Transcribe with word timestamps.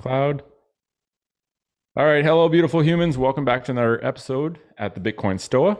Cloud. 0.00 0.42
All 1.94 2.06
right. 2.06 2.24
Hello, 2.24 2.48
beautiful 2.48 2.80
humans. 2.80 3.18
Welcome 3.18 3.44
back 3.44 3.64
to 3.64 3.72
another 3.72 4.02
episode 4.02 4.58
at 4.78 4.94
the 4.94 5.00
Bitcoin 5.00 5.38
Stoa. 5.38 5.78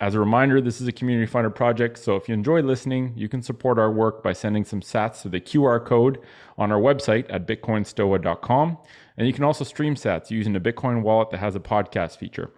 As 0.00 0.14
a 0.14 0.20
reminder, 0.20 0.60
this 0.60 0.82
is 0.82 0.86
a 0.86 0.92
community 0.92 1.24
funded 1.24 1.54
project. 1.54 1.96
So 1.96 2.14
if 2.14 2.28
you 2.28 2.34
enjoy 2.34 2.60
listening, 2.60 3.14
you 3.16 3.26
can 3.26 3.40
support 3.40 3.78
our 3.78 3.90
work 3.90 4.22
by 4.22 4.34
sending 4.34 4.66
some 4.66 4.82
sats 4.82 5.22
to 5.22 5.30
the 5.30 5.40
QR 5.40 5.82
code 5.82 6.18
on 6.58 6.70
our 6.70 6.78
website 6.78 7.24
at 7.32 7.46
bitcoinstoa.com. 7.46 8.76
And 9.16 9.26
you 9.26 9.32
can 9.32 9.44
also 9.44 9.64
stream 9.64 9.94
sats 9.94 10.30
using 10.30 10.54
a 10.56 10.60
Bitcoin 10.60 11.00
wallet 11.00 11.30
that 11.30 11.38
has 11.38 11.56
a 11.56 11.60
podcast 11.60 12.18
feature. 12.18 12.50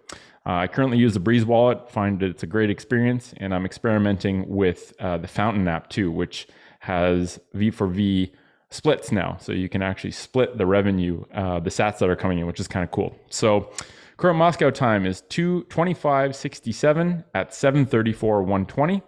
Uh, 0.45 0.55
I 0.55 0.67
currently 0.67 0.97
use 0.97 1.13
the 1.13 1.21
Breeze 1.21 1.45
wallet, 1.45 1.89
find 1.89 2.21
it's 2.21 2.43
a 2.43 2.47
great 2.47 2.69
experience, 2.69 3.33
and 3.37 3.55
I'm 3.55 3.65
experimenting 3.65 4.49
with 4.49 4.93
uh, 4.99 5.17
the 5.19 5.27
Fountain 5.29 5.69
app 5.69 5.89
too, 5.89 6.11
which 6.11 6.49
has 6.81 7.39
V 7.53 7.71
for 7.71 7.87
V 7.87 8.33
splits 8.69 9.11
now. 9.11 9.37
So 9.39 9.51
you 9.51 9.69
can 9.69 9.81
actually 9.81 10.11
split 10.11 10.57
the 10.57 10.65
revenue, 10.65 11.23
uh, 11.33 11.59
the 11.59 11.69
sats 11.69 11.99
that 11.99 12.09
are 12.09 12.15
coming 12.15 12.39
in, 12.39 12.47
which 12.47 12.59
is 12.59 12.67
kind 12.67 12.83
of 12.83 12.91
cool. 12.91 13.15
So 13.29 13.71
current 14.17 14.37
Moscow 14.37 14.69
time 14.71 15.05
is 15.05 15.21
225.67 15.29 17.23
at 17.33 17.53
734 17.53 18.41
120. 18.41 19.01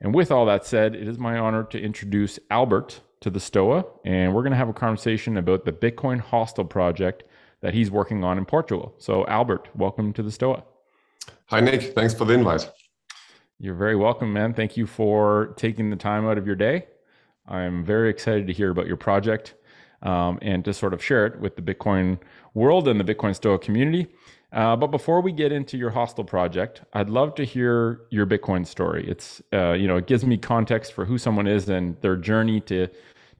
And 0.00 0.14
with 0.14 0.30
all 0.30 0.44
that 0.46 0.66
said, 0.66 0.94
it 0.94 1.08
is 1.08 1.18
my 1.18 1.38
honor 1.38 1.64
to 1.64 1.80
introduce 1.80 2.38
Albert 2.50 3.00
to 3.20 3.30
the 3.30 3.40
STOA, 3.40 3.86
and 4.04 4.34
we're 4.34 4.42
going 4.42 4.50
to 4.50 4.58
have 4.58 4.68
a 4.68 4.74
conversation 4.74 5.38
about 5.38 5.64
the 5.64 5.72
Bitcoin 5.72 6.20
Hostel 6.20 6.66
project 6.66 7.22
that 7.62 7.72
he's 7.72 7.90
working 7.90 8.22
on 8.22 8.36
in 8.36 8.44
Portugal. 8.44 8.94
So, 8.98 9.26
Albert, 9.26 9.70
welcome 9.74 10.12
to 10.12 10.22
the 10.22 10.30
STOA. 10.30 10.62
Hi, 11.46 11.60
Nick. 11.60 11.94
Thanks 11.94 12.12
for 12.12 12.26
the 12.26 12.34
invite. 12.34 12.70
You're 13.58 13.74
very 13.74 13.96
welcome, 13.96 14.34
man. 14.34 14.52
Thank 14.52 14.76
you 14.76 14.86
for 14.86 15.54
taking 15.56 15.88
the 15.88 15.96
time 15.96 16.26
out 16.26 16.36
of 16.36 16.46
your 16.46 16.56
day 16.56 16.84
I'm 17.48 17.84
very 17.84 18.10
excited 18.10 18.46
to 18.46 18.52
hear 18.52 18.70
about 18.70 18.86
your 18.86 18.96
project 18.96 19.54
um, 20.02 20.38
and 20.42 20.64
to 20.64 20.74
sort 20.74 20.94
of 20.94 21.02
share 21.02 21.26
it 21.26 21.40
with 21.40 21.56
the 21.56 21.62
Bitcoin 21.62 22.18
world 22.54 22.88
and 22.88 23.00
the 23.00 23.14
Bitcoin 23.14 23.34
Stoa 23.34 23.58
community. 23.58 24.08
Uh, 24.52 24.76
but 24.76 24.88
before 24.88 25.20
we 25.20 25.32
get 25.32 25.52
into 25.52 25.76
your 25.76 25.90
hostel 25.90 26.24
project, 26.24 26.82
I'd 26.92 27.10
love 27.10 27.34
to 27.34 27.44
hear 27.44 28.00
your 28.10 28.26
Bitcoin 28.26 28.66
story. 28.66 29.04
It's 29.08 29.42
uh, 29.52 29.72
you 29.72 29.86
know 29.86 29.96
it 29.96 30.06
gives 30.06 30.24
me 30.24 30.38
context 30.38 30.92
for 30.92 31.04
who 31.04 31.18
someone 31.18 31.46
is 31.46 31.68
and 31.68 32.00
their 32.00 32.16
journey 32.16 32.60
to 32.62 32.88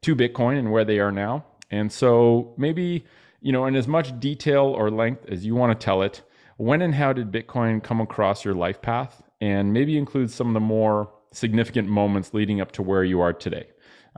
to 0.02 0.16
Bitcoin 0.16 0.58
and 0.58 0.72
where 0.72 0.84
they 0.84 0.98
are 0.98 1.12
now. 1.12 1.44
And 1.70 1.90
so 1.90 2.54
maybe 2.58 3.04
you 3.40 3.52
know 3.52 3.66
in 3.66 3.76
as 3.76 3.86
much 3.86 4.18
detail 4.18 4.64
or 4.64 4.90
length 4.90 5.26
as 5.28 5.46
you 5.46 5.54
want 5.54 5.78
to 5.78 5.84
tell 5.84 6.02
it, 6.02 6.22
when 6.56 6.82
and 6.82 6.94
how 6.94 7.12
did 7.12 7.30
Bitcoin 7.30 7.82
come 7.82 8.00
across 8.00 8.44
your 8.44 8.54
life 8.54 8.82
path, 8.82 9.22
and 9.40 9.72
maybe 9.72 9.96
include 9.96 10.30
some 10.30 10.48
of 10.48 10.54
the 10.54 10.60
more 10.60 11.12
significant 11.32 11.88
moments 11.88 12.34
leading 12.34 12.60
up 12.60 12.72
to 12.72 12.82
where 12.82 13.04
you 13.04 13.20
are 13.20 13.32
today. 13.32 13.68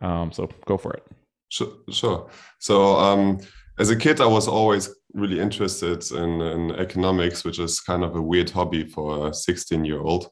Um, 0.02 0.32
so 0.32 0.48
go 0.66 0.77
for 0.77 0.92
it. 0.92 1.02
Sure. 1.48 1.72
sure. 1.91 2.30
So 2.58 2.96
um, 2.96 3.38
as 3.78 3.91
a 3.91 3.96
kid, 3.96 4.20
I 4.20 4.27
was 4.27 4.48
always 4.48 4.94
really 5.14 5.41
interested 5.41 6.10
in, 6.12 6.41
in, 6.41 6.72
economics, 6.72 7.44
which 7.44 7.58
is 7.58 7.80
kind 7.80 8.04
of 8.04 8.14
a 8.14 8.22
weird 8.22 8.50
hobby 8.50 8.84
for 8.84 9.28
a 9.28 9.34
16 9.34 9.84
year 9.84 10.00
old. 10.00 10.30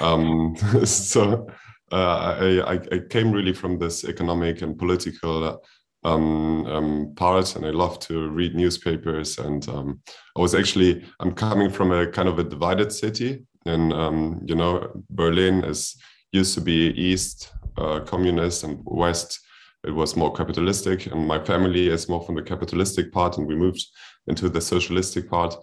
Um, 0.00 0.56
so 0.84 1.46
uh, 1.92 2.62
I, 2.66 2.80
I, 2.90 2.98
came 3.10 3.30
really 3.30 3.52
from 3.52 3.78
this 3.78 4.04
economic 4.04 4.62
and 4.62 4.78
political 4.78 5.60
um, 6.04 6.66
um, 6.66 7.12
part, 7.16 7.56
and 7.56 7.66
I 7.66 7.70
love 7.70 7.98
to 8.00 8.28
read 8.28 8.54
newspapers. 8.54 9.38
And 9.38 9.68
um, 9.68 10.00
I 10.36 10.40
was 10.40 10.54
actually 10.54 11.04
I'm 11.20 11.32
coming 11.32 11.70
from 11.70 11.92
a 11.92 12.06
kind 12.06 12.28
of 12.28 12.38
a 12.38 12.44
divided 12.44 12.92
city, 12.92 13.44
and 13.66 13.92
um, 13.92 14.40
you 14.46 14.54
know 14.54 15.02
Berlin 15.10 15.64
is 15.64 15.96
used 16.32 16.54
to 16.54 16.60
be 16.60 16.92
east 16.96 17.52
uh, 17.78 18.00
communist 18.00 18.64
and 18.64 18.80
west 18.84 19.40
it 19.86 19.94
was 19.94 20.16
more 20.16 20.32
capitalistic. 20.32 21.06
And 21.06 21.26
my 21.26 21.42
family 21.42 21.88
is 21.88 22.08
more 22.08 22.20
from 22.22 22.34
the 22.34 22.42
capitalistic 22.42 23.12
part 23.12 23.38
and 23.38 23.46
we 23.46 23.54
moved 23.54 23.84
into 24.26 24.48
the 24.48 24.60
socialistic 24.60 25.30
part. 25.30 25.54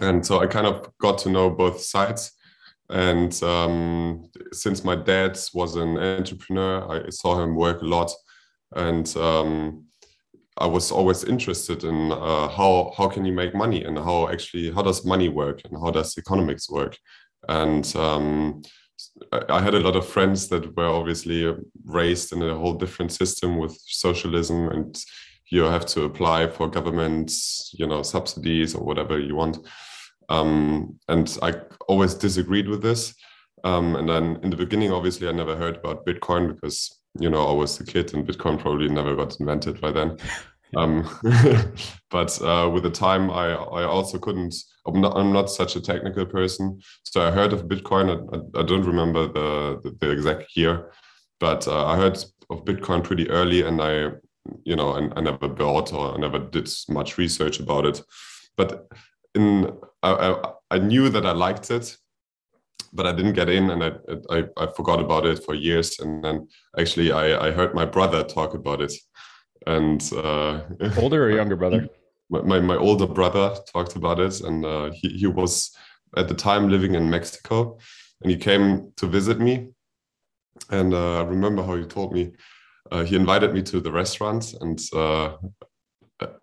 And 0.00 0.26
so 0.26 0.40
i 0.40 0.46
kind 0.46 0.66
of 0.66 0.90
got 0.98 1.18
to 1.18 1.30
know 1.30 1.50
both 1.50 1.80
sides. 1.80 2.32
And 2.90 3.32
um, 3.42 4.30
since 4.52 4.84
my 4.84 4.96
dad 4.96 5.38
was 5.54 5.76
an 5.76 5.96
entrepreneur 5.96 7.06
i 7.06 7.10
saw 7.10 7.42
him 7.42 7.54
work 7.54 7.82
a 7.82 7.86
lot. 7.86 8.10
And 8.74 9.14
um, 9.16 9.84
i 10.58 10.66
was 10.66 10.90
always 10.90 11.24
interested 11.24 11.84
in 11.84 12.12
uh, 12.12 12.48
how 12.48 12.92
how 12.96 13.08
can 13.08 13.24
you 13.24 13.32
make 13.32 13.54
money 13.54 13.84
and 13.84 13.98
how 13.98 14.28
actually 14.28 14.72
how 14.72 14.82
does 14.82 15.04
money 15.04 15.28
work 15.28 15.60
and 15.64 15.78
how 15.82 15.90
does 15.90 16.18
economics 16.18 16.68
work? 16.68 16.96
And 17.48 17.84
um, 17.94 18.62
I 19.48 19.60
had 19.60 19.74
a 19.74 19.80
lot 19.80 19.96
of 19.96 20.06
friends 20.06 20.48
that 20.48 20.76
were 20.76 20.86
obviously 20.86 21.54
raised 21.84 22.32
in 22.32 22.42
a 22.42 22.54
whole 22.54 22.74
different 22.74 23.12
system 23.12 23.58
with 23.58 23.76
socialism, 23.86 24.68
and 24.68 25.04
you 25.50 25.62
have 25.62 25.86
to 25.86 26.04
apply 26.04 26.48
for 26.48 26.68
government, 26.68 27.32
you 27.72 27.86
know, 27.86 28.02
subsidies 28.02 28.74
or 28.74 28.84
whatever 28.84 29.18
you 29.18 29.34
want. 29.34 29.58
Um, 30.28 30.98
and 31.08 31.36
I 31.42 31.54
always 31.88 32.14
disagreed 32.14 32.68
with 32.68 32.82
this. 32.82 33.14
Um, 33.62 33.96
and 33.96 34.08
then 34.08 34.38
in 34.42 34.50
the 34.50 34.56
beginning, 34.56 34.92
obviously, 34.92 35.28
I 35.28 35.32
never 35.32 35.56
heard 35.56 35.76
about 35.76 36.06
Bitcoin 36.06 36.54
because 36.54 37.00
you 37.18 37.30
know 37.30 37.46
I 37.46 37.52
was 37.52 37.80
a 37.80 37.84
kid, 37.84 38.14
and 38.14 38.26
Bitcoin 38.26 38.58
probably 38.58 38.88
never 38.88 39.16
got 39.16 39.38
invented 39.40 39.80
by 39.80 39.90
then. 39.90 40.18
Um, 40.76 41.08
but 42.10 42.40
uh, 42.42 42.70
with 42.72 42.82
the 42.82 42.90
time, 42.90 43.30
I 43.30 43.52
I 43.54 43.84
also 43.84 44.18
couldn't. 44.18 44.54
I'm 44.86 45.00
not, 45.00 45.16
I'm 45.16 45.32
not 45.32 45.50
such 45.50 45.76
a 45.76 45.80
technical 45.80 46.26
person, 46.26 46.80
so 47.04 47.26
I 47.26 47.30
heard 47.30 47.52
of 47.52 47.64
Bitcoin. 47.64 48.10
I, 48.10 48.60
I 48.60 48.62
don't 48.62 48.84
remember 48.84 49.26
the, 49.26 49.80
the, 49.82 49.96
the 49.98 50.10
exact 50.10 50.56
year, 50.56 50.92
but 51.40 51.66
uh, 51.66 51.86
I 51.86 51.96
heard 51.96 52.22
of 52.50 52.64
Bitcoin 52.64 53.02
pretty 53.02 53.30
early, 53.30 53.62
and 53.62 53.80
I 53.80 54.10
you 54.64 54.76
know 54.76 54.90
I, 54.90 55.10
I 55.16 55.20
never 55.20 55.48
bought 55.48 55.92
or 55.92 56.14
I 56.14 56.18
never 56.18 56.38
did 56.38 56.68
much 56.88 57.18
research 57.18 57.60
about 57.60 57.86
it. 57.86 58.02
But 58.56 58.86
in 59.34 59.72
I, 60.02 60.10
I, 60.12 60.52
I 60.70 60.78
knew 60.78 61.08
that 61.08 61.26
I 61.26 61.32
liked 61.32 61.70
it, 61.70 61.96
but 62.92 63.06
I 63.06 63.12
didn't 63.12 63.32
get 63.32 63.48
in, 63.48 63.70
and 63.70 63.82
I, 63.82 63.92
I 64.30 64.44
I 64.56 64.66
forgot 64.76 65.00
about 65.00 65.26
it 65.26 65.42
for 65.44 65.54
years. 65.54 65.98
And 65.98 66.22
then 66.22 66.48
actually, 66.78 67.10
I 67.10 67.48
I 67.48 67.50
heard 67.52 67.74
my 67.74 67.86
brother 67.86 68.22
talk 68.22 68.54
about 68.54 68.82
it 68.82 68.92
and 69.66 70.12
uh, 70.14 70.60
older 70.98 71.24
or 71.24 71.30
younger 71.30 71.56
brother 71.56 71.88
my, 72.30 72.58
my 72.60 72.76
older 72.76 73.06
brother 73.06 73.54
talked 73.72 73.96
about 73.96 74.18
it 74.18 74.40
and 74.40 74.64
uh, 74.64 74.90
he, 74.92 75.08
he 75.10 75.26
was 75.26 75.76
at 76.16 76.28
the 76.28 76.34
time 76.34 76.68
living 76.68 76.94
in 76.94 77.10
mexico 77.10 77.78
and 78.22 78.30
he 78.30 78.36
came 78.36 78.92
to 78.96 79.06
visit 79.06 79.38
me 79.38 79.68
and 80.70 80.94
uh, 80.94 81.20
i 81.20 81.24
remember 81.24 81.62
how 81.62 81.76
he 81.76 81.84
told 81.84 82.12
me 82.12 82.32
uh, 82.90 83.02
he 83.02 83.16
invited 83.16 83.52
me 83.52 83.62
to 83.62 83.80
the 83.80 83.92
restaurant 83.92 84.54
and 84.60 84.80
uh, 84.94 85.36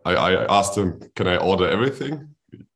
I, 0.06 0.14
I 0.16 0.60
asked 0.60 0.78
him 0.78 1.00
can 1.16 1.28
i 1.28 1.38
order 1.38 1.68
everything 1.68 2.36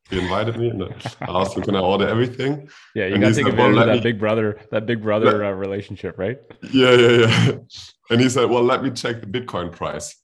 he 0.09 0.19
invited 0.19 0.57
me 0.57 0.69
and 0.69 0.83
I 0.83 1.41
asked 1.41 1.57
him, 1.57 1.63
"Can 1.63 1.75
I 1.75 1.79
order 1.79 2.07
everything?" 2.07 2.69
Yeah, 2.95 3.07
you 3.07 3.17
got 3.17 3.29
to 3.29 3.33
take 3.33 3.47
advantage 3.47 3.75
well, 3.75 3.89
of 3.89 3.95
that 3.95 4.03
big 4.03 4.19
brother, 4.19 4.59
that 4.69 4.85
big 4.85 5.01
brother 5.01 5.39
let... 5.39 5.47
uh, 5.47 5.53
relationship, 5.53 6.19
right? 6.19 6.39
Yeah, 6.71 6.93
yeah, 6.93 7.09
yeah. 7.09 7.51
And 8.11 8.21
he 8.21 8.29
said, 8.29 8.49
"Well, 8.49 8.61
let 8.61 8.83
me 8.83 8.91
check 8.91 9.21
the 9.21 9.27
Bitcoin 9.27 9.71
price." 9.71 10.15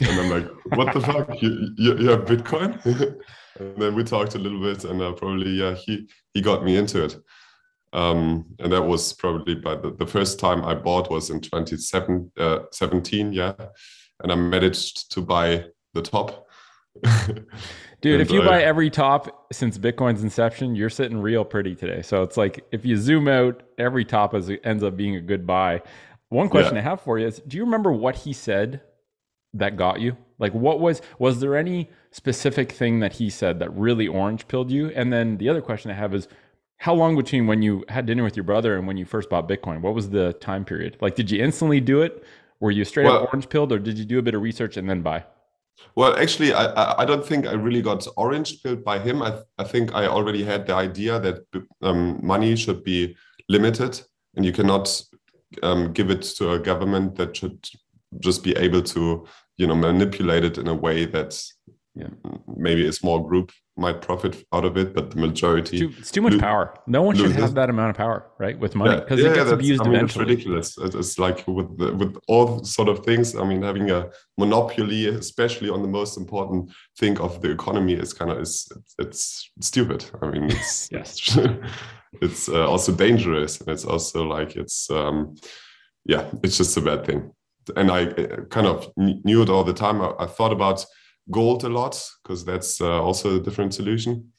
And 0.00 0.20
I'm 0.20 0.30
like, 0.30 0.50
what 0.76 0.92
the 0.92 1.00
fuck? 1.00 1.40
You, 1.40 1.74
you, 1.76 1.98
you 1.98 2.08
have 2.10 2.24
Bitcoin? 2.24 2.84
and 3.58 3.76
then 3.76 3.94
we 3.94 4.04
talked 4.04 4.34
a 4.34 4.38
little 4.38 4.60
bit, 4.60 4.84
and 4.84 5.00
uh, 5.00 5.12
probably 5.12 5.50
yeah, 5.50 5.74
he 5.74 6.08
he 6.32 6.40
got 6.40 6.64
me 6.64 6.76
into 6.76 7.04
it. 7.04 7.16
Um, 7.92 8.46
and 8.58 8.72
that 8.72 8.82
was 8.82 9.12
probably 9.12 9.54
by 9.54 9.76
the, 9.76 9.92
the 9.92 10.06
first 10.06 10.40
time 10.40 10.64
I 10.64 10.74
bought 10.74 11.10
was 11.10 11.30
in 11.30 11.40
2017, 11.40 12.28
uh, 12.40 13.30
yeah, 13.30 13.52
and 14.20 14.32
I 14.32 14.34
managed 14.34 15.12
to 15.12 15.20
buy 15.20 15.66
the 15.92 16.02
top. 16.02 16.48
Dude, 18.00 18.20
if 18.20 18.32
you 18.32 18.42
I, 18.42 18.46
buy 18.46 18.62
every 18.62 18.90
top 18.90 19.46
since 19.52 19.78
Bitcoin's 19.78 20.24
inception, 20.24 20.74
you're 20.74 20.90
sitting 20.90 21.18
real 21.18 21.44
pretty 21.44 21.76
today. 21.76 22.02
So 22.02 22.22
it's 22.22 22.36
like 22.36 22.64
if 22.72 22.84
you 22.84 22.96
zoom 22.96 23.28
out, 23.28 23.62
every 23.78 24.04
top 24.04 24.34
is, 24.34 24.50
ends 24.64 24.82
up 24.82 24.96
being 24.96 25.14
a 25.16 25.20
good 25.20 25.46
buy. 25.46 25.80
One 26.30 26.48
question 26.48 26.74
yeah. 26.74 26.80
I 26.80 26.84
have 26.84 27.00
for 27.00 27.18
you 27.18 27.26
is: 27.28 27.40
Do 27.46 27.56
you 27.56 27.64
remember 27.64 27.92
what 27.92 28.16
he 28.16 28.32
said 28.32 28.82
that 29.54 29.76
got 29.76 30.00
you? 30.00 30.16
Like, 30.38 30.52
what 30.52 30.80
was 30.80 31.00
was 31.18 31.40
there 31.40 31.56
any 31.56 31.88
specific 32.10 32.72
thing 32.72 33.00
that 33.00 33.14
he 33.14 33.30
said 33.30 33.58
that 33.60 33.74
really 33.74 34.06
orange 34.06 34.46
pilled 34.48 34.70
you? 34.70 34.90
And 34.90 35.12
then 35.12 35.38
the 35.38 35.48
other 35.48 35.62
question 35.62 35.90
I 35.90 35.94
have 35.94 36.14
is, 36.14 36.28
how 36.78 36.94
long 36.94 37.16
between 37.16 37.46
when 37.46 37.62
you 37.62 37.84
had 37.88 38.06
dinner 38.06 38.24
with 38.24 38.36
your 38.36 38.44
brother 38.44 38.76
and 38.76 38.86
when 38.86 38.96
you 38.96 39.04
first 39.04 39.30
bought 39.30 39.48
Bitcoin? 39.48 39.80
What 39.80 39.94
was 39.94 40.10
the 40.10 40.32
time 40.34 40.64
period? 40.64 40.96
Like, 41.00 41.14
did 41.14 41.30
you 41.30 41.42
instantly 41.42 41.80
do 41.80 42.02
it? 42.02 42.24
Were 42.60 42.70
you 42.70 42.84
straight 42.84 43.06
well, 43.06 43.22
up 43.22 43.32
orange 43.32 43.48
pilled, 43.48 43.72
or 43.72 43.78
did 43.78 43.98
you 43.98 44.04
do 44.04 44.18
a 44.18 44.22
bit 44.22 44.34
of 44.34 44.42
research 44.42 44.76
and 44.76 44.88
then 44.88 45.02
buy? 45.02 45.24
Well, 45.96 46.16
actually, 46.16 46.52
I 46.52 47.02
I 47.02 47.04
don't 47.04 47.24
think 47.24 47.46
I 47.46 47.52
really 47.52 47.82
got 47.82 48.06
orange 48.16 48.62
pilled 48.62 48.84
by 48.84 48.98
him. 48.98 49.22
I 49.22 49.38
I 49.58 49.64
think 49.64 49.94
I 49.94 50.06
already 50.06 50.44
had 50.44 50.66
the 50.66 50.74
idea 50.74 51.20
that 51.20 51.36
um, 51.82 52.20
money 52.22 52.56
should 52.56 52.82
be 52.84 53.16
limited, 53.48 54.00
and 54.36 54.44
you 54.44 54.52
cannot 54.52 55.02
um, 55.62 55.92
give 55.92 56.10
it 56.10 56.22
to 56.38 56.52
a 56.52 56.58
government 56.58 57.16
that 57.16 57.36
should 57.36 57.58
just 58.20 58.42
be 58.42 58.52
able 58.56 58.82
to 58.82 59.26
you 59.56 59.66
know 59.66 59.74
manipulate 59.74 60.44
it 60.44 60.58
in 60.58 60.68
a 60.68 60.74
way 60.74 61.04
that 61.06 61.30
Yeah. 61.96 62.10
maybe 62.56 62.86
a 62.88 62.92
small 62.92 63.18
group 63.28 63.52
might 63.76 63.98
profit 64.00 64.34
out 64.52 64.64
of 64.64 64.76
it, 64.76 64.88
but 64.96 65.10
the 65.12 65.16
majority. 65.28 65.78
Too, 65.78 65.92
it's 65.98 66.10
too 66.10 66.22
much 66.22 66.34
Lo- 66.34 66.40
power. 66.48 66.64
No 66.86 67.02
one 67.02 67.14
should 67.16 67.26
loses. 67.26 67.42
have 67.44 67.54
that 67.54 67.70
amount 67.70 67.90
of 67.90 67.96
power, 67.96 68.18
right? 68.44 68.56
With 68.64 68.74
money, 68.74 68.96
because 69.00 69.20
yeah, 69.20 69.30
it 69.30 69.34
gets 69.34 69.50
abused 69.50 69.80
I 69.82 69.84
mean, 69.84 69.94
eventually. 69.96 70.24
It's 70.24 70.30
ridiculous. 70.30 70.68
It's 71.00 71.18
like 71.26 71.38
with 71.58 71.70
the, 71.80 71.88
with 72.00 72.12
all 72.32 72.48
sort 72.64 72.88
of 72.88 73.04
things. 73.08 73.34
I 73.36 73.44
mean, 73.50 73.62
having 73.62 73.90
a 73.90 74.00
monopoly, 74.38 75.06
especially 75.06 75.70
on 75.70 75.80
the 75.82 75.88
most 75.88 76.16
important 76.22 76.70
thing 77.00 77.14
of 77.20 77.40
the 77.42 77.50
economy, 77.50 77.94
is 77.94 78.12
kind 78.12 78.30
of 78.32 78.38
is 78.38 78.54
it's, 78.98 79.50
it's 79.58 79.66
stupid. 79.70 80.00
I 80.22 80.26
mean, 80.32 80.44
it's 80.50 80.88
Yes. 80.98 81.38
it's 82.24 82.48
uh, 82.48 82.66
also 82.72 82.92
dangerous, 82.92 83.60
and 83.60 83.68
it's 83.74 83.84
also 83.84 84.18
like 84.36 84.56
it's 84.62 84.88
um, 84.90 85.34
yeah, 86.12 86.24
it's 86.44 86.56
just 86.58 86.76
a 86.76 86.80
bad 86.80 87.04
thing. 87.06 87.20
And 87.76 87.90
I 87.90 88.06
uh, 88.06 88.44
kind 88.50 88.66
of 88.66 88.90
knew 88.96 89.42
it 89.42 89.50
all 89.50 89.64
the 89.64 89.72
time. 89.72 90.00
I, 90.00 90.12
I 90.18 90.26
thought 90.26 90.52
about 90.52 90.84
gold 91.30 91.64
a 91.64 91.68
lot 91.68 92.02
because 92.22 92.44
that's 92.44 92.80
uh, 92.80 93.02
also 93.02 93.36
a 93.36 93.40
different 93.40 93.74
solution 93.74 94.32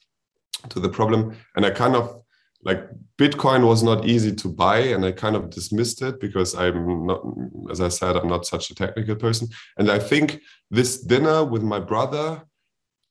to 0.68 0.80
the 0.80 0.88
problem. 0.88 1.36
And 1.54 1.66
I 1.66 1.70
kind 1.70 1.96
of 1.96 2.22
like 2.62 2.88
Bitcoin 3.18 3.66
was 3.66 3.82
not 3.82 4.06
easy 4.06 4.34
to 4.34 4.48
buy, 4.48 4.78
and 4.78 5.04
I 5.04 5.12
kind 5.12 5.36
of 5.36 5.50
dismissed 5.50 6.02
it 6.02 6.20
because 6.20 6.54
I'm 6.54 7.06
not, 7.06 7.22
as 7.70 7.80
I 7.80 7.88
said, 7.88 8.16
I'm 8.16 8.28
not 8.28 8.44
such 8.44 8.70
a 8.70 8.74
technical 8.74 9.14
person. 9.14 9.48
And 9.78 9.90
I 9.90 9.98
think 9.98 10.40
this 10.70 11.00
dinner 11.00 11.44
with 11.44 11.62
my 11.62 11.78
brother 11.78 12.42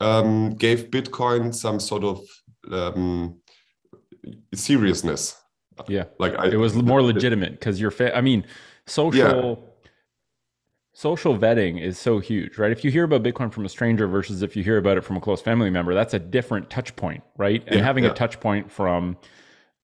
um, 0.01 0.51
gave 0.55 0.91
Bitcoin 0.91 1.53
some 1.53 1.79
sort 1.79 2.03
of 2.03 2.21
um, 2.71 3.39
seriousness. 4.53 5.37
Yeah. 5.87 6.05
Like 6.19 6.35
I, 6.37 6.47
it 6.47 6.57
was 6.57 6.75
more 6.75 7.01
legitimate 7.13 7.51
because 7.51 7.79
you're 7.79 7.91
fa- 7.91 8.15
i 8.15 8.21
mean 8.21 8.45
social 8.87 9.74
social 10.97 11.37
vetting 11.37 11.81
is 11.81 11.99
so 11.99 12.19
huge 12.19 12.57
right 12.57 12.71
if 12.71 12.81
you 12.85 12.89
hear 12.89 13.03
about 13.03 13.21
bitcoin 13.21 13.51
from 13.51 13.65
a 13.65 13.69
stranger 13.69 14.07
versus 14.07 14.41
if 14.41 14.55
you 14.55 14.63
hear 14.63 14.77
about 14.77 14.95
it 14.97 15.01
from 15.01 15.17
a 15.17 15.19
close 15.19 15.41
family 15.41 15.69
member 15.69 15.93
that's 15.93 16.13
a 16.13 16.19
different 16.19 16.69
touch 16.69 16.95
point 16.95 17.21
right 17.37 17.61
and 17.67 17.81
having 17.81 18.05
yeah. 18.05 18.11
a 18.11 18.13
touch 18.13 18.39
point 18.39 18.71
from 18.71 19.17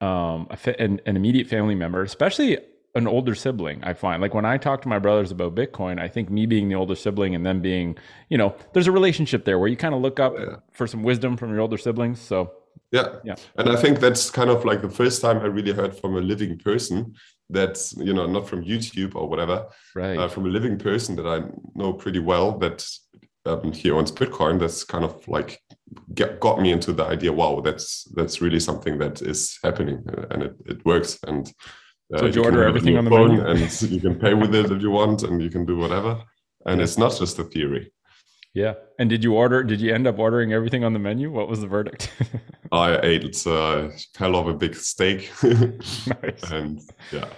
um, 0.00 0.48
an, 0.78 1.02
an 1.04 1.14
immediate 1.14 1.46
family 1.46 1.74
member 1.74 2.02
especially 2.02 2.56
an 2.94 3.06
older 3.06 3.34
sibling 3.34 3.84
i 3.84 3.92
find 3.92 4.22
like 4.22 4.32
when 4.32 4.46
i 4.46 4.56
talk 4.56 4.80
to 4.80 4.88
my 4.88 4.98
brothers 4.98 5.30
about 5.30 5.54
bitcoin 5.54 6.00
i 6.00 6.08
think 6.08 6.30
me 6.30 6.46
being 6.46 6.70
the 6.70 6.74
older 6.74 6.94
sibling 6.94 7.34
and 7.34 7.44
them 7.44 7.60
being 7.60 7.94
you 8.30 8.38
know 8.38 8.56
there's 8.72 8.86
a 8.86 8.92
relationship 8.92 9.44
there 9.44 9.58
where 9.58 9.68
you 9.68 9.76
kind 9.76 9.94
of 9.94 10.00
look 10.00 10.18
up 10.18 10.32
Yeah. 10.38 10.56
for 10.72 10.86
some 10.86 11.02
wisdom 11.02 11.36
from 11.36 11.50
your 11.50 11.60
older 11.60 11.76
siblings 11.76 12.20
so 12.20 12.50
Yeah. 12.90 13.16
Yeah. 13.24 13.36
And 13.56 13.68
I 13.68 13.76
think 13.76 14.00
that's 14.00 14.30
kind 14.30 14.50
of 14.50 14.64
like 14.64 14.80
the 14.82 14.90
first 14.90 15.20
time 15.20 15.38
I 15.38 15.46
really 15.46 15.72
heard 15.72 15.94
from 15.94 16.16
a 16.16 16.20
living 16.20 16.58
person 16.58 17.14
that's, 17.52 17.92
you 17.96 18.12
know, 18.14 18.26
not 18.26 18.48
from 18.48 18.64
YouTube 18.64 19.14
or 19.14 19.28
whatever, 19.28 19.66
right 19.94 20.18
uh, 20.18 20.28
from 20.28 20.46
a 20.46 20.48
living 20.48 20.78
person 20.78 21.16
that 21.16 21.26
I 21.26 21.38
know 21.74 21.92
pretty 21.92 22.18
well 22.18 22.58
that 22.58 22.84
um, 23.46 23.72
he 23.72 23.90
owns 23.90 24.12
Bitcoin. 24.12 24.58
That's 24.58 24.84
kind 24.84 25.04
of 25.04 25.26
like 25.28 25.60
get, 26.14 26.40
got 26.40 26.60
me 26.60 26.72
into 26.72 26.92
the 26.92 27.04
idea. 27.04 27.32
Wow, 27.32 27.60
that's 27.60 28.04
that's 28.14 28.40
really 28.40 28.60
something 28.60 28.98
that 28.98 29.22
is 29.22 29.58
happening 29.62 30.02
uh, 30.08 30.26
and 30.30 30.42
it, 30.44 30.54
it 30.66 30.84
works. 30.84 31.18
And 31.26 31.46
uh, 32.14 32.18
So 32.18 32.26
you 32.26 32.32
can 32.32 32.44
order 32.44 32.64
everything 32.64 32.96
on 32.98 33.04
the 33.04 33.10
phone 33.10 33.36
menu? 33.36 33.44
and 33.46 33.82
you 33.82 34.00
can 34.00 34.14
pay 34.16 34.34
with 34.34 34.54
it 34.54 34.70
if 34.70 34.80
you 34.82 34.90
want, 34.90 35.22
and 35.22 35.42
you 35.42 35.50
can 35.50 35.64
do 35.66 35.76
whatever. 35.76 36.22
And 36.66 36.78
Yeah. 36.78 36.84
it's 36.84 36.98
not 36.98 37.12
just 37.18 37.38
a 37.38 37.44
theory. 37.44 37.92
yeah 38.54 38.74
and 38.98 39.08
did 39.12 39.24
you 39.24 39.32
order 39.42 39.58
did 39.70 39.80
you 39.80 39.90
end 39.98 40.06
up 40.06 40.18
ordering 40.18 40.52
everything 40.52 40.84
on 40.86 40.92
the 40.92 40.98
menu 41.08 41.26
what 41.36 41.48
was 41.52 41.60
the 41.64 41.70
verdict 41.76 42.02
I 42.86 42.88
ate 43.12 43.46
a 43.46 43.90
hell 44.20 44.34
of 44.40 44.46
a 44.54 44.56
big 44.64 44.74
steak, 44.90 45.20
nice 46.22 46.42
and 46.58 46.80
yeah, 47.16 47.28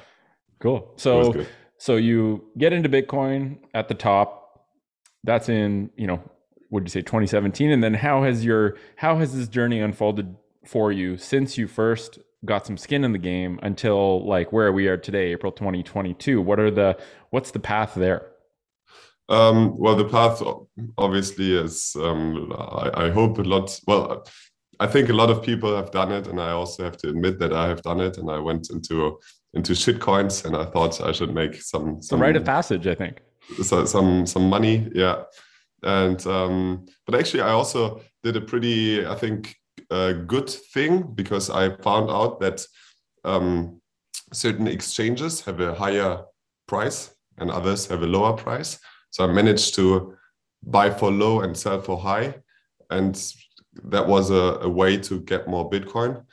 Cool. 0.64 0.94
So 0.96 1.44
so 1.76 1.96
you 1.96 2.42
get 2.56 2.72
into 2.72 2.88
Bitcoin 2.88 3.58
at 3.74 3.88
the 3.88 3.94
top. 3.94 4.64
That's 5.22 5.50
in, 5.50 5.90
you 5.94 6.06
know, 6.06 6.22
did 6.72 6.84
you 6.84 6.88
say 6.88 7.02
2017 7.02 7.70
and 7.70 7.84
then 7.84 7.92
how 7.92 8.22
has 8.22 8.46
your 8.46 8.78
how 8.96 9.18
has 9.18 9.36
this 9.36 9.46
journey 9.46 9.80
unfolded 9.80 10.34
for 10.66 10.90
you 10.90 11.18
since 11.18 11.58
you 11.58 11.68
first 11.68 12.18
got 12.46 12.66
some 12.66 12.78
skin 12.78 13.04
in 13.04 13.12
the 13.12 13.18
game 13.18 13.60
until 13.62 14.26
like 14.26 14.52
where 14.52 14.72
we 14.72 14.88
are 14.88 14.96
today, 14.96 15.32
April 15.32 15.52
2022? 15.52 16.40
What 16.40 16.58
are 16.58 16.70
the 16.70 16.96
what's 17.28 17.50
the 17.50 17.60
path 17.60 17.92
there? 17.94 18.30
Um, 19.28 19.76
well, 19.78 19.96
the 19.96 20.08
path 20.08 20.42
obviously 20.96 21.54
is. 21.54 21.94
Um, 22.00 22.50
I, 22.56 23.04
I 23.04 23.10
hope 23.10 23.36
a 23.36 23.42
lot. 23.42 23.78
Well, 23.86 24.26
I 24.80 24.86
think 24.86 25.10
a 25.10 25.14
lot 25.14 25.28
of 25.28 25.42
people 25.42 25.76
have 25.76 25.90
done 25.90 26.10
it, 26.10 26.26
and 26.26 26.40
I 26.40 26.52
also 26.52 26.84
have 26.84 26.96
to 26.98 27.10
admit 27.10 27.38
that 27.40 27.52
I 27.52 27.68
have 27.68 27.82
done 27.82 28.00
it. 28.00 28.16
And 28.16 28.30
I 28.30 28.38
went 28.38 28.70
into 28.70 29.18
into 29.54 29.72
shitcoins, 29.72 30.44
and 30.44 30.56
I 30.56 30.64
thought 30.64 31.00
I 31.00 31.12
should 31.12 31.34
make 31.34 31.62
some 31.62 32.02
some 32.02 32.20
rite 32.20 32.36
of 32.36 32.44
passage, 32.44 32.86
I 32.86 32.94
think. 32.94 33.22
so, 33.62 33.84
some 33.84 34.26
some 34.26 34.48
money. 34.48 34.90
Yeah, 34.94 35.22
and 35.82 36.24
um, 36.26 36.86
but 37.06 37.14
actually, 37.14 37.42
I 37.42 37.50
also 37.50 38.00
did 38.22 38.36
a 38.36 38.40
pretty, 38.40 39.06
I 39.06 39.14
think, 39.14 39.54
uh, 39.90 40.12
good 40.12 40.48
thing 40.48 41.02
because 41.14 41.50
I 41.50 41.76
found 41.76 42.10
out 42.10 42.40
that 42.40 42.66
um, 43.24 43.80
certain 44.32 44.66
exchanges 44.66 45.42
have 45.42 45.60
a 45.60 45.74
higher 45.74 46.22
price 46.66 47.14
and 47.38 47.50
others 47.50 47.86
have 47.86 48.02
a 48.02 48.06
lower 48.06 48.32
price. 48.32 48.78
So 49.10 49.24
I 49.24 49.32
managed 49.32 49.74
to 49.76 50.16
buy 50.62 50.90
for 50.90 51.10
low 51.10 51.40
and 51.40 51.56
sell 51.56 51.80
for 51.80 51.98
high, 51.98 52.34
and 52.90 53.14
that 53.84 54.06
was 54.06 54.30
a, 54.30 54.58
a 54.62 54.68
way 54.68 54.96
to 54.98 55.20
get 55.20 55.48
more 55.48 55.68
Bitcoin. 55.70 56.24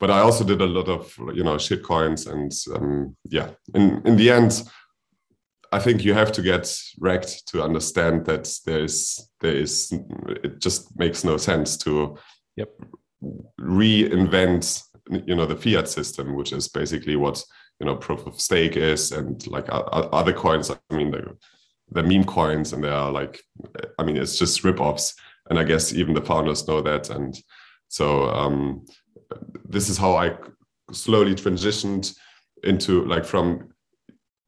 But 0.00 0.10
I 0.10 0.20
also 0.20 0.44
did 0.44 0.62
a 0.62 0.66
lot 0.66 0.88
of 0.88 1.14
you 1.34 1.44
know 1.44 1.58
shit 1.58 1.82
coins, 1.82 2.26
and 2.26 2.52
um, 2.74 3.16
yeah, 3.24 3.50
in 3.74 4.02
in 4.06 4.16
the 4.16 4.30
end, 4.30 4.62
I 5.72 5.78
think 5.78 6.04
you 6.04 6.14
have 6.14 6.32
to 6.32 6.42
get 6.42 6.74
wrecked 6.98 7.46
to 7.48 7.62
understand 7.62 8.24
that 8.24 8.50
there 8.64 8.82
is 8.82 9.30
there 9.40 9.54
is 9.54 9.92
it 10.42 10.58
just 10.58 10.98
makes 10.98 11.22
no 11.24 11.36
sense 11.36 11.76
to 11.78 12.16
Yep. 12.56 12.68
reinvent 13.60 14.82
you 15.26 15.34
know 15.34 15.46
the 15.46 15.56
fiat 15.56 15.88
system, 15.88 16.34
which 16.34 16.52
is 16.52 16.68
basically 16.68 17.16
what 17.16 17.44
you 17.78 17.86
know 17.86 17.96
proof 17.96 18.26
of 18.26 18.40
stake 18.40 18.76
is, 18.76 19.12
and 19.12 19.46
like 19.46 19.66
other 19.70 20.32
coins. 20.32 20.70
I 20.70 20.94
mean, 20.94 21.10
the 21.10 21.36
the 21.92 22.02
meme 22.02 22.24
coins, 22.24 22.72
and 22.72 22.82
they 22.82 22.88
are 22.88 23.10
like, 23.10 23.42
I 23.98 24.02
mean, 24.04 24.16
it's 24.16 24.38
just 24.38 24.64
rip-offs, 24.64 25.14
and 25.48 25.58
I 25.58 25.64
guess 25.64 25.92
even 25.92 26.14
the 26.14 26.22
founders 26.22 26.66
know 26.68 26.80
that, 26.82 27.10
and 27.10 27.36
so 27.88 28.30
um, 28.30 28.86
this 29.68 29.88
is 29.88 29.96
how 29.96 30.16
I 30.16 30.36
slowly 30.92 31.34
transitioned 31.34 32.14
into 32.64 33.04
like 33.04 33.24
from 33.24 33.70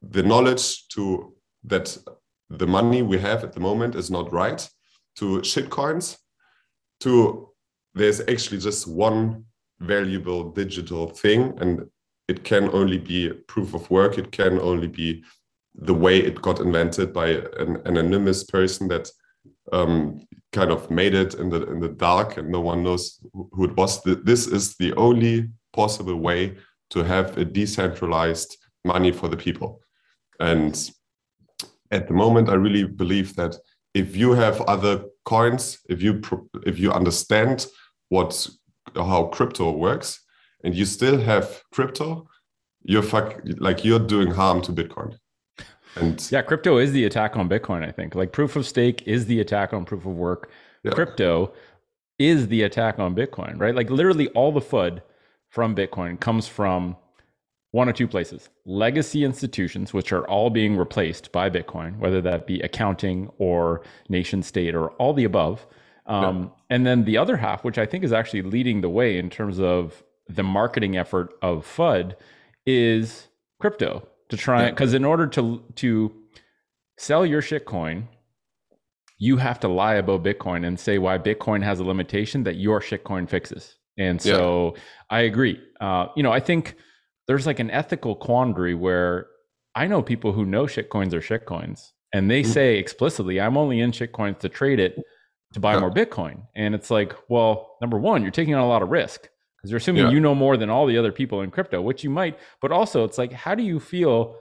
the 0.03 0.23
knowledge 0.23 0.89
to 0.89 1.35
that 1.65 1.97
the 2.51 2.67
money 2.67 3.03
we 3.03 3.19
have 3.19 3.45
at 3.45 3.53
the 3.53 3.61
moment 3.61 3.95
is 3.95 4.11
not 4.11 4.33
right 4.33 4.69
to 5.17 5.39
shitcoins 5.41 6.19
to 7.01 7.49
there's 7.95 8.21
actually 8.21 8.59
just 8.59 8.87
one 8.87 9.45
valuable 9.81 10.51
digital 10.51 11.09
thing 11.09 11.55
and 11.61 11.89
it 12.29 12.45
can 12.45 12.71
only 12.73 12.99
be 12.99 13.31
proof 13.47 13.75
of 13.75 13.91
work. 13.91 14.19
It 14.19 14.33
can 14.33 14.59
only 14.61 14.89
be 14.89 15.25
the 15.75 15.95
way 15.95 16.19
it 16.19 16.41
got 16.41 16.61
invented 16.61 17.13
by 17.13 17.29
an 17.59 17.83
anonymous 17.85 18.45
person 18.45 18.89
that 18.89 19.11
um, 19.73 20.27
kind 20.53 20.71
of 20.71 20.91
made 20.91 21.15
it 21.15 21.35
in 21.35 21.49
the 21.49 21.63
in 21.71 21.81
the 21.81 21.89
dark 21.89 22.37
and 22.37 22.49
no 22.51 22.61
one 22.61 22.83
knows 22.83 23.21
who 23.33 23.65
it 23.65 23.77
was. 23.77 24.03
This 24.03 24.47
is 24.47 24.77
the 24.77 24.93
only 24.95 25.49
possible 25.73 26.17
way 26.17 26.57
to 26.91 27.03
have 27.03 27.39
a 27.39 27.45
decentralized 27.45 28.57
money 28.85 29.13
for 29.13 29.29
the 29.29 29.37
people. 29.37 29.81
And 30.41 30.75
at 31.93 32.09
the 32.09 32.15
moment 32.15 32.49
i 32.49 32.55
really 32.55 32.85
believe 32.85 33.37
that 33.37 33.55
if 33.95 34.17
you 34.17 34.33
have 34.33 34.61
other 34.63 35.05
coins 35.25 35.79
if 35.89 36.03
you 36.03 36.21
if 36.67 36.79
you 36.79 36.91
understand 36.91 37.67
what 38.09 38.49
how 38.97 39.25
crypto 39.25 39.71
works 39.71 40.21
and 40.65 40.75
you 40.75 40.85
still 40.85 41.19
have 41.21 41.63
crypto 41.73 42.27
you're 42.83 43.03
fuck 43.03 43.41
like 43.59 43.85
you're 43.85 44.07
doing 44.15 44.31
harm 44.31 44.61
to 44.61 44.73
bitcoin 44.73 45.17
and 45.97 46.29
Yeah, 46.31 46.43
crypto 46.43 46.79
is 46.79 46.93
the 46.93 47.05
attack 47.05 47.37
on 47.37 47.49
Bitcoin, 47.49 47.87
I 47.87 47.91
think. 47.91 48.15
Like 48.15 48.33
proof 48.33 48.57
of 48.57 48.67
stake 48.67 49.03
is 49.07 49.27
the 49.27 49.41
attack 49.41 49.73
on 49.73 49.85
proof 49.85 50.07
of 50.07 50.13
work. 50.13 50.51
Yeah. 50.83 50.93
Crypto 50.93 51.53
is 52.19 52.49
the 52.49 52.63
attack 52.63 52.99
on 52.99 53.15
Bitcoin, 53.15 53.59
right? 53.59 53.75
Like 53.75 53.91
literally 53.91 54.29
all 54.29 54.53
the 54.53 54.61
FUD 54.61 55.03
from 55.49 55.75
Bitcoin 55.75 56.19
comes 56.19 56.49
from 56.49 56.97
one 57.73 57.89
or 57.89 57.93
two 57.93 58.07
places 58.07 58.49
legacy 58.65 59.25
institutions, 59.25 59.93
which 59.93 60.13
are 60.13 60.27
all 60.29 60.51
being 60.51 60.77
replaced 60.77 61.33
by 61.33 61.51
Bitcoin, 61.51 61.99
whether 61.99 62.21
that 62.21 62.47
be 62.47 62.61
accounting 62.61 63.31
or 63.39 63.83
nation 64.09 64.43
state 64.43 64.75
or 64.75 64.91
all 64.93 65.13
the 65.13 65.25
above. 65.25 65.67
Um, 66.07 66.53
And 66.69 66.87
then 66.87 67.05
the 67.05 67.17
other 67.17 67.37
half, 67.37 67.65
which 67.65 67.79
I 67.79 67.87
think 67.87 68.05
is 68.05 68.13
actually 68.13 68.43
leading 68.43 68.81
the 68.81 68.89
way 68.91 69.19
in 69.19 69.31
terms 69.31 69.59
of 69.61 70.03
the 70.29 70.43
marketing 70.43 70.97
effort 70.97 71.33
of 71.43 71.65
FUD, 71.65 72.15
is 72.67 73.29
crypto 73.61 74.07
to 74.33 74.37
try 74.39 74.65
Yeah. 74.65 74.71
because 74.71 74.95
in 74.95 75.05
order 75.05 75.27
to 75.29 75.63
to 75.77 76.13
sell 76.99 77.25
your 77.25 77.43
shitcoin, 77.43 78.05
you 79.19 79.37
have 79.37 79.61
to 79.61 79.69
lie 79.69 79.95
about 79.95 80.23
Bitcoin 80.25 80.67
and 80.67 80.79
say 80.79 80.99
why 80.99 81.19
Bitcoin 81.19 81.63
has 81.63 81.81
a 81.81 81.85
limitation 81.85 82.43
that 82.45 82.57
your 82.57 82.81
shitcoin 82.81 83.29
fixes. 83.29 83.77
And 83.99 84.21
so 84.21 84.75
I 85.11 85.21
agree. 85.21 85.61
Uh, 85.81 86.07
you 86.17 86.23
know, 86.23 86.33
I 86.33 86.41
think 86.41 86.75
there's 87.29 87.47
like 87.47 87.61
an 87.61 87.71
ethical 87.71 88.17
quandary 88.17 88.75
where 88.75 89.27
I 89.75 89.87
know 89.87 90.03
people 90.03 90.33
who 90.33 90.45
know 90.45 90.65
shitcoins 90.65 91.13
are 91.13 91.21
shitcoins 91.21 91.91
and 92.13 92.31
they 92.31 92.43
Mhm. 92.43 92.47
say 92.47 92.79
explicitly, 92.79 93.41
I'm 93.41 93.57
only 93.57 93.81
in 93.81 93.93
shitcoins 93.93 94.39
to 94.41 94.49
trade 94.49 94.81
it 94.81 94.97
to 95.53 95.61
buy 95.61 95.75
Yeah. 95.75 95.81
more 95.81 95.91
Bitcoin. 95.91 96.47
And 96.57 96.75
it's 96.75 96.91
like, 96.91 97.15
well, 97.29 97.77
number 97.81 97.99
one, 97.99 98.23
you're 98.23 98.31
taking 98.31 98.55
on 98.55 98.63
a 98.63 98.69
lot 98.69 98.83
of 98.83 98.91
risk 98.91 99.29
because 99.63 99.71
you're 99.71 99.79
assuming 99.79 100.05
Yeah. 100.07 100.11
you 100.11 100.21
know 100.21 100.35
more 100.35 100.57
than 100.57 100.71
all 100.71 100.87
the 100.87 100.99
other 100.99 101.13
people 101.13 101.43
in 101.43 101.51
crypto, 101.51 101.81
which 101.81 102.03
you 102.03 102.11
might. 102.11 102.39
But 102.61 102.73
also, 102.73 103.05
it's 103.05 103.17
like, 103.17 103.33
how 103.33 103.55
do 103.55 103.63
you 103.63 103.79
feel 103.79 104.37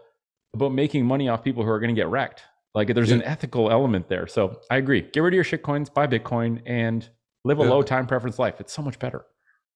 about 0.55 0.73
making 0.73 1.05
money 1.05 1.29
off 1.29 1.43
people 1.43 1.63
who 1.63 1.69
are 1.69 1.79
going 1.79 1.93
to 1.93 1.99
get 1.99 2.07
wrecked? 2.07 2.41
Like, 2.73 2.93
there's 2.93 3.11
an 3.11 3.21
ethical 3.23 3.69
element 3.69 4.07
there. 4.09 4.25
So 4.27 4.61
I 4.71 4.77
agree. 4.77 5.01
Get 5.01 5.19
rid 5.19 5.33
of 5.33 5.35
your 5.35 5.43
shit 5.43 5.61
coins, 5.61 5.89
buy 5.89 6.07
Bitcoin, 6.07 6.61
and 6.65 7.07
live 7.45 7.59
a 7.59 7.63
Yeah. 7.63 7.69
low 7.69 7.81
time 7.83 8.07
preference 8.07 8.39
life. 8.39 8.55
It's 8.59 8.73
so 8.73 8.81
much 8.81 8.97
better. 8.97 9.25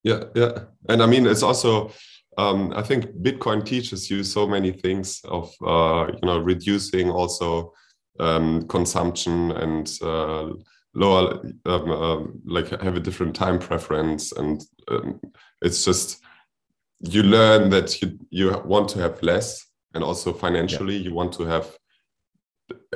Yeah, 0.03 0.23
yeah, 0.35 0.59
and 0.89 1.01
I 1.01 1.05
mean 1.07 1.25
it's 1.25 1.43
also. 1.43 1.91
Um, 2.37 2.73
I 2.75 2.81
think 2.83 3.05
Bitcoin 3.23 3.65
teaches 3.65 4.11
you 4.11 4.21
so 4.23 4.45
many 4.45 4.71
things 4.71 5.21
of 5.23 5.49
uh, 5.65 6.07
you 6.13 6.27
know 6.27 6.39
reducing 6.39 7.09
also 7.09 7.71
um, 8.19 8.67
consumption 8.67 9.51
and 9.51 9.89
uh, 10.01 10.47
lower 10.95 11.41
um, 11.65 11.91
um, 11.91 12.41
like 12.45 12.69
have 12.81 12.95
a 12.95 13.01
different 13.01 13.35
time 13.35 13.59
preference 13.59 14.31
and 14.31 14.63
um, 14.87 15.19
it's 15.61 15.85
just 15.85 16.21
you 16.99 17.21
learn 17.23 17.69
that 17.69 18.01
you 18.01 18.17
you 18.29 18.57
want 18.65 18.89
to 18.89 18.99
have 18.99 19.21
less 19.21 19.67
and 19.93 20.03
also 20.03 20.33
financially 20.33 20.95
you 20.95 21.13
want 21.13 21.33
to 21.33 21.43
have 21.43 21.77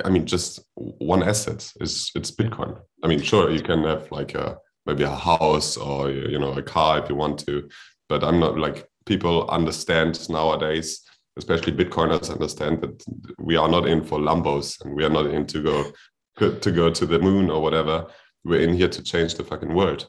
I 0.04 0.08
mean 0.08 0.26
just 0.26 0.60
one 0.74 1.22
asset 1.22 1.70
is 1.80 2.10
it's 2.14 2.30
Bitcoin. 2.30 2.80
I 3.04 3.06
mean 3.06 3.20
sure 3.20 3.50
you 3.50 3.62
can 3.62 3.84
have 3.84 4.10
like 4.10 4.34
a 4.34 4.58
maybe 4.86 5.04
a 5.04 5.14
house 5.14 5.76
or 5.76 6.10
you 6.10 6.38
know 6.38 6.52
a 6.52 6.62
car 6.62 6.98
if 6.98 7.08
you 7.08 7.14
want 7.14 7.38
to 7.38 7.68
but 8.08 8.24
i'm 8.24 8.40
not 8.40 8.58
like 8.58 8.88
people 9.06 9.48
understand 9.50 10.28
nowadays 10.28 11.02
especially 11.36 11.72
bitcoiners 11.72 12.30
understand 12.30 12.80
that 12.80 13.02
we 13.38 13.56
are 13.56 13.68
not 13.68 13.86
in 13.86 14.02
for 14.02 14.18
lambos 14.18 14.80
and 14.84 14.94
we 14.94 15.04
are 15.04 15.10
not 15.10 15.26
in 15.26 15.46
to 15.46 15.62
go 15.62 15.92
to 16.38 16.70
go 16.72 16.90
to 16.90 17.06
the 17.06 17.18
moon 17.18 17.50
or 17.50 17.60
whatever 17.62 18.06
we're 18.44 18.60
in 18.60 18.74
here 18.74 18.88
to 18.88 19.02
change 19.02 19.34
the 19.34 19.44
fucking 19.44 19.74
world 19.74 20.08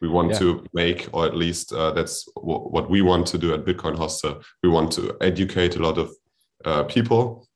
we 0.00 0.08
want 0.08 0.30
Yeah. 0.30 0.38
to 0.38 0.64
make 0.72 1.08
or 1.12 1.26
at 1.26 1.36
least 1.36 1.72
uh, 1.72 1.90
that's 1.92 2.24
w- 2.36 2.68
what 2.70 2.88
we 2.88 3.02
want 3.02 3.26
to 3.28 3.38
do 3.38 3.52
at 3.54 3.64
bitcoin 3.64 3.96
hostel 3.96 4.42
we 4.62 4.68
want 4.68 4.92
to 4.92 5.16
educate 5.20 5.76
a 5.76 5.82
lot 5.82 5.98
of 5.98 6.10
uh, 6.64 6.84
people 6.84 7.48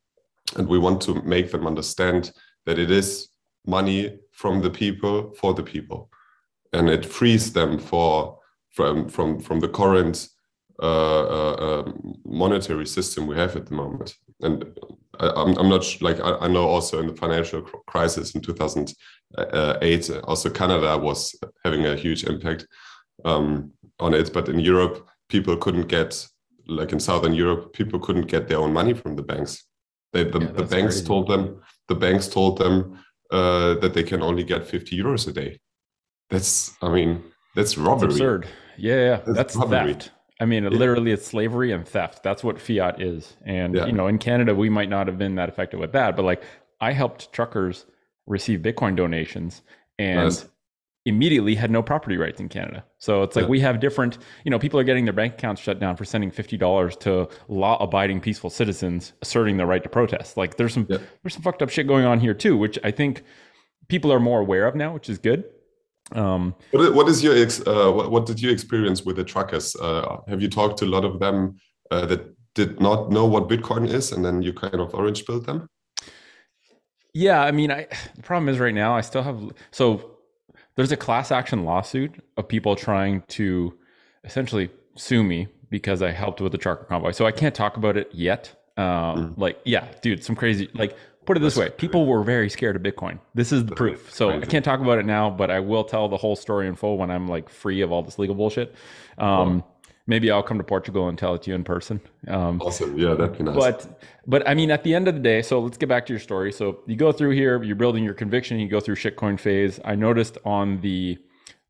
and 0.57 0.69
we 0.69 0.79
want 0.79 1.01
to 1.03 1.15
make 1.23 1.51
them 1.51 1.67
understand 1.67 2.33
that 2.67 2.79
it 2.79 2.91
is 2.91 3.29
money 3.67 4.19
from 4.33 4.61
the 4.61 4.71
people 4.71 5.33
for 5.41 5.55
the 5.55 5.63
people 5.63 6.11
and 6.73 6.89
it 6.91 7.07
frees 7.07 7.53
them 7.53 7.79
for 7.79 8.39
from 8.71 9.09
from 9.09 9.39
from 9.41 9.61
the 9.61 9.69
current 9.69 10.29
uh, 10.83 11.25
uh, 11.39 11.57
um, 11.87 12.15
monetary 12.25 12.87
system 12.87 13.27
we 13.27 13.37
have 13.37 13.55
at 13.55 13.67
the 13.67 13.75
moment. 13.75 14.17
And 14.41 14.65
I'm 15.23 15.57
I'm 15.57 15.69
not 15.69 15.85
like 16.03 16.21
I, 16.21 16.37
I 16.41 16.49
know 16.49 16.67
also 16.69 16.99
in 17.01 17.07
the 17.07 17.15
financial 17.15 17.63
crisis 17.87 18.35
in 18.35 18.41
2008, 18.41 20.11
also 20.25 20.51
Canada 20.51 20.99
was 20.99 21.35
having 21.65 21.87
a 21.87 21.97
huge 21.97 22.25
impact 22.25 22.67
um, 23.25 23.73
on 24.01 24.15
it. 24.15 24.33
But 24.33 24.49
in 24.49 24.59
Europe, 24.59 25.09
people 25.29 25.57
couldn't 25.57 25.89
get 25.89 26.27
like 26.67 26.93
in 26.93 27.01
Southern 27.01 27.35
Europe, 27.35 27.73
people 27.73 27.99
couldn't 27.99 28.27
get 28.27 28.49
their 28.49 28.59
own 28.59 28.73
money 28.73 28.95
from 28.95 29.17
the 29.17 29.23
banks. 29.23 29.65
They, 30.13 30.25
the, 30.25 30.41
Yeah, 30.41 30.47
the 30.53 30.65
banks 30.65 30.97
crazy. 30.97 31.07
told 31.07 31.29
them 31.29 31.61
the 31.89 31.95
banks 31.95 32.29
told 32.29 32.59
them 32.59 32.99
uh, 33.31 33.75
that 33.75 33.95
they 33.95 34.03
can 34.03 34.23
only 34.23 34.45
get 34.45 34.67
50 34.67 34.97
euros 34.99 35.27
a 35.29 35.33
day. 35.33 35.59
That's 36.31 36.75
I 36.83 36.89
mean 36.89 37.23
that's 37.55 37.77
robbery. 37.79 38.11
absurd. 38.11 38.49
Yeah, 38.79 38.97
yeah. 38.97 39.17
That's 39.27 39.37
That's 39.37 39.57
robbery. 39.57 39.95
theft. 39.95 40.11
I 40.43 40.45
mean, 40.45 40.65
Yeah. 40.65 40.71
literally, 40.71 41.13
it's 41.13 41.25
slavery 41.27 41.71
and 41.71 41.87
theft. 41.87 42.23
That's 42.25 42.43
what 42.43 42.59
fiat 42.61 43.01
is. 43.01 43.37
And 43.45 43.75
Yeah. 43.77 43.87
you 43.87 43.93
know, 43.93 44.09
in 44.09 44.19
Canada, 44.19 44.55
we 44.55 44.69
might 44.69 44.89
not 44.89 45.07
have 45.07 45.17
been 45.17 45.37
that 45.37 45.49
effective 45.49 45.79
with 45.79 45.93
that, 45.93 46.17
but 46.17 46.25
like, 46.25 46.43
I 46.81 46.93
helped 46.93 47.33
truckers 47.33 47.87
receive 48.27 48.59
Bitcoin 48.61 48.97
donations, 48.97 49.63
and 49.99 50.25
Nice. 50.25 50.49
immediately 51.05 51.55
had 51.55 51.71
no 51.71 51.81
property 51.83 52.17
rights 52.17 52.41
in 52.41 52.49
Canada. 52.49 52.85
So 52.99 53.23
it's 53.23 53.37
like 53.37 53.45
Yeah. 53.45 53.49
we 53.51 53.61
have 53.61 53.79
different. 53.79 54.19
You 54.45 54.51
know, 54.51 54.59
people 54.59 54.81
are 54.81 54.85
getting 54.85 55.05
their 55.05 55.13
bank 55.13 55.35
accounts 55.35 55.61
shut 55.63 55.79
down 55.79 55.95
for 55.97 56.05
sending 56.05 56.31
fifty 56.33 56.57
dollars 56.57 56.97
to 56.99 57.29
law-abiding, 57.49 58.21
peaceful 58.21 58.51
citizens 58.51 59.13
asserting 59.23 59.57
their 59.59 59.67
right 59.67 59.83
to 59.85 59.89
protest. 59.89 60.37
Like, 60.37 60.57
there's 60.57 60.75
some 60.75 60.87
there's 60.89 61.35
some 61.35 61.43
fucked 61.43 61.63
up 61.63 61.71
shit 61.71 61.87
going 61.87 62.05
on 62.05 62.19
here 62.21 62.35
too, 62.35 62.57
which 62.57 62.79
I 62.83 62.91
think 62.91 63.23
people 63.89 64.13
are 64.13 64.21
more 64.21 64.41
aware 64.41 64.67
of 64.67 64.75
now, 64.75 64.93
which 64.95 65.09
is 65.09 65.19
good. 65.19 65.45
Um, 66.17 66.55
What, 66.71 66.95
what 66.95 67.09
is 67.09 67.23
your 67.23 67.37
ex, 67.37 67.61
uh, 67.67 67.91
what, 67.91 68.11
what 68.11 68.27
did 68.27 68.41
you 68.41 68.51
experience 68.51 69.03
with 69.05 69.17
the 69.17 69.25
truckers? 69.25 69.77
Uh, 69.77 70.19
have 70.29 70.41
you 70.43 70.49
talked 70.49 70.79
to 70.79 70.85
a 70.85 70.93
lot 70.97 71.05
of 71.05 71.19
them 71.21 71.57
uh, 71.91 72.07
that 72.07 72.35
did 72.55 72.81
not 72.81 73.11
know 73.11 73.27
what 73.27 73.49
Bitcoin 73.49 73.89
is, 73.89 74.13
and 74.13 74.25
then 74.25 74.43
you 74.43 74.53
kind 74.53 74.81
of 74.81 74.95
orange 74.95 75.25
pilled 75.25 75.47
them? 75.47 75.69
Yeah, 77.15 77.43
I 77.43 77.51
mean, 77.51 77.71
I 77.71 77.87
the 78.17 78.23
problem 78.23 78.49
is 78.49 78.59
right 78.59 78.75
now 78.75 78.95
I 78.97 79.01
still 79.01 79.23
have 79.23 79.41
so 79.71 80.13
there's 80.77 80.93
a 80.93 80.97
class 80.97 81.31
action 81.31 81.65
lawsuit 81.65 82.15
of 82.37 82.49
people 82.49 82.77
trying 82.77 83.23
to 83.29 83.79
essentially 84.25 84.71
sue 84.97 85.23
me 85.23 85.49
because 85.71 86.03
I 86.03 86.11
helped 86.11 86.41
with 86.41 86.53
the 86.53 86.59
trucker 86.59 86.85
convoy. 86.85 87.13
So 87.13 87.27
I 87.27 87.33
can't 87.33 87.55
talk 87.55 87.77
about 87.77 87.97
it 87.97 88.11
yet. 88.13 88.55
Um, 88.77 89.35
Like, 89.37 89.59
yeah, 89.65 89.87
dude, 90.01 90.25
some 90.25 90.37
crazy. 90.37 90.69
Like, 90.75 90.97
put 91.25 91.37
it 91.37 91.41
this. 91.41 91.57
Way: 91.57 91.71
people 91.71 92.07
were 92.07 92.23
very 92.23 92.49
scared 92.51 92.77
of 92.77 92.83
Bitcoin. 92.83 93.19
This 93.35 93.53
is 93.53 93.65
the 93.65 93.75
proof. 93.75 94.13
So 94.13 94.31
I 94.31 94.41
can't 94.41 94.65
talk 94.65 94.81
about 94.81 94.99
it 94.99 95.07
now, 95.07 95.31
but 95.31 95.51
I 95.51 95.61
will 95.61 95.85
tell 95.85 96.09
the 96.09 96.17
whole 96.17 96.37
story 96.37 96.67
in 96.69 96.75
full 96.75 96.97
when 96.99 97.11
I'm 97.11 97.29
like 97.29 97.49
free 97.49 97.81
of 97.81 97.93
all 97.93 98.03
this 98.03 98.19
legal 98.19 98.35
bullshit. 98.35 98.75
Um, 99.19 99.65
Maybe 100.09 100.33
I'll 100.33 100.43
come 100.43 100.59
to 100.59 100.65
Portugal 100.65 101.09
and 101.09 101.17
tell 101.17 101.35
it 101.37 101.43
to 101.43 101.51
you 101.51 101.55
in 101.55 101.63
person. 101.63 102.01
Um, 102.27 102.61
Awesome. 102.61 102.99
Yeah, 102.99 103.15
that'd 103.15 103.39
be 103.39 103.45
nice. 103.45 103.55
but 103.55 104.03
but 104.27 104.49
I 104.49 104.55
mean, 104.55 104.73
at 104.73 104.83
the 104.83 104.95
end 104.97 105.07
of 105.07 105.15
the 105.15 105.21
day, 105.21 105.43
so 105.43 105.61
let's 105.61 105.77
get 105.79 105.89
back 105.89 106.07
to 106.07 106.13
your 106.13 106.19
story. 106.19 106.51
So 106.53 106.81
you 106.89 106.97
go 106.97 107.13
through 107.13 107.31
here, 107.31 107.63
you're 107.63 107.77
building 107.77 108.03
your 108.03 108.15
conviction. 108.15 108.59
You 108.59 108.69
go 108.69 108.81
through 108.81 108.97
shitcoin 108.97 109.39
phase. 109.39 109.79
I 109.85 109.95
noticed 109.95 110.39
on 110.45 110.81
the 110.81 111.19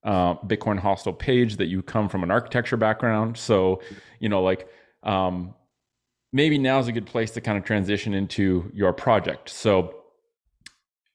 uh, 0.03 0.35
Bitcoin 0.37 0.79
Hostel 0.79 1.13
page 1.13 1.59
that 1.59 1.67
you 1.67 1.83
come 1.83 2.09
from 2.09 2.23
an 2.23 2.31
architecture 2.31 2.79
background. 2.79 3.37
So 3.37 3.83
you 4.19 4.31
know, 4.31 4.43
like 4.43 4.67
um, 5.03 5.55
maybe 6.33 6.59
now's 6.59 6.89
a 6.89 6.93
good 6.93 7.07
place 7.07 7.31
to 7.33 7.41
kind 7.41 7.59
of 7.59 7.65
transition 7.65 8.15
into 8.15 8.71
your 8.75 8.93
project. 8.93 9.49
So 9.51 9.95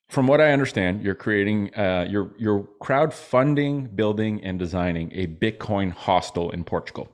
from 0.09 0.27
what 0.27 0.39
I 0.39 0.51
understand, 0.51 1.03
you're 1.03 1.15
creating, 1.15 1.75
uh, 1.75 2.05
you're 2.09 2.31
you're 2.37 2.67
crowdfunding, 2.81 3.95
building, 3.95 4.41
and 4.43 4.57
designing 4.57 5.11
a 5.13 5.27
Bitcoin 5.27 5.91
hostel 5.91 6.51
in 6.51 6.63
Portugal. 6.63 7.09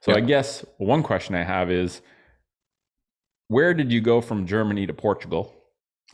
So 0.00 0.14
I 0.14 0.20
guess 0.20 0.64
one 0.78 1.02
question 1.02 1.34
I 1.34 1.42
have 1.42 1.70
is, 1.70 2.00
where 3.48 3.74
did 3.74 3.92
you 3.92 4.00
go 4.00 4.20
from 4.20 4.46
Germany 4.46 4.86
to 4.86 4.94
Portugal? 4.94 5.52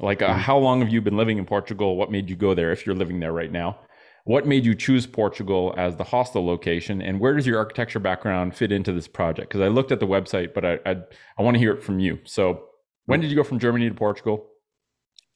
Like, 0.00 0.22
uh, 0.22 0.30
Mhm. 0.30 0.38
how 0.38 0.58
long 0.58 0.80
have 0.80 0.88
you 0.88 1.00
been 1.00 1.16
living 1.16 1.38
in 1.38 1.44
Portugal? 1.44 1.96
What 1.96 2.10
made 2.10 2.28
you 2.28 2.34
go 2.34 2.54
there? 2.54 2.72
If 2.72 2.84
you're 2.86 2.96
living 2.96 3.20
there 3.20 3.32
right 3.32 3.52
now, 3.52 3.78
what 4.24 4.46
made 4.46 4.64
you 4.64 4.74
choose 4.74 5.06
Portugal 5.06 5.74
as 5.76 5.96
the 5.96 6.04
hostel 6.04 6.44
location? 6.44 7.00
And 7.02 7.20
where 7.20 7.34
does 7.34 7.46
your 7.46 7.58
architecture 7.58 8.00
background 8.00 8.56
fit 8.56 8.72
into 8.72 8.92
this 8.92 9.06
project? 9.06 9.48
Because 9.48 9.60
I 9.60 9.68
looked 9.68 9.92
at 9.92 10.00
the 10.00 10.06
website, 10.06 10.54
but 10.54 10.64
I 10.64 10.78
I, 10.86 10.96
I 11.38 11.42
want 11.42 11.54
to 11.54 11.58
hear 11.58 11.72
it 11.72 11.82
from 11.82 11.98
you. 12.00 12.18
So, 12.24 12.64
when 13.06 13.20
did 13.20 13.30
you 13.30 13.36
go 13.36 13.44
from 13.44 13.58
Germany 13.58 13.88
to 13.88 13.94
Portugal? 13.94 14.46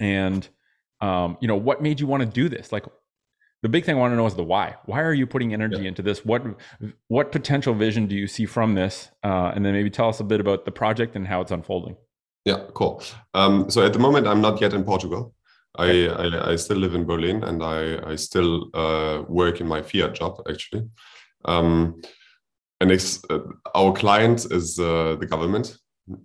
And 0.01 0.49
um, 1.01 1.37
you 1.41 1.49
know, 1.49 1.57
what 1.57 1.83
made 1.83 2.01
you 2.01 2.07
want 2.07 2.23
to 2.23 2.29
do 2.29 2.49
this? 2.49 2.73
Like, 2.73 2.85
the 3.63 3.69
big 3.69 3.85
thing 3.85 3.97
I 3.97 3.99
want 3.99 4.13
to 4.13 4.17
know 4.17 4.27
is 4.27 4.35
the 4.35 4.45
why. 4.45 4.77
Why 4.87 5.03
are 5.03 5.13
you 5.13 5.27
putting 5.27 5.53
energy 5.53 5.83
Yeah. 5.83 5.89
into 5.89 6.03
this? 6.03 6.25
What 6.25 6.43
what 7.09 7.31
potential 7.31 7.75
vision 7.75 8.07
do 8.07 8.17
you 8.17 8.27
see 8.27 8.47
from 8.47 8.75
this? 8.75 9.11
Uh, 9.23 9.53
and 9.55 9.65
then 9.67 9.75
maybe 9.75 9.91
tell 9.91 10.09
us 10.09 10.21
a 10.21 10.25
bit 10.25 10.41
about 10.41 10.65
the 10.65 10.71
project 10.73 11.15
and 11.15 11.27
how 11.27 11.41
it's 11.43 11.51
unfolding. 11.51 11.97
Yeah, 12.45 12.65
cool. 12.73 13.03
Um, 13.35 13.69
so 13.69 13.85
at 13.85 13.93
the 13.93 13.99
moment, 13.99 14.27
I'm 14.27 14.41
not 14.41 14.61
yet 14.61 14.73
in 14.73 14.83
Portugal. 14.85 15.35
I, 15.79 16.07
I, 16.09 16.53
I 16.53 16.57
still 16.57 16.77
live 16.79 16.95
in 16.95 17.05
Berlin 17.05 17.45
and 17.45 17.63
I, 17.63 18.11
I 18.13 18.17
still 18.17 18.69
uh, 18.75 19.23
work 19.29 19.61
in 19.61 19.69
my 19.69 19.81
fiat 19.83 20.15
job, 20.15 20.43
actually. 20.49 20.89
Um, 21.45 22.01
and 22.81 22.91
it's, 22.91 23.23
uh, 23.31 23.41
our 23.75 23.93
client 23.93 24.47
is 24.51 24.79
uh, 24.79 25.17
the 25.21 25.27
government, 25.27 25.79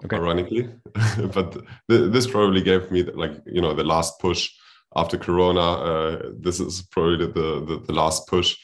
Okay. 0.05 0.15
ironically. 0.15 0.69
but 1.33 1.51
th- 1.89 2.11
this 2.11 2.27
probably 2.27 2.61
gave 2.61 2.89
me, 2.91 3.03
like, 3.03 3.33
you 3.45 3.61
know, 3.61 3.73
the 3.73 3.83
last 3.83 4.19
push 4.19 4.49
after 4.95 5.17
Corona. 5.17 5.61
Uh, 5.61 6.31
this 6.39 6.59
is 6.59 6.81
probably 6.91 7.25
the, 7.27 7.65
the, 7.65 7.83
the 7.85 7.93
last 7.93 8.27
push 8.27 8.57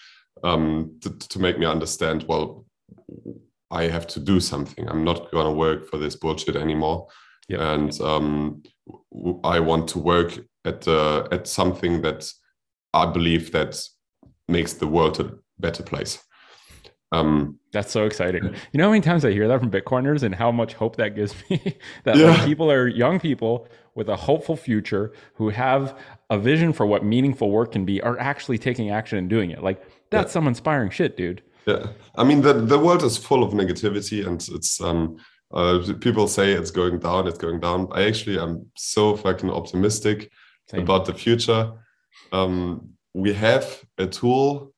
um, 0.43 0.97
to, 1.01 1.09
to 1.09 1.39
make 1.39 1.59
me 1.59 1.65
understand, 1.65 2.25
well, 2.27 2.65
I 3.71 3.83
have 3.83 4.07
to 4.07 4.19
do 4.19 4.39
something. 4.39 4.87
I'm 4.89 5.03
not 5.03 5.31
going 5.31 5.45
to 5.45 5.51
work 5.51 5.87
for 5.89 5.97
this 5.97 6.15
bullshit 6.15 6.55
anymore 6.55 7.07
Yep. 7.49 7.59
and 7.61 8.01
um, 8.01 8.63
I 9.43 9.59
want 9.59 9.87
to 9.89 9.99
work 9.99 10.37
at 10.69 10.87
uh, 10.87 11.27
at 11.35 11.47
something 11.47 12.01
that 12.05 12.21
I 12.93 13.05
believe 13.17 13.51
that 13.51 13.71
makes 14.47 14.73
the 14.73 14.87
world 14.87 15.19
a 15.19 15.25
better 15.57 15.83
place. 15.83 16.13
Um, 17.11 17.57
That's 17.73 17.91
so 17.91 18.05
exciting. 18.05 18.43
You 18.71 18.77
know 18.77 18.85
how 18.85 18.91
many 18.91 19.01
times 19.01 19.25
I 19.25 19.31
hear 19.31 19.47
that 19.47 19.59
from 19.59 19.71
Bitcoiners 19.71 20.21
and 20.23 20.33
how 20.35 20.51
much 20.51 20.73
hope 20.75 20.95
that 20.97 21.15
gives 21.15 21.33
me? 21.49 21.57
that 22.03 22.15
Yeah. 22.17 22.27
like 22.31 22.45
people 22.45 22.69
are 22.71 22.87
young 22.87 23.19
people 23.19 23.67
with 23.95 24.09
a 24.09 24.15
hopeful 24.15 24.55
future 24.55 25.11
who 25.33 25.49
have 25.49 25.97
a 26.29 26.37
vision 26.37 26.71
for 26.71 26.85
what 26.85 27.03
meaningful 27.03 27.49
work 27.49 27.71
can 27.71 27.83
be 27.85 27.99
are 28.01 28.19
actually 28.19 28.59
taking 28.59 28.91
action 28.91 29.17
and 29.17 29.27
doing 29.29 29.49
it. 29.55 29.63
Like 29.63 29.81
that's 30.11 30.31
some 30.31 30.47
inspiring 30.47 30.91
shit, 30.91 31.17
dude. 31.17 31.41
yeah, 31.65 31.87
I 32.15 32.23
mean 32.23 32.41
the 32.41 32.53
the 32.53 32.77
world 32.85 33.03
is 33.03 33.17
full 33.17 33.43
of 33.43 33.53
negativity, 33.53 34.19
and 34.27 34.39
it's 34.57 34.79
um, 34.81 35.17
uh, 35.57 35.79
people 35.99 36.27
say 36.27 36.51
it's 36.59 36.71
going 36.71 36.99
down, 36.99 37.27
it's 37.27 37.39
going 37.45 37.59
down. 37.59 37.87
I 37.91 38.01
actually 38.09 38.37
am 38.45 38.53
so 38.75 39.15
fucking 39.23 39.49
optimistic 39.49 40.31
Same. 40.69 40.81
about 40.81 41.05
the 41.05 41.13
future. 41.13 41.71
Um, 42.31 42.89
we 43.13 43.33
have 43.33 43.83
a 43.97 44.05
tool 44.05 44.73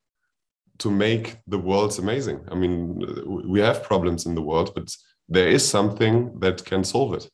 to 0.79 0.89
make 0.89 1.37
the 1.47 1.57
world 1.57 1.97
amazing. 1.99 2.39
I 2.49 2.55
mean, 2.55 3.45
we 3.47 3.59
have 3.59 3.83
problems 3.83 4.25
in 4.25 4.35
the 4.35 4.41
world, 4.41 4.71
but 4.73 4.95
there 5.29 5.47
is 5.47 5.67
something 5.67 6.39
that 6.39 6.63
can 6.65 6.83
solve 6.83 7.13
it. 7.13 7.29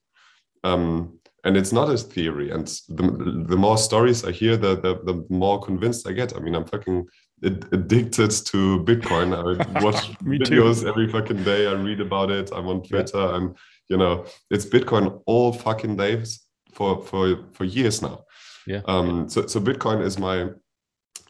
Um, 0.64 1.20
and 1.44 1.56
it's 1.56 1.72
not 1.72 1.90
a 1.90 1.98
theory. 1.98 2.52
And 2.52 2.68
the, 2.90 3.46
the 3.48 3.56
more 3.56 3.78
stories 3.78 4.26
I 4.26 4.32
hear, 4.32 4.58
the, 4.58 4.76
the, 4.76 5.00
the 5.06 5.26
more 5.30 5.62
convinced 5.62 6.08
I 6.08 6.12
get. 6.12 6.36
I 6.36 6.40
mean, 6.40 6.56
I'm 6.56 6.66
fucking 6.66 7.08
addicted 7.44 8.32
to 8.32 8.84
Bitcoin. 8.84 9.34
I 9.34 9.82
watch 9.86 10.12
videos 10.20 10.82
too. 10.82 10.90
every 10.90 11.08
fucking 11.08 11.44
day. 11.44 11.68
I 11.68 11.74
read 11.74 12.02
about 12.02 12.32
it. 12.32 12.52
I'm 12.54 12.68
on 12.68 12.84
Twitter, 12.84 13.18
yeah. 13.18 13.36
and 13.38 13.56
you 13.88 13.98
know, 13.98 14.26
it's 14.50 14.66
Bitcoin 14.66 15.22
all 15.26 15.54
fucking 15.54 15.96
days 15.96 16.46
for 16.74 17.02
for 17.04 17.46
for 17.54 17.64
years 17.64 18.02
now. 18.02 18.26
Yeah. 18.68 18.82
Um. 18.86 19.30
So 19.30 19.48
so 19.48 19.60
Bitcoin 19.60 20.04
is 20.04 20.20
my 20.20 20.50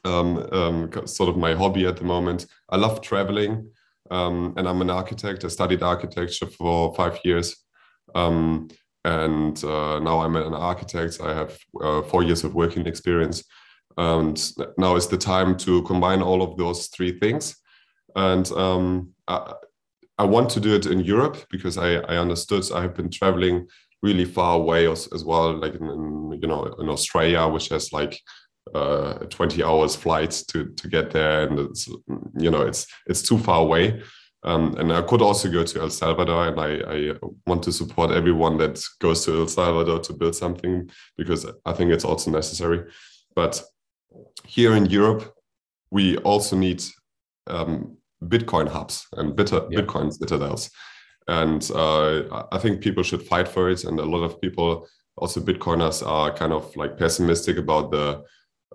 um, 0.03 0.37
um 0.51 0.91
sort 1.05 1.29
of 1.29 1.37
my 1.37 1.53
hobby 1.53 1.85
at 1.85 1.97
the 1.97 2.03
moment. 2.03 2.47
I 2.69 2.77
love 2.77 3.01
traveling. 3.01 3.71
Um, 4.09 4.53
and 4.57 4.67
I'm 4.67 4.81
an 4.81 4.89
architect. 4.89 5.43
I 5.43 5.49
studied 5.49 5.83
architecture 5.83 6.47
for 6.47 6.93
five 6.95 7.19
years. 7.23 7.57
Um, 8.15 8.69
and 9.03 9.61
uh, 9.63 9.99
now 9.99 10.21
I'm 10.21 10.35
an 10.35 10.53
architect. 10.53 11.19
I 11.21 11.33
have 11.33 11.57
uh, 11.81 12.01
four 12.03 12.23
years 12.23 12.43
of 12.43 12.55
working 12.55 12.87
experience. 12.87 13.43
And 13.97 14.37
now 14.77 14.95
is 14.95 15.07
the 15.07 15.17
time 15.17 15.57
to 15.57 15.81
combine 15.83 16.21
all 16.21 16.41
of 16.41 16.57
those 16.57 16.87
three 16.87 17.17
things. 17.17 17.55
And 18.15 18.49
um, 18.51 19.13
I, 19.27 19.53
I, 20.17 20.25
want 20.25 20.49
to 20.51 20.59
do 20.59 20.75
it 20.75 20.85
in 20.85 20.99
Europe 20.99 21.37
because 21.49 21.77
I, 21.77 21.95
I 21.95 22.17
understood 22.17 22.63
I 22.73 22.81
have 22.81 22.95
been 22.95 23.09
traveling 23.09 23.67
really 24.01 24.25
far 24.25 24.55
away 24.55 24.89
as, 24.89 25.07
as 25.13 25.23
well, 25.23 25.53
like 25.57 25.75
in, 25.75 25.83
in, 25.83 26.39
you 26.41 26.47
know 26.47 26.65
in 26.79 26.89
Australia, 26.89 27.47
which 27.47 27.69
has 27.69 27.91
like 27.91 28.19
uh, 28.75 29.13
20 29.29 29.63
hours 29.63 29.95
flights 29.95 30.45
to 30.45 30.65
to 30.75 30.87
get 30.87 31.11
there, 31.11 31.47
and 31.47 31.59
it's 31.59 31.87
you 32.37 32.51
know 32.51 32.61
it's 32.61 32.87
it's 33.07 33.21
too 33.21 33.37
far 33.37 33.61
away. 33.61 34.01
Um, 34.43 34.75
and 34.77 34.93
I 34.93 35.01
could 35.01 35.21
also 35.21 35.51
go 35.51 35.63
to 35.63 35.81
El 35.81 35.89
Salvador, 35.89 36.47
and 36.47 36.59
I, 36.59 36.75
I, 36.87 37.13
want 37.47 37.63
to 37.63 37.71
support 37.71 38.11
everyone 38.11 38.57
that 38.59 38.81
goes 39.01 39.25
to 39.25 39.39
El 39.39 39.47
Salvador 39.47 39.99
to 39.99 40.13
build 40.13 40.35
something 40.35 40.89
because 41.17 41.45
I 41.65 41.73
think 41.73 41.91
it's 41.91 42.05
also 42.05 42.29
necessary. 42.31 42.85
But 43.35 43.61
here 44.45 44.75
in 44.75 44.85
Europe, 44.85 45.33
we 45.91 46.17
also 46.17 46.55
need 46.55 46.83
um, 47.47 47.97
Bitcoin 48.23 48.67
hubs 48.67 49.07
and 49.13 49.35
bitter, 49.35 49.67
yeah. 49.69 49.81
Bitcoin 49.81 50.13
citadels. 50.13 50.69
And 51.27 51.69
uh, 51.73 52.45
I 52.51 52.57
think 52.57 52.81
people 52.81 53.03
should 53.03 53.23
fight 53.23 53.47
for 53.47 53.69
it. 53.69 53.83
And 53.83 53.99
a 53.99 54.05
lot 54.05 54.23
of 54.23 54.39
people, 54.39 54.87
also 55.17 55.41
Bitcoiners, 55.41 56.05
are 56.05 56.33
kind 56.33 56.53
of 56.53 56.75
like 56.75 56.97
pessimistic 56.97 57.57
about 57.57 57.91
the 57.91 58.23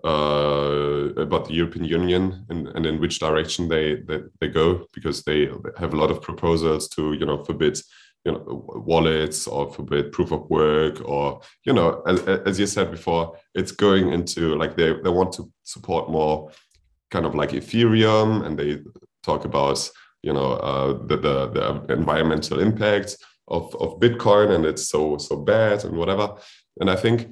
uh, 0.05 1.11
about 1.17 1.47
the 1.47 1.55
European 1.55 1.85
Union 1.85 2.45
and, 2.49 2.69
and 2.69 2.87
in 2.87 3.01
which 3.01 3.21
direction 3.21 3.69
they, 3.69 3.97
they, 3.97 4.21
they 4.41 4.49
go 4.49 4.85
because 4.93 5.23
they 5.23 5.49
have 5.79 5.93
a 5.93 5.97
lot 5.97 6.11
of 6.11 6.21
proposals 6.21 6.89
to 6.89 7.13
you 7.13 7.25
know 7.25 7.45
forbid 7.45 7.79
you 8.25 8.33
know 8.33 8.65
wallets 8.85 9.47
or 9.47 9.73
forbid 9.73 10.11
proof 10.11 10.33
of 10.33 10.49
work 10.51 11.01
or 11.05 11.41
you 11.65 11.73
know 11.73 12.03
as, 12.07 12.21
as 12.23 12.59
you 12.59 12.67
said 12.67 12.91
before 12.91 13.37
it's 13.55 13.73
going 13.73 14.13
into 14.13 14.57
like 14.57 14.77
they, 14.77 14.93
they 15.05 15.11
want 15.11 15.33
to 15.33 15.51
support 15.63 16.11
more 16.11 16.51
kind 17.11 17.27
of 17.27 17.35
like 17.35 17.51
ethereum 17.51 18.45
and 18.45 18.59
they 18.59 18.81
talk 19.23 19.45
about 19.45 19.89
you 20.23 20.33
know 20.33 20.53
uh, 20.53 20.93
the, 21.07 21.17
the, 21.17 21.47
the 21.87 21.93
environmental 21.93 22.61
impacts 22.61 23.17
of, 23.49 23.75
of 23.77 23.99
bitcoin 24.01 24.55
and 24.55 24.65
it's 24.65 24.89
so 24.89 25.19
so 25.19 25.37
bad 25.37 25.85
and 25.85 25.97
whatever. 25.97 26.35
And 26.81 26.91
i 26.91 26.97
think 26.97 27.29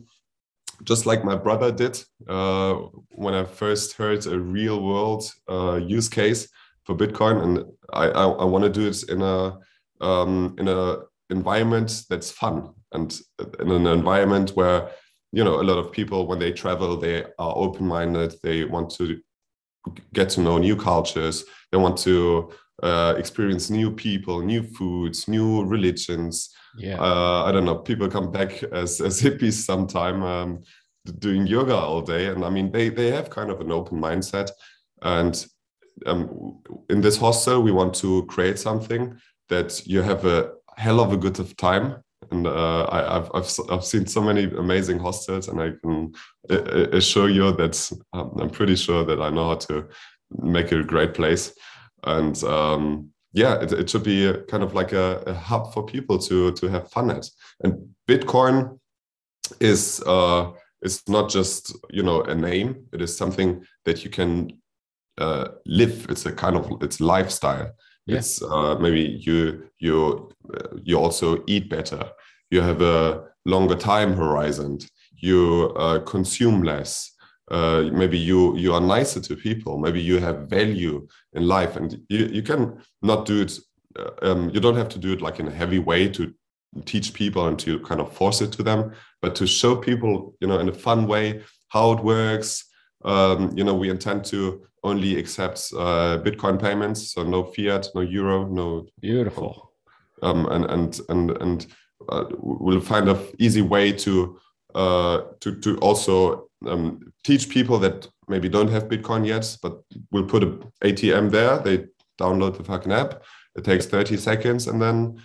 just 0.82 1.06
like 1.06 1.24
my 1.24 1.36
brother 1.36 1.70
did 1.70 2.02
uh, 2.28 2.74
when 3.10 3.34
i 3.34 3.44
first 3.44 3.94
heard 3.94 4.26
a 4.26 4.38
real 4.38 4.82
world 4.82 5.32
uh, 5.48 5.76
use 5.76 6.08
case 6.08 6.48
for 6.84 6.96
bitcoin 6.96 7.42
and 7.42 7.64
i 7.92 8.06
i, 8.08 8.24
I 8.24 8.44
want 8.44 8.64
to 8.64 8.70
do 8.70 8.86
it 8.88 9.08
in 9.08 9.22
a 9.22 9.58
um, 10.00 10.56
in 10.58 10.66
an 10.66 11.02
environment 11.28 12.04
that's 12.08 12.30
fun 12.30 12.72
and 12.92 13.20
in 13.60 13.70
an 13.70 13.86
environment 13.86 14.50
where 14.50 14.90
you 15.32 15.44
know 15.44 15.60
a 15.60 15.68
lot 15.70 15.78
of 15.78 15.92
people 15.92 16.26
when 16.26 16.38
they 16.38 16.52
travel 16.52 16.96
they 16.96 17.24
are 17.38 17.54
open-minded 17.56 18.34
they 18.42 18.64
want 18.64 18.90
to 18.90 19.20
get 20.12 20.28
to 20.30 20.40
know 20.40 20.58
new 20.58 20.76
cultures 20.76 21.44
they 21.70 21.78
want 21.78 21.96
to 21.98 22.50
uh, 22.82 23.14
experience 23.16 23.70
new 23.70 23.90
people 23.90 24.40
new 24.42 24.62
foods 24.62 25.28
new 25.28 25.64
religions. 25.64 26.50
Yeah. 26.76 27.00
Uh, 27.00 27.44
i 27.44 27.52
don't 27.52 27.64
know 27.64 27.76
people 27.76 28.08
come 28.08 28.30
back 28.30 28.62
as, 28.62 29.00
as 29.00 29.20
hippies 29.20 29.64
sometime 29.64 30.22
um, 30.22 30.62
doing 31.18 31.46
yoga 31.46 31.76
all 31.76 32.02
day. 32.02 32.26
And 32.26 32.44
i 32.44 32.50
mean 32.50 32.70
they 32.70 32.88
they 32.88 33.10
have 33.10 33.30
kind 33.30 33.50
of 33.50 33.60
an 33.60 33.70
open 33.72 34.00
mindset. 34.00 34.50
And 35.02 35.46
um, 36.06 36.62
in 36.88 37.00
this 37.00 37.16
hostel 37.16 37.62
we 37.62 37.72
want 37.72 37.94
to 37.96 38.24
create 38.26 38.58
something 38.58 39.18
that 39.48 39.86
you 39.86 40.02
have 40.02 40.24
a 40.24 40.52
hell 40.76 41.00
of 41.00 41.12
a 41.12 41.16
good 41.16 41.38
of 41.40 41.56
time. 41.56 42.02
And 42.30 42.46
uh, 42.46 42.86
I, 42.90 43.14
have 43.14 43.30
I've, 43.34 43.50
I've 43.70 43.84
seen 43.84 44.06
so 44.06 44.22
many 44.22 44.44
amazing 44.44 44.98
hostels 44.98 45.48
and 45.48 45.60
i 45.60 45.72
can 45.82 46.12
assure 46.92 47.28
you 47.28 47.50
that 47.52 47.92
um, 48.12 48.36
i'm 48.40 48.50
pretty 48.50 48.76
sure 48.76 49.04
that 49.04 49.20
i 49.20 49.30
know 49.30 49.48
how 49.48 49.56
to 49.56 49.88
make 50.38 50.70
it 50.70 50.80
a 50.80 50.84
great 50.84 51.14
place 51.14 51.52
and 52.04 52.42
um, 52.44 53.10
yeah 53.32 53.60
it, 53.60 53.72
it, 53.72 53.90
should 53.90 54.02
be 54.02 54.26
a, 54.26 54.42
kind 54.44 54.62
of 54.62 54.74
like 54.74 54.92
a, 54.92 55.22
a, 55.26 55.34
hub 55.34 55.72
for 55.72 55.84
people 55.84 56.18
to 56.18 56.52
to 56.52 56.68
have 56.68 56.90
fun 56.90 57.10
at. 57.10 57.26
And 57.62 57.94
bitcoin 58.08 58.78
is 59.60 60.02
uh 60.06 60.52
it's 60.82 61.08
not 61.08 61.28
just 61.28 61.76
you 61.90 62.02
know 62.02 62.22
a 62.22 62.34
name. 62.34 62.86
It 62.92 63.02
is 63.02 63.16
something 63.16 63.64
that 63.84 64.04
you 64.04 64.10
can 64.10 64.60
uh, 65.18 65.48
live. 65.66 66.06
It's 66.08 66.26
a 66.26 66.32
kind 66.32 66.56
of 66.56 66.70
it's 66.82 67.00
lifestyle. 67.00 67.72
Yeah. 68.06 68.16
it's 68.16 68.42
uh, 68.42 68.76
maybe 68.76 69.18
you 69.20 69.68
you 69.78 70.30
you 70.82 70.98
also 70.98 71.44
eat 71.46 71.68
better. 71.68 72.10
You 72.50 72.62
have 72.62 72.80
a 72.82 73.24
longer 73.44 73.76
time 73.76 74.14
horizon. 74.14 74.78
You 75.16 75.74
uh, 75.76 75.98
consume 76.00 76.62
less 76.62 77.12
uh, 77.50 77.90
maybe 77.92 78.18
you 78.18 78.56
you 78.56 78.74
are 78.74 78.80
nicer 78.80 79.20
to 79.20 79.36
people. 79.36 79.78
Maybe 79.78 80.00
you 80.00 80.18
have 80.18 80.48
value 80.48 81.06
in 81.32 81.46
life. 81.48 81.76
And 81.76 82.00
you, 82.08 82.26
you 82.26 82.42
can 82.42 82.80
not 83.02 83.26
do 83.26 83.42
it 83.42 83.58
uh, 83.98 84.10
um, 84.22 84.50
you 84.50 84.60
don't 84.60 84.76
have 84.76 84.88
to 84.88 84.98
do 84.98 85.12
it 85.12 85.20
like 85.20 85.40
in 85.40 85.48
a 85.48 85.50
heavy 85.50 85.78
way 85.78 86.08
to 86.08 86.32
teach 86.84 87.12
people 87.12 87.48
and 87.48 87.58
to 87.58 87.80
kind 87.80 88.00
of 88.00 88.12
force 88.12 88.40
it 88.40 88.52
to 88.52 88.62
them 88.62 88.92
but 89.20 89.34
to 89.34 89.46
show 89.46 89.74
people 89.74 90.36
you 90.40 90.46
know 90.46 90.60
in 90.60 90.68
a 90.68 90.72
fun 90.72 91.06
way 91.06 91.42
how 91.68 91.92
it 91.92 92.02
works. 92.02 92.64
Um, 93.04 93.56
you 93.56 93.64
know 93.64 93.74
we 93.74 93.90
intend 93.90 94.24
to 94.26 94.66
only 94.84 95.18
accept 95.18 95.72
uh, 95.76 96.18
bitcoin 96.22 96.60
payments 96.60 97.12
so 97.12 97.22
no 97.22 97.44
fiat 97.44 97.88
no 97.94 98.00
euro 98.02 98.46
no 98.46 98.86
beautiful. 99.00 99.72
Um, 100.22 100.46
and 100.46 100.64
and 100.66 101.00
and 101.08 101.30
and 101.42 101.66
uh, 102.08 102.24
we'll 102.38 102.80
find 102.80 103.08
a 103.08 103.18
easy 103.38 103.62
way 103.62 103.92
to 103.92 104.38
uh, 104.74 105.22
to 105.40 105.58
to 105.60 105.78
also 105.78 106.49
um, 106.66 107.12
teach 107.24 107.48
people 107.48 107.78
that 107.78 108.08
maybe 108.28 108.48
don't 108.48 108.70
have 108.70 108.88
bitcoin 108.88 109.26
yet 109.26 109.56
but 109.62 109.80
we'll 110.10 110.26
put 110.26 110.42
an 110.42 110.62
atm 110.84 111.30
there. 111.30 111.58
They 111.58 111.86
download 112.20 112.56
the 112.56 112.64
fucking 112.64 112.92
app. 112.92 113.22
It 113.56 113.64
takes 113.64 113.86
30 113.86 114.16
seconds 114.16 114.66
and 114.66 114.80
then 114.80 115.20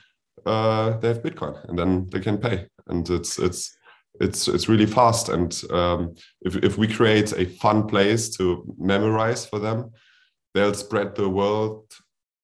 uh, 0.46 0.98
they 0.98 1.10
have 1.10 1.22
bitcoin 1.22 1.68
and 1.70 1.78
then 1.78 2.08
they 2.12 2.20
can 2.20 2.38
pay. 2.38 2.68
And 2.88 3.10
it's 3.10 3.40
it's 3.40 3.76
it's 4.22 4.48
it's 4.48 4.70
really 4.70 4.86
fast. 4.86 5.30
And 5.30 5.62
um, 5.72 6.16
if, 6.42 6.56
if 6.58 6.78
we 6.78 6.88
create 6.88 7.34
a 7.34 7.46
fun 7.46 7.88
place 7.88 8.30
to 8.38 8.64
memorize 8.78 9.46
for 9.46 9.60
them 9.60 9.92
they'll 10.56 10.74
spread 10.74 11.14
the 11.16 11.30
world 11.30 11.94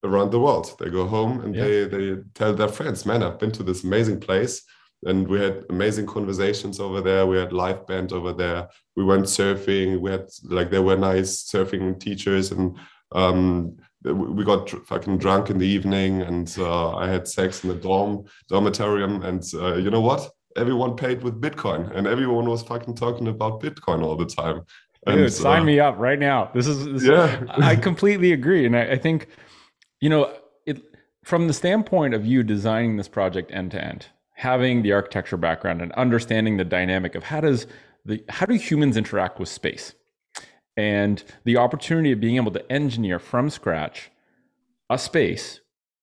around 0.04 0.32
the 0.32 0.39
world. 0.39 0.75
They 0.80 0.89
go 0.89 1.08
home 1.08 1.39
and 1.41 1.56
yeah. 1.56 1.63
they 1.63 1.86
they 1.86 2.21
tell 2.36 2.54
their 2.54 2.67
friends 2.67 3.06
man 3.06 3.23
i've 3.23 3.39
been 3.39 3.51
to 3.54 3.63
this 3.63 3.84
amazing 3.84 4.19
place 4.19 4.63
and 5.06 5.28
we 5.28 5.40
had 5.40 5.66
amazing 5.70 6.06
conversations 6.06 6.80
over 6.80 7.02
there 7.02 7.26
we 7.26 7.38
had 7.38 7.54
live 7.54 7.86
band 7.88 8.12
over 8.14 8.34
there 8.34 8.68
we 8.96 9.04
went 9.04 9.26
surfing 9.26 10.00
we 10.00 10.12
had 10.12 10.28
like 10.44 10.70
there 10.70 10.82
were 10.82 10.98
nice 10.98 11.44
surfing 11.44 12.00
teachers 12.00 12.52
and 12.52 12.78
um, 13.14 13.78
we 14.04 14.44
got 14.44 14.70
fucking 14.88 15.18
drunk 15.18 15.50
in 15.50 15.58
the 15.58 15.68
evening 15.68 16.22
and 16.22 16.56
uh, 16.58 16.96
i 16.96 17.08
had 17.08 17.28
sex 17.28 17.64
in 17.64 17.70
the 17.70 17.76
dorm 17.76 18.24
dormitorium 18.50 19.24
and 19.26 19.44
uh, 19.56 19.76
you 19.76 19.90
know 19.90 20.02
what 20.02 20.30
everyone 20.56 20.96
paid 20.96 21.24
with 21.24 21.40
Bitcoin 21.42 21.96
and 21.96 22.08
everyone 22.08 22.50
was 22.50 22.64
fucking 22.64 22.96
talking 22.96 23.28
about 23.28 23.62
Bitcoin 23.62 24.04
all 24.04 24.16
the 24.16 24.26
time. 24.26 24.62
And, 25.08 25.18
Dude, 25.18 25.34
sign 25.34 25.62
uh, 25.62 25.66
me 25.66 25.80
up 25.80 25.98
right 25.98 26.20
now. 26.20 26.52
This 26.54 26.68
is, 26.68 26.86
this 26.86 27.04
yeah. 27.04 27.44
I 27.50 27.76
completely 27.76 28.34
agree. 28.34 28.66
And 28.66 28.78
I, 28.78 28.92
I 28.92 28.98
think, 28.98 29.28
you 30.00 30.10
know, 30.10 30.32
it 30.66 30.84
from 31.24 31.48
the 31.48 31.54
standpoint 31.54 32.14
of 32.14 32.26
you 32.26 32.44
designing 32.44 32.98
this 32.98 33.08
project 33.08 33.52
end 33.52 33.72
to 33.72 33.84
end, 33.84 34.08
having 34.41 34.82
the 34.82 34.91
architecture 34.91 35.38
background 35.38 35.82
and 35.82 35.91
understanding 35.93 36.58
the 36.58 36.65
dynamic 36.65 37.13
of 37.13 37.23
how 37.23 37.39
does 37.41 37.67
the 38.06 38.23
how 38.30 38.45
do 38.45 38.56
humans 38.56 38.97
interact 38.97 39.39
with 39.39 39.47
space 39.49 39.93
and 40.75 41.23
the 41.45 41.58
opportunity 41.58 42.12
of 42.12 42.19
being 42.19 42.38
able 42.38 42.51
to 42.51 42.71
engineer 42.71 43.19
from 43.19 43.49
scratch 43.49 44.10
a 44.89 44.97
space 44.97 45.60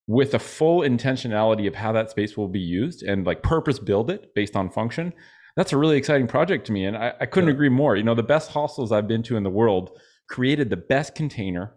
with 0.07 0.35
a 0.35 0.39
full 0.39 0.83
intentionality 0.83 1.67
of 1.67 1.75
how 1.75 1.91
that 1.93 2.11
space 2.11 2.37
will 2.37 2.47
be 2.49 2.61
used 2.61 3.03
and 3.03 3.27
like 3.27 3.43
purpose 3.43 3.81
build 3.81 4.09
it 4.09 4.33
based 4.35 4.55
on 4.55 4.71
function 4.71 5.13
that's 5.57 5.73
a 5.73 5.77
really 5.77 5.97
exciting 5.97 6.29
project 6.29 6.67
to 6.67 6.73
me. 6.73 6.85
And 6.85 6.97
I, 6.97 7.15
I 7.21 7.27
couldn't 7.27 7.49
Yeah. 7.49 7.55
agree 7.55 7.69
more. 7.69 7.97
You 7.97 8.05
know, 8.05 8.15
the 8.15 8.23
best 8.23 8.53
hostels 8.53 8.93
I've 8.93 9.09
been 9.09 9.25
to 9.25 9.37
in 9.37 9.43
the 9.43 9.51
world 9.51 9.91
created 10.29 10.71
the 10.71 10.77
best 10.77 11.17
container 11.17 11.75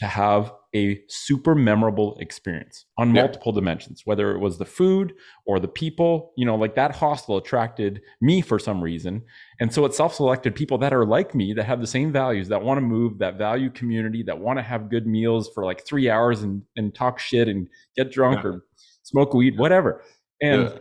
to 0.00 0.06
have 0.06 0.52
a 0.74 1.00
super 1.08 1.54
memorable 1.54 2.16
experience 2.20 2.84
on 2.98 3.14
Yeah. 3.14 3.22
multiple 3.22 3.52
dimensions, 3.52 4.02
whether 4.04 4.32
it 4.32 4.38
was 4.38 4.58
the 4.58 4.64
food 4.66 5.14
or 5.46 5.58
the 5.58 5.68
people, 5.68 6.32
you 6.36 6.44
know, 6.44 6.56
like 6.56 6.74
that 6.74 6.94
hostel 6.94 7.36
attracted 7.38 8.02
me 8.20 8.40
for 8.42 8.58
some 8.58 8.82
reason. 8.82 9.22
And 9.60 9.72
so 9.72 9.84
it 9.86 9.94
self 9.94 10.14
selected 10.14 10.54
people 10.54 10.76
that 10.78 10.92
are 10.92 11.06
like 11.06 11.34
me, 11.34 11.54
that 11.54 11.64
have 11.64 11.80
the 11.80 11.86
same 11.86 12.12
values, 12.12 12.48
that 12.48 12.62
want 12.62 12.76
to 12.78 12.82
move, 12.82 13.18
that 13.18 13.38
value 13.38 13.70
community, 13.70 14.22
that 14.24 14.38
want 14.38 14.58
to 14.58 14.62
have 14.62 14.90
good 14.90 15.06
meals 15.06 15.50
for 15.54 15.64
like 15.64 15.86
three 15.86 16.10
hours 16.10 16.42
and, 16.42 16.62
and 16.76 16.94
talk 16.94 17.18
shit 17.18 17.48
and 17.48 17.68
get 17.96 18.10
drunk 18.12 18.40
Yeah. 18.44 18.50
or 18.50 18.64
smoke 19.04 19.32
weed, 19.32 19.58
whatever. 19.58 20.02
And 20.42 20.64
Yeah. 20.64 20.78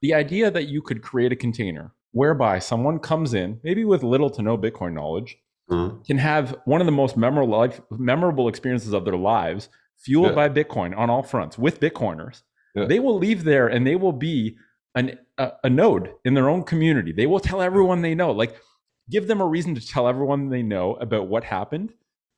the 0.00 0.14
idea 0.14 0.50
that 0.50 0.68
you 0.68 0.80
could 0.80 1.02
create 1.02 1.32
a 1.32 1.36
container 1.36 1.92
whereby 2.12 2.58
someone 2.60 2.98
comes 2.98 3.34
in, 3.34 3.60
maybe 3.62 3.84
with 3.84 4.02
little 4.02 4.30
to 4.30 4.40
no 4.40 4.56
Bitcoin 4.56 4.94
knowledge, 4.94 5.36
Mhm. 5.70 6.06
can 6.06 6.18
have 6.18 6.56
one 6.64 6.80
of 6.80 6.86
the 6.86 6.92
most 6.92 7.16
memorable 7.16 7.58
life, 7.58 7.80
memorable 7.90 8.48
experiences 8.48 8.92
of 8.92 9.04
their 9.04 9.16
lives, 9.16 9.68
fueled 9.96 10.28
Yeah. 10.28 10.34
by 10.34 10.48
Bitcoin 10.48 10.96
on 10.96 11.10
all 11.10 11.22
fronts 11.22 11.58
with 11.58 11.80
Bitcoiners. 11.80 12.42
Yeah. 12.74 12.86
They 12.86 13.00
will 13.00 13.18
leave 13.18 13.44
there 13.44 13.66
and 13.68 13.86
they 13.86 13.96
will 13.96 14.12
be 14.12 14.56
an, 14.94 15.18
a, 15.36 15.52
a 15.64 15.70
node 15.70 16.12
in 16.24 16.34
their 16.34 16.48
own 16.48 16.62
community. 16.64 17.12
They 17.12 17.26
will 17.26 17.40
tell 17.40 17.60
everyone 17.60 18.00
they 18.02 18.14
know. 18.14 18.30
Like, 18.32 18.56
give 19.10 19.26
them 19.26 19.40
a 19.40 19.46
reason 19.46 19.74
to 19.74 19.86
tell 19.86 20.08
everyone 20.08 20.48
they 20.48 20.62
know 20.62 20.94
about 20.96 21.28
what 21.28 21.44
happened, 21.44 21.92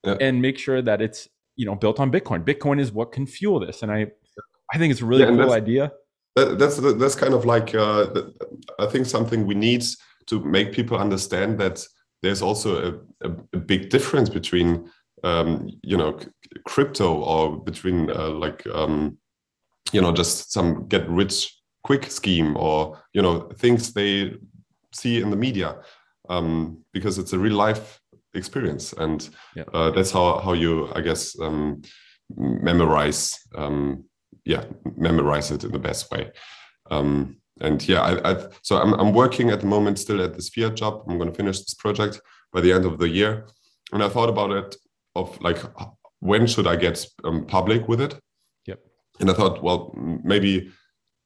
Yeah. 0.05 0.17
and 0.21 0.41
make 0.43 0.59
sure 0.59 0.83
that 0.83 1.01
it's 1.03 1.29
you 1.57 1.67
know 1.67 1.75
built 1.75 2.01
on 2.01 2.11
Bitcoin. 2.11 2.45
Bitcoin 2.45 2.81
is 2.81 2.91
what 2.93 3.13
can 3.13 3.27
fuel 3.27 3.61
this, 3.61 3.83
and 3.83 3.93
I 3.93 4.07
I 4.73 4.79
think 4.79 4.91
it's 4.93 5.03
a 5.03 5.07
really 5.07 5.27
cool 5.27 5.53
idea. 5.53 5.93
That, 6.37 6.59
that's 6.59 6.77
that's 6.77 7.15
kind 7.17 7.35
of 7.35 7.45
like 7.45 7.75
uh, 7.75 8.07
I 8.79 8.87
think 8.87 9.07
something 9.07 9.47
we 9.47 9.55
need 9.55 9.85
to 10.27 10.41
make 10.41 10.73
people 10.73 10.97
understand 10.97 11.59
that 11.59 11.85
there's 12.23 12.43
also 12.43 13.03
a, 13.23 13.29
a, 13.29 13.33
a 13.53 13.57
big 13.59 13.91
difference 13.91 14.29
between 14.29 14.91
um, 15.25 15.69
you 15.83 15.97
know 15.97 16.19
crypto 16.65 17.15
or 17.15 17.59
between 17.63 18.11
uh, 18.11 18.31
like 18.31 18.67
um, 18.67 19.19
you 19.93 20.01
know 20.01 20.13
just 20.13 20.53
some 20.53 20.87
get 20.89 21.09
rich 21.09 21.57
quick 21.85 22.11
scheme 22.11 22.57
or 22.57 22.99
you 23.13 23.23
know 23.23 23.49
things 23.59 23.93
they 23.93 24.35
see 24.93 25.21
in 25.21 25.31
the 25.31 25.37
media 25.37 25.77
um, 26.29 26.79
because 26.93 27.19
it's 27.19 27.33
a 27.33 27.39
real 27.39 27.57
life 27.57 28.01
experience 28.35 28.93
and 28.95 29.29
Yeah. 29.57 29.65
uh, 29.75 29.91
that's 29.91 30.11
how 30.13 30.39
how 30.39 30.53
you 30.53 30.89
I 30.95 31.01
guess 31.01 31.39
um, 31.41 31.83
memorize 32.37 33.39
um, 33.57 34.05
yeah 34.45 34.65
memorize 34.97 35.51
it 35.51 35.65
in 35.65 35.73
the 35.73 35.79
best 35.79 36.11
way 36.11 36.31
um, 36.91 37.40
and 37.61 37.87
yeah 37.89 38.01
I, 38.01 38.33
I 38.33 38.47
so 38.63 38.77
I'm, 38.79 38.95
I'm 38.95 39.13
working 39.13 39.51
at 39.51 39.61
the 39.61 39.67
moment 39.67 39.99
still 39.99 40.23
at 40.23 40.35
this 40.35 40.49
fiat 40.49 40.75
job. 40.77 41.05
I'm 41.09 41.19
going 41.19 41.31
to 41.31 41.37
finish 41.37 41.59
this 41.59 41.75
project 41.75 42.21
by 42.53 42.61
the 42.61 42.73
end 42.73 42.85
of 42.85 42.99
the 42.99 43.09
year. 43.09 43.47
And 43.93 44.03
i 44.03 44.09
thought 44.09 44.29
about 44.29 44.51
it 44.53 44.77
of 45.15 45.41
like 45.41 45.59
when 46.21 46.47
should 46.47 46.67
i 46.67 46.77
get 46.77 47.05
um, 47.25 47.47
public 47.47 47.89
with 47.89 48.01
it? 48.01 48.15
Yep. 48.67 48.81
and 49.21 49.31
i 49.31 49.35
thought 49.35 49.63
well 49.63 49.95
maybe 50.25 50.71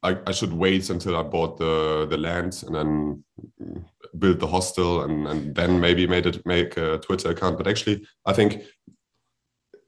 I, 0.03 0.19
I 0.27 0.33
should 0.33 0.53
wait 0.53 0.91
until 0.91 1.17
i 1.17 1.23
bought 1.23 1.59
the 1.59 2.07
the 2.09 2.19
land 2.19 2.63
and 2.67 2.75
then 2.75 3.25
mm, 3.63 3.85
build 4.19 4.41
the 4.41 4.47
hostel 4.47 5.03
and, 5.05 5.27
and 5.27 5.55
then 5.55 5.81
maybe 5.81 6.07
made 6.07 6.27
it 6.27 6.45
make 6.47 6.77
a 6.77 6.99
twitter 6.99 7.31
account. 7.31 7.59
But 7.59 7.69
actually 7.69 8.07
i 8.27 8.33
think 8.33 8.63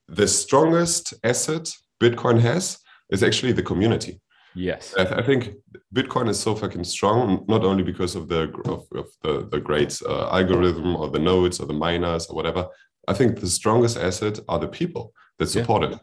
the 0.09 0.29
strongest 0.29 1.15
asset 1.25 1.73
bitcoin 2.01 2.41
has 2.41 2.79
is 3.11 3.23
actually 3.23 3.53
the 3.53 3.63
community 3.63 4.21
Yes. 4.57 4.95
I, 4.99 5.05
th- 5.05 5.19
I 5.21 5.23
think 5.23 5.51
Bitcoin 5.95 6.29
is 6.29 6.41
so 6.41 6.55
fucking 6.55 6.85
strong, 6.85 7.45
not 7.47 7.63
only 7.65 7.83
because 7.83 8.17
of 8.17 8.29
the 8.29 8.43
of, 8.65 8.87
of 8.95 9.07
the 9.23 9.47
the 9.51 9.61
great 9.61 10.01
uh, 10.09 10.29
algorithm 10.33 10.97
or 10.97 11.11
the 11.11 11.19
nodes 11.19 11.61
or 11.61 11.67
the 11.67 11.75
miners 11.75 12.27
or 12.29 12.35
whatever. 12.37 12.67
I 13.07 13.15
think 13.15 13.39
the 13.41 13.47
strongest 13.49 13.97
asset 13.99 14.41
are 14.49 14.59
the 14.59 14.69
people 14.69 15.13
that 15.39 15.47
Yeah. 15.55 15.61
support 15.63 15.83
it. 15.85 15.99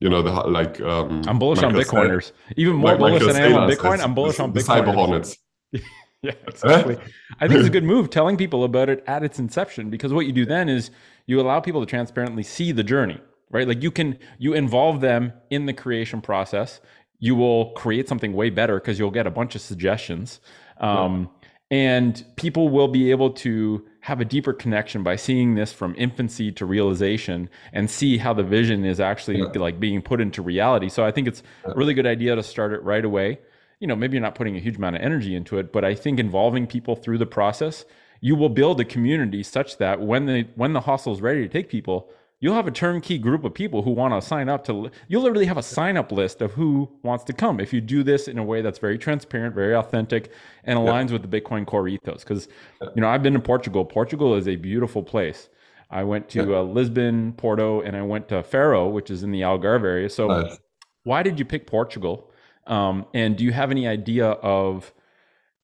You 0.00 0.08
know, 0.10 0.22
the 0.22 0.32
like 0.32 0.80
um, 0.80 1.22
I'm 1.28 1.38
bullish 1.38 1.62
on 1.62 1.72
Michael 1.72 1.84
Sa- 1.84 1.96
Bitcoiners. 1.96 2.32
Even 2.56 2.76
more 2.76 2.96
bullish 2.96 3.20
Michael 3.22 3.28
than 3.34 3.42
I 3.42 3.46
am 3.46 3.54
on 3.56 3.70
Bitcoin. 3.70 4.00
I'm 4.02 4.14
bullish 4.14 4.40
on 4.40 4.52
Bitcoin. 4.52 4.84
Cyber 4.84 4.94
Hornets. 4.94 5.36
Yeah, 6.22 6.32
exactly. 6.48 6.96
I 7.40 7.46
think 7.46 7.60
it's 7.60 7.68
a 7.68 7.70
good 7.78 7.84
move 7.94 8.10
telling 8.10 8.36
people 8.36 8.64
about 8.64 8.88
it 8.88 9.04
at 9.06 9.22
its 9.22 9.38
inception 9.38 9.90
because 9.90 10.12
what 10.12 10.26
you 10.26 10.32
do 10.32 10.44
then 10.44 10.68
is 10.68 10.90
you 11.26 11.40
allow 11.40 11.60
people 11.60 11.80
to 11.80 11.86
transparently 11.86 12.42
see 12.42 12.72
the 12.72 12.82
journey, 12.82 13.20
right? 13.50 13.68
Like 13.68 13.80
you 13.82 13.92
can 13.92 14.18
you 14.38 14.54
involve 14.54 15.00
them 15.02 15.32
in 15.50 15.66
the 15.66 15.72
creation 15.72 16.20
process. 16.20 16.80
You 17.18 17.34
will 17.34 17.70
create 17.72 18.08
something 18.08 18.32
way 18.32 18.50
better 18.50 18.78
because 18.78 18.98
you'll 18.98 19.10
get 19.10 19.26
a 19.26 19.30
bunch 19.30 19.54
of 19.54 19.60
suggestions. 19.60 20.40
Um, 20.78 21.30
and 21.70 22.24
people 22.36 22.68
will 22.68 22.88
be 22.88 23.10
able 23.10 23.30
to 23.30 23.84
have 24.00 24.20
a 24.20 24.24
deeper 24.24 24.52
connection 24.52 25.02
by 25.02 25.16
seeing 25.16 25.56
this 25.56 25.72
from 25.72 25.94
infancy 25.98 26.52
to 26.52 26.64
realization 26.64 27.48
and 27.72 27.90
see 27.90 28.18
how 28.18 28.32
the 28.32 28.44
vision 28.44 28.84
is 28.84 29.00
actually 29.00 29.38
Yeah. 29.38 29.46
like 29.56 29.80
being 29.80 30.00
put 30.00 30.20
into 30.20 30.42
reality. 30.42 30.88
So 30.88 31.04
I 31.04 31.10
think 31.10 31.26
it's 31.26 31.42
a 31.64 31.74
really 31.74 31.92
good 31.94 32.06
idea 32.06 32.36
to 32.36 32.42
start 32.42 32.72
it 32.72 32.82
right 32.84 33.04
away. 33.04 33.40
You 33.80 33.88
know, 33.88 33.96
maybe 33.96 34.14
you're 34.16 34.22
not 34.22 34.36
putting 34.36 34.54
a 34.56 34.60
huge 34.60 34.76
amount 34.76 34.96
of 34.96 35.02
energy 35.02 35.34
into 35.34 35.58
it, 35.58 35.72
but 35.72 35.84
I 35.84 35.94
think 35.94 36.20
involving 36.20 36.66
people 36.68 36.94
through 36.94 37.18
the 37.18 37.26
process, 37.26 37.84
you 38.20 38.36
will 38.36 38.48
build 38.48 38.80
a 38.80 38.84
community 38.84 39.42
such 39.42 39.78
that 39.78 40.00
when 40.00 40.26
the 40.26 40.46
when 40.54 40.72
the 40.72 40.80
hostel 40.82 41.12
is 41.12 41.20
ready 41.20 41.42
to 41.42 41.48
take 41.48 41.68
people, 41.68 42.08
you'll 42.46 42.54
have 42.54 42.68
a 42.68 42.70
turnkey 42.70 43.18
group 43.18 43.42
of 43.42 43.52
people 43.52 43.82
who 43.82 43.90
want 43.90 44.14
to 44.14 44.24
sign 44.24 44.48
up 44.48 44.64
to 44.64 44.88
you'll 45.08 45.22
literally 45.22 45.46
have 45.46 45.56
a 45.56 45.62
sign 45.64 45.96
up 45.96 46.12
list 46.12 46.40
of 46.40 46.52
who 46.52 46.88
wants 47.02 47.24
to 47.24 47.32
come 47.32 47.58
if 47.58 47.72
you 47.72 47.80
do 47.80 48.04
this 48.04 48.28
in 48.28 48.38
a 48.38 48.44
way 48.44 48.62
that's 48.62 48.78
very 48.78 48.96
transparent 48.96 49.52
very 49.52 49.74
authentic 49.74 50.30
and 50.62 50.78
aligns 50.78 51.10
with 51.10 51.28
the 51.28 51.40
bitcoin 51.40 51.66
core 51.66 51.88
ethos. 51.88 52.22
Because 52.22 52.46
you 52.94 53.00
know 53.00 53.08
i've 53.08 53.24
been 53.24 53.32
to 53.32 53.40
portugal. 53.40 53.84
Portugal 53.84 54.36
is 54.36 54.46
a 54.46 54.54
beautiful 54.54 55.02
place. 55.02 55.48
I 55.90 56.04
went 56.04 56.28
to 56.30 56.56
uh, 56.56 56.62
lisbon 56.62 57.32
porto 57.32 57.80
and 57.80 57.96
i 57.96 58.02
went 58.02 58.28
to 58.28 58.44
faro 58.44 58.88
which 58.88 59.10
is 59.10 59.24
in 59.24 59.32
the 59.32 59.40
algarve 59.40 59.82
area. 59.82 60.08
So 60.08 60.28
Nice. 60.28 60.56
why 61.02 61.24
did 61.24 61.40
you 61.40 61.44
pick 61.44 61.66
portugal? 61.66 62.30
Um, 62.68 63.06
and 63.12 63.36
do 63.36 63.42
you 63.42 63.50
have 63.50 63.72
any 63.72 63.88
idea 63.88 64.28
of 64.28 64.92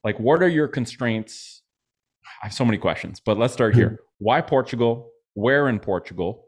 like 0.02 0.18
what 0.18 0.42
are 0.42 0.48
your 0.48 0.66
constraints? 0.66 1.62
I 2.42 2.46
have 2.46 2.54
so 2.54 2.64
many 2.64 2.78
questions 2.78 3.20
but 3.20 3.38
let's 3.38 3.52
start 3.52 3.76
here. 3.76 4.00
Why 4.18 4.40
portugal? 4.40 5.12
Where 5.34 5.68
in 5.68 5.78
portugal 5.78 6.41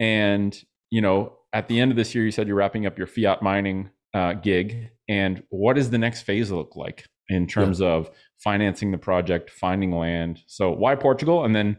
and 0.00 0.64
you 0.90 1.00
know 1.00 1.32
at 1.52 1.68
the 1.68 1.78
end 1.78 1.90
of 1.92 1.96
this 1.96 2.14
year 2.14 2.24
you 2.24 2.30
said 2.32 2.46
you're 2.48 2.56
wrapping 2.56 2.86
up 2.86 2.98
your 2.98 3.06
fiat 3.06 3.42
mining 3.42 3.90
uh, 4.14 4.32
gig 4.32 4.88
and 5.08 5.42
what 5.50 5.76
does 5.76 5.90
the 5.90 5.98
next 5.98 6.22
phase 6.22 6.50
look 6.50 6.74
like 6.74 7.04
in 7.28 7.46
terms 7.46 7.80
of 7.80 8.10
financing 8.38 8.90
the 8.90 8.98
project 8.98 9.50
finding 9.50 9.92
land 9.92 10.40
so 10.46 10.70
why 10.72 10.94
portugal 10.96 11.44
and 11.44 11.54
then 11.54 11.76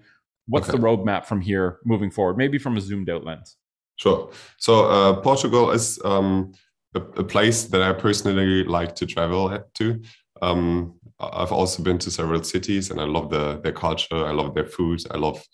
what's 0.48 0.70
Okay. 0.70 0.78
the 0.78 0.84
roadmap 0.84 1.26
from 1.26 1.42
here 1.42 1.80
moving 1.84 2.10
forward 2.12 2.38
maybe 2.38 2.58
from 2.58 2.78
a 2.78 2.82
zoomed 2.82 3.10
out 3.10 3.26
lens 3.26 3.58
Sure. 3.98 4.32
So 4.58 4.86
uh, 4.86 5.22
Portugal 5.22 5.70
is 5.70 6.00
um, 6.04 6.54
a, 6.96 7.02
a 7.02 7.24
place 7.24 7.66
that 7.66 7.84
I 7.84 7.94
personally 7.94 8.64
like 8.64 8.96
to 8.96 9.06
travel 9.06 9.56
to. 9.76 10.02
Um, 10.42 10.96
I've 11.20 11.52
also 11.52 11.84
been 11.84 12.00
to 12.00 12.10
several 12.10 12.42
cities, 12.44 12.90
and 12.90 13.00
I 13.00 13.04
love 13.04 13.30
the 13.30 13.60
their 13.62 13.74
culture. 13.74 14.26
I 14.26 14.32
love 14.32 14.56
their 14.56 14.66
food. 14.66 15.04
I 15.12 15.18
love 15.18 15.46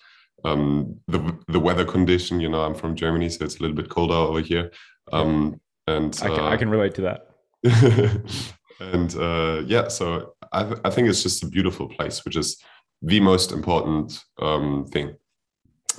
um, 0.43 0.99
the 1.07 1.37
the 1.47 1.59
weather 1.59 1.85
condition. 1.85 2.39
You 2.39 2.49
know, 2.49 2.61
I'm 2.61 2.75
from 2.75 2.95
Germany, 2.95 3.29
so 3.29 3.45
it's 3.45 3.57
a 3.57 3.61
little 3.61 3.75
bit 3.75 3.89
colder 3.89 4.13
over 4.13 4.41
here. 4.41 4.71
Um, 5.11 5.59
and 5.87 6.17
I, 6.21 6.27
can, 6.27 6.39
uh, 6.39 6.49
I 6.49 6.57
can 6.57 6.69
relate 6.69 6.95
to 6.95 7.01
that 7.01 7.27
and 8.79 9.15
uh, 9.15 9.63
yeah, 9.65 9.87
so 9.87 10.33
I, 10.51 10.63
th- 10.63 10.79
I 10.83 10.89
think 10.89 11.09
it's 11.09 11.23
just 11.23 11.43
a 11.43 11.47
beautiful 11.47 11.87
place, 11.87 12.23
which 12.23 12.35
is 12.35 12.61
the 13.01 13.19
most 13.19 13.51
important 13.51 14.23
um, 14.39 14.85
thing. 14.85 15.15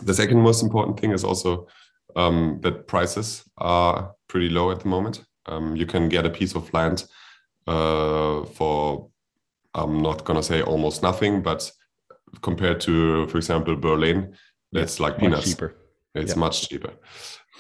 The 0.03 0.14
second 0.14 0.40
most 0.40 0.62
important 0.62 1.01
thing 1.01 1.12
is 1.12 1.24
also 1.24 1.66
um, 2.16 2.61
that 2.62 2.87
prices 2.87 3.44
are 3.59 4.14
pretty 4.29 4.48
low 4.48 4.70
at 4.70 4.81
the 4.81 4.88
moment. 4.88 5.24
Um, 5.46 5.77
you 5.77 5.87
can 5.87 6.09
get 6.09 6.27
a 6.27 6.31
piece 6.31 6.55
of 6.55 6.72
land 6.72 7.05
uh, 7.66 8.44
for, 8.44 9.09
I'm 9.74 10.03
not 10.03 10.24
going 10.24 10.38
to 10.38 10.42
say 10.42 10.62
almost 10.62 11.03
nothing, 11.03 11.42
but 11.42 11.70
compared 12.42 12.80
to, 12.80 13.26
for 13.28 13.36
example, 13.38 13.76
Berlin, 13.76 14.34
that's 14.72 15.00
like 15.00 15.14
much 15.14 15.20
peanuts. 15.20 15.44
cheaper 15.48 15.74
It's 16.14 16.32
Yeah. 16.34 16.38
much 16.40 16.68
cheaper. 16.68 16.94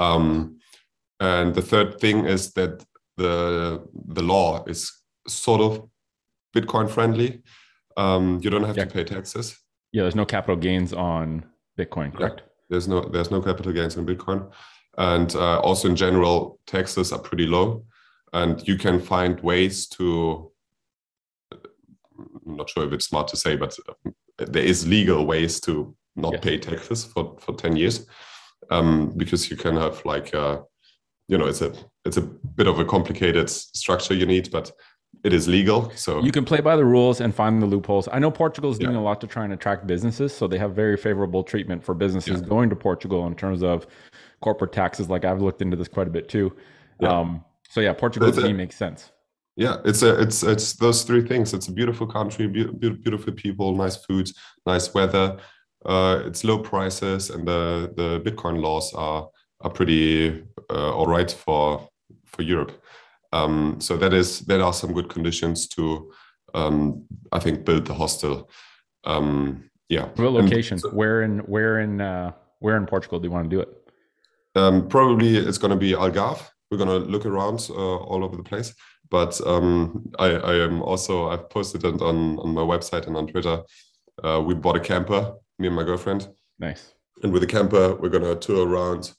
Um, 0.00 0.58
and 1.20 1.54
the 1.54 1.62
third 1.62 1.98
thing 2.00 2.26
is 2.26 2.52
that 2.54 2.84
the 3.16 3.82
the 4.14 4.22
law 4.22 4.64
is 4.66 4.92
sort 5.26 5.60
of 5.60 5.88
Bitcoin 6.56 6.88
friendly. 6.88 7.42
Um, 7.96 8.38
you 8.42 8.50
don't 8.50 8.64
have 8.64 8.76
Yeah. 8.76 8.84
to 8.86 8.90
pay 8.94 9.04
taxes. 9.04 9.56
yeah 9.92 10.02
there's 10.02 10.14
no 10.22 10.26
capital 10.26 10.56
gains 10.56 10.92
on 10.92 11.26
bitcoin 11.78 12.10
correct 12.14 12.42
There's 12.70 12.86
no 12.88 12.98
there's 13.12 13.30
no 13.30 13.40
capital 13.42 13.72
gains 13.72 13.96
on 13.98 14.04
Bitcoin, 14.06 14.40
and 14.98 15.34
uh, 15.34 15.58
also 15.68 15.88
in 15.88 15.96
general 15.96 16.60
taxes 16.66 17.12
are 17.12 17.22
pretty 17.28 17.46
low, 17.46 17.68
and 18.32 18.52
you 18.68 18.76
can 18.84 19.00
find 19.00 19.40
ways 19.40 19.88
to. 19.96 20.06
I'm 21.52 22.56
not 22.56 22.68
sure 22.70 22.86
if 22.86 22.92
it's 22.92 23.06
smart 23.06 23.28
to 23.28 23.36
say, 23.36 23.56
but 23.56 23.72
there 24.38 24.62
is 24.62 24.86
legal 24.86 25.26
ways 25.26 25.60
to 25.60 25.94
not 26.16 26.32
Yes. 26.32 26.42
pay 26.42 26.58
taxes 26.58 27.04
for 27.04 27.36
for 27.40 27.54
ten 27.54 27.76
years, 27.76 28.06
um, 28.70 29.12
because 29.16 29.50
you 29.50 29.56
can 29.56 29.76
have 29.76 30.04
like 30.04 30.34
uh, 30.34 30.60
you 31.28 31.38
know 31.38 31.46
it's 31.46 31.62
a 31.62 31.72
it's 32.04 32.16
a 32.16 32.22
bit 32.22 32.66
of 32.66 32.78
a 32.78 32.84
complicated 32.84 33.50
structure 33.50 34.14
you 34.14 34.26
need, 34.26 34.50
but 34.50 34.72
it 35.24 35.32
is 35.32 35.48
legal. 35.48 35.90
So 35.94 36.20
you 36.22 36.32
can 36.32 36.44
play 36.44 36.60
by 36.60 36.76
the 36.76 36.84
rules 36.84 37.20
and 37.20 37.34
find 37.34 37.62
the 37.62 37.66
loopholes. 37.66 38.08
I 38.12 38.18
know 38.18 38.30
Portugal 38.30 38.70
is 38.70 38.78
doing 38.78 38.94
yeah. 38.94 39.00
a 39.00 39.08
lot 39.08 39.20
to 39.20 39.26
try 39.26 39.44
and 39.44 39.52
attract 39.52 39.86
businesses, 39.86 40.34
so 40.34 40.46
they 40.46 40.58
have 40.58 40.74
very 40.74 40.96
favorable 40.96 41.42
treatment 41.42 41.84
for 41.84 41.94
businesses 41.94 42.40
yeah. 42.40 42.48
going 42.48 42.70
to 42.70 42.76
Portugal 42.76 43.26
in 43.26 43.34
terms 43.34 43.62
of 43.62 43.86
corporate 44.40 44.72
taxes. 44.72 45.08
Like 45.08 45.24
I've 45.24 45.42
looked 45.42 45.62
into 45.62 45.76
this 45.76 45.88
quite 45.88 46.06
a 46.06 46.10
bit 46.10 46.28
too. 46.28 46.54
Yeah. 47.00 47.18
Um, 47.18 47.44
so 47.68 47.80
yeah, 47.80 47.92
Portugal 47.92 48.32
to 48.32 48.40
me 48.40 48.52
makes 48.52 48.76
sense. 48.76 49.12
Yeah, 49.58 49.78
it's 49.84 50.02
a 50.02 50.20
it's 50.20 50.44
it's 50.44 50.74
those 50.74 51.02
three 51.02 51.26
things. 51.26 51.52
It's 51.52 51.66
a 51.66 51.72
beautiful 51.72 52.06
country, 52.06 52.46
be- 52.46 52.70
beautiful 53.02 53.32
people, 53.32 53.74
nice 53.74 53.96
food, 53.96 54.30
nice 54.64 54.94
weather. 54.94 55.36
Uh, 55.84 56.22
it's 56.26 56.44
low 56.44 56.60
prices, 56.60 57.30
and 57.30 57.46
the 57.46 57.92
the 57.96 58.20
Bitcoin 58.20 58.62
laws 58.62 58.94
are 58.94 59.28
are 59.60 59.70
pretty 59.70 60.44
uh, 60.70 60.94
all 60.94 61.06
right 61.06 61.28
for 61.32 61.88
for 62.24 62.42
Europe. 62.42 62.70
Um, 63.32 63.80
so 63.80 63.96
that 63.96 64.14
is 64.14 64.40
that 64.46 64.60
are 64.60 64.72
some 64.72 64.92
good 64.92 65.08
conditions 65.08 65.66
to 65.70 66.12
um, 66.54 67.04
I 67.32 67.40
think 67.40 67.64
build 67.64 67.86
the 67.86 67.94
hostel. 67.94 68.48
Um, 69.02 69.70
yeah. 69.88 70.04
What 70.14 70.34
location? 70.34 70.78
So, 70.78 70.90
where 70.90 71.22
in 71.22 71.40
where 71.40 71.80
in 71.80 72.00
uh, 72.00 72.30
where 72.60 72.76
in 72.76 72.86
Portugal 72.86 73.18
do 73.18 73.26
you 73.26 73.32
want 73.32 73.50
to 73.50 73.56
do 73.56 73.60
it? 73.60 73.68
Um, 74.54 74.86
probably 74.86 75.36
it's 75.36 75.58
going 75.58 75.72
to 75.72 75.76
be 75.76 75.94
Algarve. 75.94 76.42
We're 76.70 76.78
going 76.78 77.02
to 77.02 77.10
look 77.10 77.26
around 77.26 77.66
uh, 77.70 77.74
all 77.74 78.22
over 78.22 78.36
the 78.36 78.42
place. 78.44 78.72
But 79.10 79.40
um, 79.46 80.10
I, 80.18 80.26
I, 80.26 80.54
am 80.56 80.82
also 80.82 81.28
I've 81.28 81.48
posted 81.48 81.84
it 81.84 82.02
on 82.02 82.38
on 82.38 82.54
my 82.54 82.62
website 82.62 83.06
and 83.06 83.16
on 83.16 83.26
Twitter. 83.26 83.62
Uh, 84.22 84.42
we 84.44 84.54
bought 84.54 84.76
a 84.76 84.80
camper, 84.80 85.34
me 85.58 85.68
and 85.68 85.76
my 85.76 85.84
girlfriend. 85.84 86.28
Nice. 86.58 86.94
And 87.22 87.32
with 87.32 87.42
the 87.42 87.48
camper, 87.48 87.94
we're 87.94 88.10
going 88.10 88.24
to 88.24 88.36
tour 88.36 88.66
around 88.66 89.12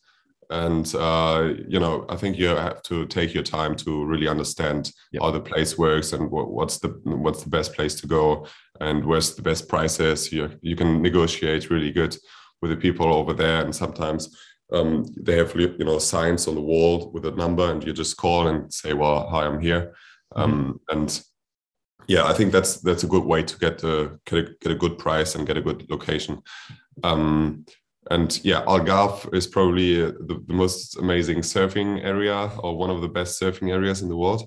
and 0.49 0.95
uh, 0.95 1.53
you 1.67 1.79
know 1.79 2.05
i 2.09 2.15
think 2.15 2.37
you 2.37 2.47
have 2.47 2.81
to 2.81 3.05
take 3.05 3.33
your 3.33 3.43
time 3.43 3.75
to 3.75 4.03
really 4.05 4.27
understand 4.27 4.91
yep. 5.11 5.21
how 5.21 5.31
the 5.31 5.39
place 5.39 5.77
works 5.77 6.13
and 6.13 6.29
what, 6.31 6.49
what's 6.49 6.79
the 6.79 6.89
what's 7.03 7.43
the 7.43 7.49
best 7.49 7.73
place 7.73 7.95
to 7.99 8.07
go 8.07 8.45
and 8.81 9.05
where's 9.05 9.35
the 9.35 9.41
best 9.41 9.67
prices 9.67 10.31
you, 10.31 10.49
you 10.61 10.75
can 10.75 11.01
negotiate 11.01 11.69
really 11.69 11.91
good 11.91 12.15
with 12.61 12.71
the 12.71 12.77
people 12.77 13.13
over 13.13 13.33
there 13.33 13.63
and 13.63 13.75
sometimes 13.75 14.35
um, 14.71 15.05
they 15.17 15.37
have 15.37 15.55
you 15.55 15.85
know 15.85 15.99
signs 15.99 16.47
on 16.47 16.55
the 16.55 16.61
wall 16.61 17.11
with 17.11 17.25
a 17.25 17.31
number 17.31 17.71
and 17.71 17.83
you 17.83 17.93
just 17.93 18.17
call 18.17 18.47
and 18.47 18.73
say 18.73 18.93
well 18.93 19.27
hi 19.27 19.45
i'm 19.45 19.59
here 19.59 19.93
mm-hmm. 20.35 20.41
um, 20.41 20.79
and 20.89 21.23
yeah 22.07 22.25
i 22.25 22.33
think 22.33 22.51
that's 22.51 22.77
that's 22.77 23.03
a 23.03 23.07
good 23.07 23.23
way 23.23 23.41
to 23.43 23.57
get 23.57 23.83
a 23.83 24.19
get 24.25 24.39
a, 24.39 24.55
get 24.61 24.71
a 24.71 24.75
good 24.75 24.97
price 24.97 25.35
and 25.35 25.47
get 25.47 25.57
a 25.57 25.61
good 25.61 25.89
location 25.89 26.41
um, 27.03 27.65
and 28.09 28.43
yeah, 28.43 28.63
Algarve 28.65 29.33
is 29.35 29.45
probably 29.45 30.01
the, 30.01 30.43
the, 30.47 30.53
most 30.53 30.97
amazing 30.97 31.39
surfing 31.39 32.03
area 32.03 32.51
or 32.57 32.75
one 32.75 32.89
of 32.89 33.01
the 33.01 33.07
best 33.07 33.39
surfing 33.39 33.71
areas 33.71 34.01
in 34.01 34.09
the 34.09 34.17
world. 34.17 34.43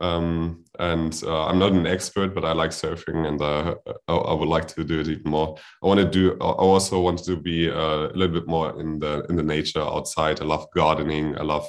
Um, 0.00 0.64
and 0.78 1.22
uh, 1.24 1.46
I'm 1.46 1.58
not 1.58 1.72
an 1.72 1.86
expert, 1.86 2.34
but 2.34 2.44
I 2.44 2.52
like 2.52 2.70
surfing, 2.70 3.28
and 3.28 3.40
uh, 3.40 3.76
I, 4.08 4.14
I, 4.14 4.34
would 4.34 4.48
like 4.48 4.66
to 4.68 4.82
do 4.82 5.00
it 5.00 5.08
even 5.08 5.30
more. 5.30 5.56
I 5.82 5.86
want 5.86 6.00
to 6.00 6.10
do. 6.10 6.32
I 6.40 6.46
also 6.46 7.00
want 7.00 7.24
to 7.24 7.36
be 7.36 7.70
uh, 7.70 8.08
a 8.08 8.14
little 8.14 8.34
bit 8.40 8.48
more 8.48 8.78
in 8.80 8.98
the 8.98 9.24
in 9.28 9.36
the 9.36 9.42
nature 9.42 9.80
outside. 9.80 10.40
I 10.40 10.44
love 10.44 10.66
gardening. 10.74 11.38
I 11.38 11.42
love, 11.42 11.66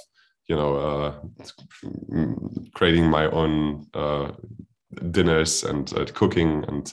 you 0.48 0.56
know, 0.56 0.76
uh, 0.76 1.14
creating 2.74 3.10
my 3.10 3.28
own 3.28 3.86
uh, 3.94 4.32
dinners 5.12 5.64
and 5.64 5.94
uh, 5.94 6.06
cooking 6.14 6.66
and 6.68 6.92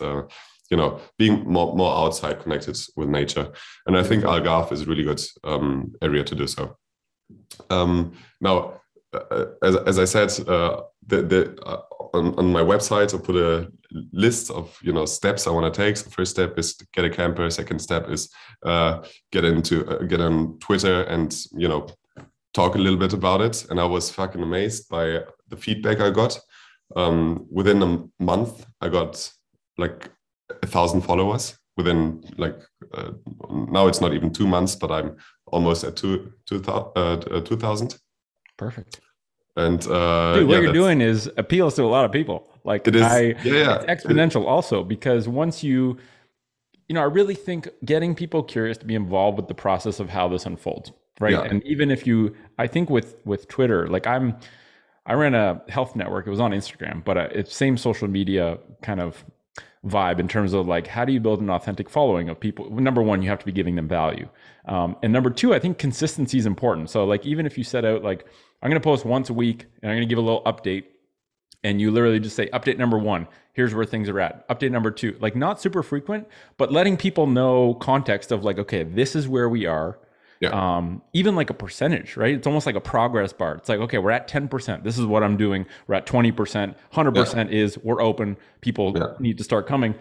you 0.70 0.76
know 0.76 1.00
being 1.18 1.44
more, 1.44 1.74
more 1.74 1.94
outside 1.94 2.40
connected 2.40 2.78
with 2.96 3.08
nature 3.08 3.52
and 3.86 3.96
i 3.96 4.02
think 4.02 4.24
algarve 4.24 4.72
is 4.72 4.82
a 4.82 4.86
really 4.86 5.02
good 5.02 5.20
um, 5.44 5.92
area 6.00 6.24
to 6.24 6.34
do 6.34 6.46
so 6.46 6.76
um, 7.68 8.12
now 8.40 8.80
as, 9.62 9.76
as 9.76 9.98
i 9.98 10.04
said 10.04 10.30
uh, 10.48 10.82
the, 11.06 11.22
the 11.22 11.62
uh, 11.64 11.82
on, 12.14 12.34
on, 12.38 12.52
my 12.52 12.60
website 12.60 13.14
i 13.14 13.18
put 13.18 13.36
a 13.36 13.70
list 14.12 14.50
of 14.50 14.78
you 14.82 14.92
know 14.92 15.04
steps 15.04 15.46
i 15.46 15.50
want 15.50 15.72
to 15.72 15.82
take. 15.82 15.96
So 15.96 16.10
first 16.10 16.32
step 16.32 16.58
is 16.58 16.74
get 16.92 17.04
a 17.04 17.10
camper. 17.10 17.48
Second 17.50 17.78
step 17.78 18.08
is 18.08 18.30
uh, 18.64 19.02
get 19.30 19.44
into 19.44 19.86
uh, 19.86 20.02
get 20.04 20.20
on 20.20 20.58
twitter 20.58 21.02
and 21.04 21.34
you 21.52 21.68
know 21.68 21.88
talk 22.54 22.74
a 22.74 22.78
little 22.78 22.98
bit 22.98 23.12
about 23.12 23.40
it. 23.40 23.66
And 23.70 23.80
i 23.80 23.84
was 23.84 24.10
fucking 24.10 24.42
amazed 24.42 24.88
by 24.88 25.20
the 25.48 25.56
feedback 25.56 26.00
i 26.00 26.10
got. 26.10 26.38
Um, 26.94 27.46
within 27.50 27.82
a 27.82 28.04
month 28.22 28.66
i 28.82 28.88
got 28.88 29.30
like 29.78 30.10
a 30.62 30.66
thousand 30.66 31.00
followers 31.02 31.58
within 31.76 32.22
like 32.36 32.58
uh, 32.94 33.12
now 33.50 33.86
it's 33.86 34.00
not 34.00 34.12
even 34.12 34.32
two 34.32 34.46
months, 34.46 34.74
but 34.74 34.90
I'm 34.90 35.16
almost 35.46 35.84
at 35.84 35.96
two 35.96 36.32
two 36.46 36.62
uh, 36.66 36.90
uh, 36.96 37.40
two 37.40 37.56
thousand. 37.56 37.98
Perfect. 38.62 39.00
And 39.56 39.86
uh, 39.86 40.34
Dude, 40.34 40.48
what 40.48 40.54
yeah, 40.54 40.60
you're 40.60 40.72
doing 40.72 41.00
is 41.00 41.30
appeals 41.36 41.74
to 41.74 41.82
a 41.82 41.84
lot 41.84 42.04
of 42.04 42.12
people. 42.12 42.48
Like 42.64 42.86
it 42.86 42.96
is, 42.96 43.02
I, 43.02 43.20
yeah, 43.20 43.34
yeah. 43.44 43.84
it's 43.86 44.04
exponential 44.04 44.46
also 44.46 44.82
because 44.84 45.28
once 45.28 45.62
you, 45.62 45.98
you 46.88 46.94
know, 46.94 47.02
I 47.02 47.06
really 47.06 47.34
think 47.34 47.68
getting 47.84 48.14
people 48.14 48.42
curious 48.42 48.78
to 48.78 48.86
be 48.86 48.94
involved 48.94 49.36
with 49.36 49.48
the 49.48 49.54
process 49.54 50.00
of 50.00 50.08
how 50.08 50.28
this 50.28 50.46
unfolds, 50.46 50.92
right? 51.20 51.32
Yeah. 51.32 51.42
And 51.42 51.62
even 51.64 51.90
if 51.90 52.06
you, 52.06 52.34
I 52.58 52.66
think 52.66 52.88
with 52.88 53.16
with 53.24 53.48
Twitter, 53.48 53.88
like 53.88 54.06
I'm, 54.06 54.36
I 55.04 55.14
ran 55.14 55.34
a 55.34 55.60
health 55.68 55.96
network. 55.96 56.26
It 56.26 56.30
was 56.30 56.40
on 56.40 56.52
Instagram, 56.52 57.04
but 57.04 57.18
uh, 57.18 57.28
it's 57.32 57.54
same 57.54 57.76
social 57.76 58.08
media 58.08 58.58
kind 58.80 59.00
of 59.00 59.24
vibe 59.84 60.20
in 60.20 60.28
terms 60.28 60.52
of 60.52 60.68
like 60.68 60.86
how 60.86 61.04
do 61.04 61.12
you 61.12 61.18
build 61.18 61.40
an 61.40 61.50
authentic 61.50 61.90
following 61.90 62.28
of 62.28 62.38
people 62.38 62.70
number 62.70 63.02
one 63.02 63.20
you 63.20 63.28
have 63.28 63.40
to 63.40 63.44
be 63.44 63.50
giving 63.50 63.74
them 63.74 63.88
value 63.88 64.28
um, 64.66 64.96
and 65.02 65.12
number 65.12 65.28
two 65.28 65.52
i 65.52 65.58
think 65.58 65.76
consistency 65.76 66.38
is 66.38 66.46
important 66.46 66.88
so 66.88 67.04
like 67.04 67.26
even 67.26 67.46
if 67.46 67.58
you 67.58 67.64
set 67.64 67.84
out 67.84 68.00
like 68.04 68.24
i'm 68.62 68.70
going 68.70 68.80
to 68.80 68.84
post 68.84 69.04
once 69.04 69.30
a 69.30 69.34
week 69.34 69.66
and 69.82 69.90
i'm 69.90 69.96
going 69.96 70.06
to 70.06 70.10
give 70.10 70.18
a 70.18 70.22
little 70.22 70.42
update 70.44 70.84
and 71.64 71.80
you 71.80 71.90
literally 71.90 72.20
just 72.20 72.36
say 72.36 72.48
update 72.50 72.78
number 72.78 72.98
one 72.98 73.26
here's 73.52 73.74
where 73.74 73.84
things 73.84 74.08
are 74.08 74.20
at 74.20 74.48
update 74.48 74.70
number 74.70 74.90
two 74.90 75.16
like 75.20 75.36
not 75.36 75.60
super 75.60 75.82
frequent 75.82 76.26
but 76.56 76.72
letting 76.72 76.96
people 76.96 77.26
know 77.26 77.74
context 77.74 78.32
of 78.32 78.44
like 78.44 78.58
okay 78.58 78.82
this 78.82 79.14
is 79.14 79.28
where 79.28 79.48
we 79.48 79.66
are 79.66 79.98
yeah. 80.42 80.76
Um, 80.76 81.02
even 81.12 81.36
like 81.36 81.50
a 81.50 81.54
percentage, 81.54 82.16
right? 82.16 82.34
It's 82.34 82.48
almost 82.48 82.66
like 82.66 82.74
a 82.74 82.80
progress 82.80 83.32
bar. 83.32 83.54
It's 83.54 83.68
like, 83.68 83.78
okay, 83.78 83.98
we're 83.98 84.10
at 84.10 84.28
10%. 84.28 84.82
This 84.82 84.98
is 84.98 85.06
what 85.06 85.22
I'm 85.22 85.36
doing. 85.36 85.64
We're 85.86 85.94
at 85.94 86.04
20%. 86.04 86.74
100% 86.92 87.34
yeah. 87.34 87.44
is 87.48 87.78
we're 87.78 88.02
open. 88.02 88.36
People 88.60 88.92
yeah. 88.96 89.12
need 89.20 89.38
to 89.38 89.44
start 89.44 89.68
coming. 89.68 89.94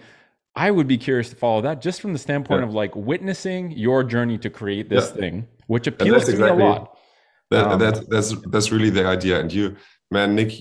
I 0.56 0.72
would 0.72 0.88
be 0.88 0.98
curious 0.98 1.30
to 1.30 1.36
follow 1.36 1.62
that 1.62 1.80
just 1.80 2.02
from 2.02 2.14
the 2.14 2.20
standpoint 2.20 2.64
of 2.64 2.74
like 2.74 2.96
witnessing 2.96 3.72
your 3.74 4.04
journey 4.04 4.40
to 4.40 4.50
create 4.50 4.90
this 4.90 5.12
thing, 5.12 5.48
which 5.68 5.86
appeals 5.86 6.26
to 6.26 6.32
exactly, 6.32 6.58
me 6.58 6.64
a 6.64 6.70
lot. 6.70 6.98
That, 7.52 7.68
um, 7.68 7.80
that's, 7.80 8.00
that's, 8.08 8.36
that's 8.48 8.72
really 8.72 8.90
the 8.90 9.06
idea. 9.06 9.40
And 9.40 9.52
you, 9.54 9.76
man, 10.10 10.36
Nick, 10.36 10.54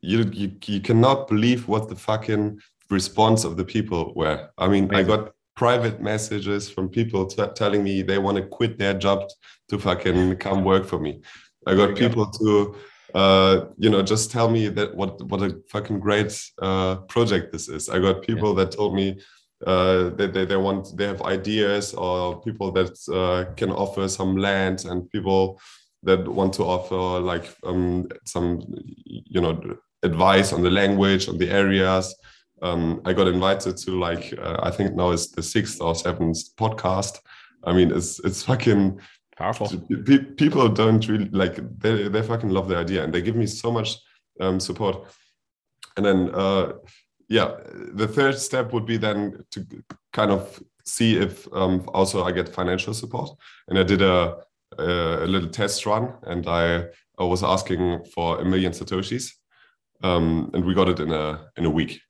you, 0.00 0.30
you, 0.32 0.52
you 0.64 0.80
cannot 0.80 1.28
believe 1.28 1.68
what 1.68 1.88
the 1.88 1.96
fucking 1.96 2.60
response 2.90 3.44
of 3.44 3.56
the 3.56 3.64
people 3.64 4.12
were. 4.14 4.48
I 4.56 4.68
mean, 4.68 4.84
amazing. 4.84 5.04
I 5.04 5.16
got 5.16 5.32
private 5.56 6.00
messages 6.00 6.70
from 6.70 6.88
people 6.88 7.26
t- 7.26 7.42
telling 7.54 7.82
me 7.82 8.02
they 8.02 8.18
want 8.18 8.36
to 8.36 8.44
quit 8.44 8.78
their 8.78 8.94
job 8.94 9.24
to 9.68 9.78
fucking 9.78 10.36
come 10.36 10.64
work 10.64 10.86
for 10.86 10.98
me. 10.98 11.20
I 11.66 11.74
got 11.74 11.96
people 11.96 12.30
to, 12.30 12.76
uh, 13.14 13.64
you 13.76 13.90
know, 13.90 14.02
just 14.02 14.30
tell 14.30 14.48
me 14.48 14.68
that 14.68 14.94
what 14.94 15.20
what 15.24 15.42
a 15.42 15.58
fucking 15.68 15.98
great 15.98 16.40
uh, 16.62 16.96
project 17.08 17.52
this 17.52 17.68
is. 17.68 17.88
I 17.88 17.98
got 17.98 18.22
people 18.22 18.50
yeah. 18.50 18.64
that 18.64 18.72
told 18.72 18.94
me 18.94 19.18
uh, 19.66 20.10
that 20.10 20.32
they, 20.32 20.44
they 20.44 20.56
want 20.56 20.96
they 20.96 21.06
have 21.06 21.22
ideas 21.22 21.94
or 21.94 22.40
people 22.42 22.70
that 22.72 22.92
uh, 23.12 23.52
can 23.54 23.72
offer 23.72 24.06
some 24.06 24.36
land 24.36 24.84
and 24.84 25.10
people 25.10 25.58
that 26.06 26.26
want 26.26 26.54
to 26.54 26.62
offer 26.64 27.20
like 27.20 27.54
um, 27.64 28.08
some 28.24 28.60
you 29.04 29.40
know 29.40 29.60
advice 30.02 30.52
on 30.52 30.62
the 30.62 30.70
language 30.70 31.28
on 31.28 31.36
the 31.38 31.50
areas 31.50 32.14
um, 32.62 33.02
I 33.04 33.12
got 33.12 33.28
invited 33.28 33.76
to 33.78 33.98
like 33.98 34.34
uh, 34.38 34.56
I 34.62 34.70
think 34.70 34.94
now 34.94 35.10
it's 35.10 35.28
the 35.28 35.42
sixth 35.42 35.80
or 35.80 35.94
seventh 35.94 36.56
podcast. 36.56 37.18
I 37.64 37.72
mean, 37.72 37.92
it's 37.92 38.18
it's 38.20 38.42
fucking 38.42 39.00
powerful. 39.36 39.68
people 40.36 40.68
don't 40.68 41.06
really 41.08 41.28
like 41.30 41.56
they 41.78 42.08
they 42.08 42.22
fucking 42.22 42.50
love 42.50 42.68
the 42.68 42.76
idea 42.76 43.04
and 43.04 43.12
they 43.12 43.20
give 43.20 43.36
me 43.36 43.46
so 43.46 43.70
much 43.70 43.98
um, 44.40 44.58
support. 44.58 45.06
And 45.96 46.06
then 46.06 46.30
uh, 46.34 46.72
yeah, 47.28 47.56
the 47.94 48.08
third 48.08 48.38
step 48.38 48.72
would 48.72 48.86
be 48.86 48.96
then 48.96 49.44
to 49.50 49.66
kind 50.12 50.30
of 50.30 50.62
see 50.84 51.16
if 51.18 51.52
um, 51.52 51.84
also 51.92 52.24
I 52.24 52.32
get 52.32 52.48
financial 52.48 52.94
support. 52.94 53.30
And 53.68 53.78
I 53.78 53.82
did 53.82 54.00
a 54.00 54.38
a, 54.78 55.26
little 55.26 55.48
test 55.48 55.86
run 55.86 56.14
and 56.22 56.46
I 56.46 56.84
I 57.18 57.24
was 57.24 57.42
asking 57.42 58.04
for 58.14 58.40
a 58.40 58.44
million 58.44 58.72
satoshis. 58.72 59.32
Um, 60.02 60.50
and 60.52 60.64
we 60.64 60.74
got 60.74 60.88
it 60.88 61.00
in 61.00 61.10
a 61.10 61.46
in 61.56 61.64
a 61.64 61.70
week 61.70 62.00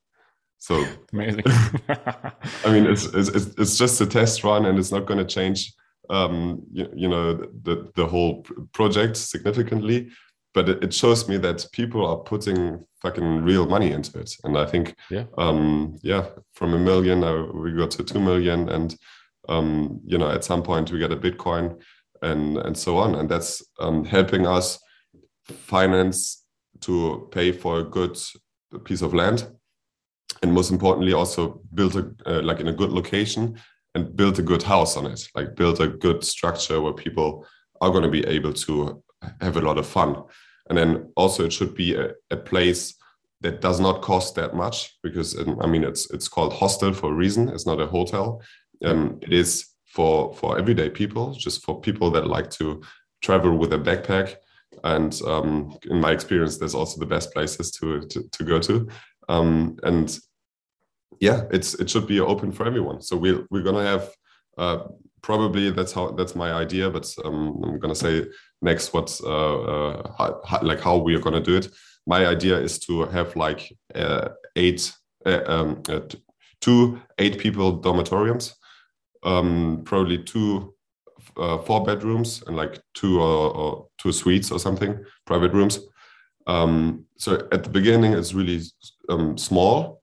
so 0.58 0.84
amazing. 1.12 1.44
I 1.88 2.72
mean, 2.72 2.86
it's, 2.86 3.04
it's 3.06 3.28
it's 3.28 3.78
just 3.78 4.00
a 4.00 4.06
test 4.06 4.44
run, 4.44 4.66
and 4.66 4.78
it's 4.78 4.92
not 4.92 5.06
going 5.06 5.18
to 5.18 5.24
change, 5.24 5.72
um, 6.10 6.62
you, 6.72 6.88
you, 6.94 7.08
know, 7.08 7.34
the 7.34 7.90
the 7.94 8.06
whole 8.06 8.44
project 8.72 9.16
significantly. 9.16 10.10
But 10.54 10.68
it, 10.70 10.84
it 10.84 10.94
shows 10.94 11.28
me 11.28 11.36
that 11.38 11.66
people 11.72 12.06
are 12.06 12.16
putting 12.16 12.84
fucking 13.02 13.42
real 13.42 13.66
money 13.66 13.92
into 13.92 14.18
it, 14.18 14.34
and 14.44 14.56
I 14.56 14.66
think, 14.66 14.94
yeah, 15.10 15.24
um, 15.36 15.98
yeah, 16.02 16.26
from 16.54 16.72
a 16.74 16.78
million, 16.78 17.22
uh, 17.22 17.44
we 17.52 17.72
got 17.72 17.90
to 17.92 18.04
two 18.04 18.20
million, 18.20 18.68
and 18.70 18.96
um, 19.48 20.00
you 20.04 20.18
know, 20.18 20.30
at 20.30 20.44
some 20.44 20.62
point 20.62 20.90
we 20.90 20.98
get 20.98 21.12
a 21.12 21.16
Bitcoin, 21.16 21.78
and 22.26 22.58
and 22.58 22.76
so 22.76 22.98
on, 22.98 23.14
and 23.14 23.28
that's 23.28 23.62
um, 23.78 24.04
helping 24.04 24.46
us 24.46 24.78
finance 25.44 26.44
to 26.80 27.28
pay 27.30 27.52
for 27.52 27.78
a 27.78 27.84
good 27.84 28.18
piece 28.84 29.02
of 29.02 29.14
land. 29.14 29.48
And 30.42 30.52
most 30.52 30.70
importantly 30.70 31.12
also 31.12 31.60
build 31.72 31.96
a 31.96 32.04
uh, 32.26 32.42
like 32.42 32.60
in 32.60 32.68
a 32.68 32.72
good 32.72 32.92
location 32.92 33.58
and 33.94 34.16
build 34.16 34.38
a 34.38 34.42
good 34.42 34.62
house 34.62 34.96
on 34.96 35.06
it. 35.06 35.28
Like 35.34 35.56
build 35.56 35.80
a 35.80 35.88
good 35.88 36.24
structure 36.24 36.80
where 36.80 36.92
people 36.92 37.46
are 37.80 37.90
going 37.90 38.02
to 38.02 38.10
be 38.10 38.26
able 38.26 38.52
to 38.52 39.02
have 39.40 39.56
a 39.56 39.60
lot 39.62 39.78
of 39.78 39.86
fun. 39.86 40.22
And 40.68 40.76
then 40.76 41.12
also 41.16 41.44
it 41.44 41.52
should 41.52 41.74
be 41.74 41.94
a, 41.94 42.12
a 42.30 42.36
place 42.36 42.94
that 43.40 43.60
does 43.60 43.80
not 43.80 44.02
cost 44.02 44.34
that 44.34 44.54
much 44.54 44.96
because 45.02 45.38
um, 45.38 45.58
i 45.60 45.66
mean 45.66 45.84
it's 45.84 46.10
it's 46.10 46.28
called 46.28 46.52
hostel 46.52 46.92
for 46.92 47.10
a 47.10 47.14
reason. 47.14 47.48
It's 47.48 47.66
not 47.66 47.80
a 47.80 47.86
hotel. 47.86 48.42
Um, 48.84 49.18
it 49.22 49.32
is 49.32 49.66
for 49.96 50.34
for 50.34 50.58
everyday 50.58 50.90
people 50.90 51.32
just 51.32 51.64
for 51.64 51.80
people 51.80 52.10
that 52.10 52.26
like 52.26 52.50
to 52.50 52.82
travel 53.22 53.56
with 53.56 53.72
a 53.72 53.78
backpack. 53.78 54.36
And 54.84 55.12
um, 55.26 55.78
in 55.90 55.98
my 56.00 56.12
experience 56.12 56.58
there's 56.58 56.74
also 56.74 57.00
the 57.00 57.12
best 57.14 57.32
places 57.32 57.70
to 57.78 58.02
to, 58.10 58.18
to 58.36 58.44
go 58.44 58.58
to. 58.68 58.86
Um, 59.28 59.78
and 59.82 60.08
yeah 61.18 61.38
it's 61.50 61.70
it 61.82 61.88
should 61.88 62.06
be 62.06 62.20
open 62.20 62.52
for 62.52 62.66
everyone. 62.66 63.00
So 63.00 63.16
we're, 63.16 63.46
we're 63.50 63.62
gonna 63.68 63.88
have 63.94 64.04
uh, 64.58 64.78
probably 65.22 65.70
that's 65.70 65.92
how 65.92 66.10
that's 66.18 66.36
my 66.36 66.52
idea 66.52 66.88
but 66.88 67.12
um, 67.24 67.60
i'm 67.64 67.80
gonna 67.80 67.94
say 68.06 68.24
next 68.62 68.94
what's 68.94 69.20
uh, 69.24 69.58
uh, 69.72 70.12
how, 70.18 70.60
like 70.62 70.80
how 70.80 70.96
we 70.96 71.14
are 71.16 71.24
gonna 71.26 71.46
do 71.50 71.56
it. 71.56 71.68
My 72.06 72.26
idea 72.26 72.56
is 72.66 72.78
to 72.86 72.92
have 73.06 73.34
like 73.34 73.60
uh, 73.94 74.28
eight 74.54 74.92
uh, 75.24 75.42
um, 75.46 75.82
uh, 75.88 76.00
two 76.60 77.00
eight 77.18 77.38
people 77.38 77.80
dormitoriums 77.80 78.54
um, 79.22 79.82
probably 79.84 80.22
two 80.22 80.74
uh, 81.36 81.58
four 81.58 81.84
bedrooms 81.84 82.42
and 82.46 82.56
like 82.56 82.80
two 82.94 83.20
or, 83.20 83.54
or, 83.54 83.88
two 83.98 84.12
suites 84.12 84.50
or 84.50 84.58
something, 84.58 85.04
private 85.26 85.52
rooms. 85.52 85.80
Um, 86.46 87.06
so 87.16 87.48
at 87.52 87.64
the 87.64 87.70
beginning, 87.70 88.12
it's 88.12 88.34
really 88.34 88.62
um, 89.08 89.36
small, 89.36 90.02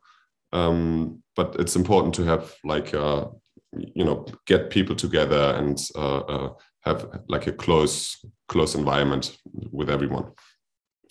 um, 0.52 1.24
but 1.36 1.56
it's 1.60 1.76
important 1.76 2.14
to 2.16 2.24
have 2.24 2.54
like 2.64 2.94
uh, 2.94 3.26
you 3.72 4.04
know 4.04 4.26
get 4.46 4.70
people 4.70 4.96
together 4.96 5.54
and 5.58 5.80
uh, 5.96 6.20
uh, 6.20 6.54
have 6.82 7.22
like 7.28 7.48
a 7.48 7.54
close 7.54 8.24
close 8.48 8.76
environment 8.76 9.38
with 9.72 9.90
everyone. 9.90 10.32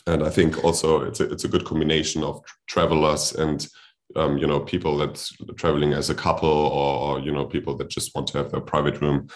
And 0.07 0.25
I 0.25 0.31
think 0.31 0.65
also 0.65 1.03
it's 1.05 1.21
a, 1.21 1.31
it's 1.31 1.45
a 1.45 1.49
good 1.49 1.65
combination 1.65 2.25
of 2.25 2.43
travelers 2.67 3.35
and 3.35 3.67
um, 4.17 4.39
you 4.39 4.47
know 4.47 4.61
people 4.61 4.97
that's 4.97 5.33
traveling 5.57 5.93
as 5.93 6.11
a 6.11 6.15
couple 6.15 6.49
or, 6.49 7.19
or, 7.19 7.21
you 7.21 7.33
know 7.33 7.45
people 7.45 7.77
that 7.77 7.89
just 7.89 8.15
want 8.15 8.27
to 8.29 8.39
have 8.39 8.53
a 8.55 8.61
private 8.61 9.01
room 9.01 9.29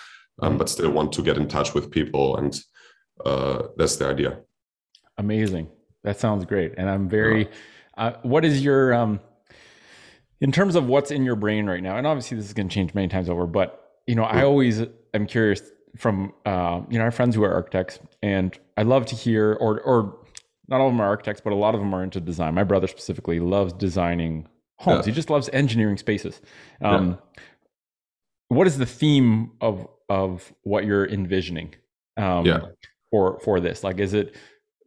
um, 0.43 0.59
but 0.59 0.69
still 0.69 0.91
want 0.91 1.13
to 1.13 1.23
get 1.23 1.37
in 1.37 1.49
touch 1.49 1.75
with 1.75 1.91
people 1.91 2.37
and 2.37 2.61
uh, 3.25 3.63
that's 3.77 3.97
the 3.97 4.07
idea. 4.07 4.39
Amazing. 5.19 5.69
That 6.05 6.21
sounds 6.21 6.45
great. 6.45 6.75
And 6.77 6.89
i'm 6.89 7.09
very 7.09 7.49
uh, 7.97 8.13
what 8.23 8.45
is 8.45 8.63
your 8.63 8.93
um, 8.95 9.21
in 10.41 10.53
terms 10.53 10.77
of 10.77 10.87
what's 10.87 11.11
in 11.11 11.25
your 11.25 11.37
brain 11.37 11.67
right 11.67 11.83
now 11.83 11.97
and 11.97 12.07
obviously 12.07 12.37
this 12.37 12.47
is 12.47 12.53
going 12.53 12.69
to 12.69 12.75
change 12.75 12.95
many 12.95 13.09
times 13.09 13.29
over 13.29 13.47
but 13.47 14.01
you 14.07 14.15
know 14.15 14.25
i 14.25 14.43
always 14.43 14.83
am 15.15 15.27
curious 15.27 15.63
from 15.97 16.33
uh, 16.45 16.83
you 16.91 16.99
know 16.99 17.05
our 17.05 17.11
friends 17.11 17.35
who 17.35 17.43
are 17.43 17.55
architects 17.55 17.99
and 18.23 18.59
i 18.77 18.83
love 18.83 19.07
to 19.07 19.15
hear 19.15 19.55
or 19.55 19.81
or 19.81 20.19
not 20.69 20.81
all 20.81 20.89
of 20.89 20.93
them 20.93 21.01
are 21.01 21.07
architects 21.07 21.41
but 21.41 21.53
a 21.53 21.57
lot 21.57 21.75
of 21.75 21.81
them 21.81 21.95
are 21.95 22.03
into 22.03 22.21
design. 22.21 22.55
My 22.55 22.65
brother 22.65 22.87
specifically 22.87 23.41
loves 23.41 23.73
designing 23.73 24.49
homes 24.79 25.07
yeah. 25.07 25.13
he 25.13 25.15
just 25.15 25.31
loves 25.31 25.49
engineering 25.53 25.97
spaces 25.97 26.41
um, 26.83 27.11
yeah. 27.11 27.43
what 28.49 28.67
is 28.67 28.79
the 28.79 28.87
theme 28.87 29.53
of 29.61 29.89
of 30.09 30.53
what 30.63 30.85
you're 30.85 31.07
envisioning 31.07 31.75
um, 32.17 32.47
yeah. 32.47 32.61
for 33.11 33.41
for 33.41 33.61
this? 33.61 33.85
Like, 33.85 33.99
is 33.99 34.15
it 34.15 34.37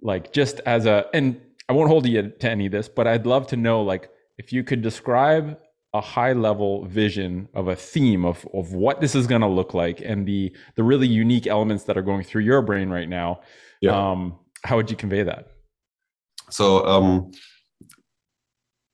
like 0.02 0.32
just 0.32 0.60
as 0.66 0.86
a 0.86 1.06
and 1.14 1.40
I 1.68 1.74
won't 1.74 1.90
hold 1.90 2.08
you 2.08 2.30
to 2.30 2.50
any 2.50 2.68
of 2.68 2.72
this, 2.72 2.90
but 2.90 3.08
I'd 3.08 3.26
love 3.26 3.48
to 3.48 3.58
know 3.58 3.82
like 3.82 4.10
if 4.38 4.54
you 4.54 4.64
could 4.64 4.82
describe 4.82 5.60
a 5.94 6.02
high 6.02 6.34
level 6.34 6.86
vision 6.86 7.50
of 7.54 7.68
a 7.68 7.76
theme 7.76 8.24
of 8.26 8.48
of 8.54 8.74
what 8.74 9.02
this 9.02 9.16
is 9.16 9.28
going 9.28 9.42
to 9.42 9.48
look 9.48 9.74
like 9.74 10.02
and 10.02 10.28
the 10.28 10.56
the 10.76 10.84
really 10.84 11.08
unique 11.08 11.48
elements 11.48 11.84
that 11.86 11.98
are 11.98 12.02
going 12.02 12.24
through 12.24 12.44
your 12.44 12.62
brain 12.62 12.90
right 12.90 13.10
now. 13.10 13.42
Yeah. 13.82 14.12
Um, 14.12 14.38
how 14.64 14.76
would 14.76 14.92
you 14.92 14.98
convey 14.98 15.24
that? 15.24 15.48
So 16.50 16.86
um, 16.86 17.32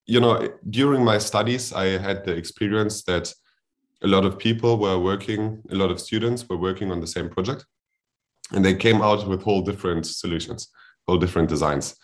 you 0.06 0.20
know, 0.20 0.50
during 0.70 1.04
my 1.04 1.18
studies, 1.18 1.74
I 1.74 1.98
had 1.98 2.26
the 2.26 2.34
experience 2.34 3.04
that 3.04 3.34
a 4.04 4.08
lot 4.08 4.26
of 4.26 4.38
people 4.38 4.78
were 4.78 5.00
working, 5.00 5.62
a 5.72 5.76
lot 5.76 5.92
of 5.92 6.00
students 6.00 6.48
were 6.48 6.58
working 6.58 6.92
on 6.92 7.00
the 7.00 7.08
same 7.08 7.30
project, 7.30 7.66
and 8.52 8.64
they 8.64 8.76
came 8.76 9.02
out 9.02 9.28
with 9.28 9.42
whole 9.42 9.62
different 9.62 10.06
solutions, 10.06 10.70
whole 11.08 11.18
different 11.18 11.50
designs. 11.50 11.96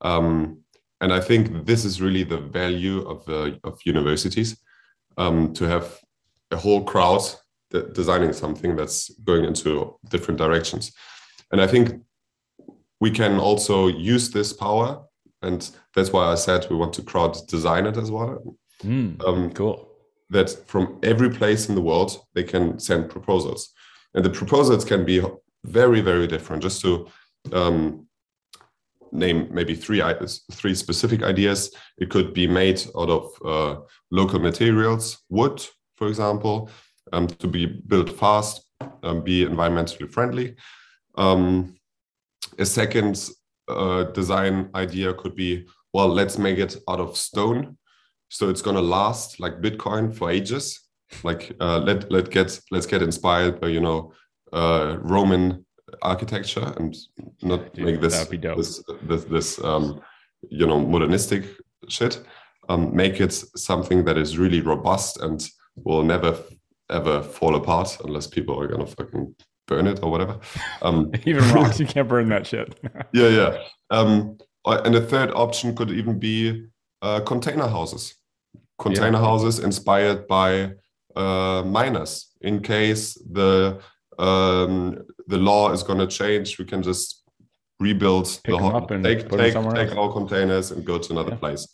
Um, 0.00 0.62
and 1.00 1.12
I 1.12 1.20
think 1.20 1.66
this 1.66 1.84
is 1.84 2.00
really 2.00 2.24
the 2.24 2.38
value 2.38 3.06
of 3.06 3.28
uh, 3.28 3.56
of 3.62 3.78
universities 3.84 4.56
um, 5.16 5.52
to 5.54 5.64
have 5.64 6.00
a 6.50 6.56
whole 6.56 6.82
crowd 6.84 7.22
designing 7.92 8.32
something 8.32 8.76
that's 8.76 9.10
going 9.24 9.44
into 9.44 9.98
different 10.08 10.38
directions. 10.38 10.92
And 11.50 11.60
I 11.60 11.66
think 11.66 12.00
we 13.00 13.10
can 13.10 13.38
also 13.38 13.88
use 13.88 14.30
this 14.30 14.52
power, 14.52 15.02
and 15.44 15.70
that's 15.94 16.12
why 16.12 16.24
I 16.24 16.34
said 16.34 16.66
we 16.70 16.76
want 16.76 16.92
to 16.94 17.02
crowd 17.02 17.36
design 17.48 17.86
it 17.86 17.96
as 17.96 18.10
well. 18.10 18.56
Mm, 18.82 19.22
um, 19.24 19.52
cool. 19.52 19.88
that 20.30 20.50
from 20.66 20.98
every 21.02 21.30
place 21.30 21.68
in 21.68 21.74
the 21.74 21.80
world 21.80 22.10
they 22.34 22.42
can 22.42 22.78
send 22.78 23.10
proposals. 23.10 23.72
And 24.14 24.24
the 24.24 24.30
proposals 24.30 24.84
can 24.84 25.04
be 25.04 25.22
very 25.64 26.00
very 26.00 26.26
different. 26.26 26.62
Just 26.62 26.80
to 26.82 27.08
um, 27.52 28.06
name 29.12 29.48
maybe 29.50 29.74
three 29.74 30.02
three 30.52 30.74
specific 30.74 31.22
ideas. 31.22 31.70
It 31.98 32.10
could 32.10 32.34
be 32.34 32.46
made 32.46 32.80
out 32.98 33.10
of 33.10 33.24
uh, 33.44 33.80
local 34.10 34.40
materials 34.40 35.22
wood 35.28 35.64
for 35.96 36.08
example 36.08 36.68
um, 37.12 37.28
to 37.28 37.46
be 37.46 37.66
built 37.66 38.10
fast 38.10 38.64
um, 39.02 39.22
be 39.22 39.44
environmentally 39.44 40.10
friendly. 40.10 40.56
Um, 41.16 41.76
a 42.58 42.66
second 42.66 43.30
uh, 43.68 44.04
design 44.04 44.70
idea 44.74 45.14
could 45.14 45.34
be 45.34 45.66
well 45.92 46.08
let's 46.08 46.38
make 46.38 46.58
it 46.58 46.76
out 46.88 47.00
of 47.00 47.16
stone 47.16 47.76
so 48.34 48.48
it's 48.48 48.62
gonna 48.62 48.80
last 48.80 49.38
like 49.38 49.60
Bitcoin 49.60 50.12
for 50.12 50.28
ages. 50.28 50.80
Like 51.22 51.54
uh, 51.60 51.78
let 51.78 52.10
let 52.10 52.30
get 52.30 52.58
let's 52.72 52.86
get 52.86 53.00
inspired 53.00 53.60
by 53.60 53.68
you 53.68 53.80
know 53.80 54.12
uh, 54.52 54.96
Roman 55.00 55.64
architecture 56.02 56.72
and 56.78 56.96
not 57.42 57.72
Dude, 57.74 57.84
make 57.84 58.00
this 58.00 58.26
this 58.26 58.82
this, 59.02 59.24
this 59.24 59.62
um, 59.62 60.00
you 60.50 60.66
know 60.66 60.80
modernistic 60.80 61.44
shit. 61.88 62.24
Um, 62.68 62.96
make 62.96 63.20
it 63.20 63.32
something 63.32 64.04
that 64.04 64.18
is 64.18 64.36
really 64.36 64.62
robust 64.62 65.20
and 65.20 65.46
will 65.76 66.02
never 66.02 66.36
ever 66.90 67.22
fall 67.22 67.54
apart 67.54 67.98
unless 68.04 68.26
people 68.26 68.58
are 68.60 68.66
gonna 68.66 68.86
fucking 68.86 69.32
burn 69.66 69.86
it 69.86 70.00
or 70.02 70.10
whatever. 70.10 70.38
Um, 70.82 71.10
even 71.24 71.48
rocks, 71.52 71.80
you 71.80 71.86
can't 71.86 72.08
burn 72.08 72.28
that 72.30 72.46
shit. 72.46 72.78
yeah, 73.12 73.28
yeah. 73.28 73.58
Um, 73.90 74.38
and 74.66 74.94
the 74.94 75.02
third 75.02 75.30
option 75.32 75.76
could 75.76 75.90
even 75.90 76.18
be 76.18 76.66
uh, 77.02 77.20
container 77.20 77.66
houses 77.66 78.14
container 78.78 79.18
yeah. 79.18 79.24
houses 79.24 79.58
inspired 79.58 80.26
by 80.26 80.72
uh, 81.16 81.62
miners. 81.64 82.32
In 82.40 82.60
case 82.60 83.14
the 83.30 83.80
um, 84.18 85.04
the 85.26 85.38
law 85.38 85.72
is 85.72 85.82
going 85.82 85.98
to 85.98 86.06
change, 86.06 86.58
we 86.58 86.64
can 86.64 86.82
just 86.82 87.24
rebuild 87.80 88.26
Pick 88.44 88.54
the 88.54 88.58
hot, 88.58 88.88
take 88.88 89.28
take, 89.28 89.54
take 89.54 89.96
our 89.96 90.12
containers 90.12 90.70
and 90.70 90.84
go 90.84 90.98
to 90.98 91.12
another 91.12 91.30
yeah. 91.30 91.36
place. 91.36 91.66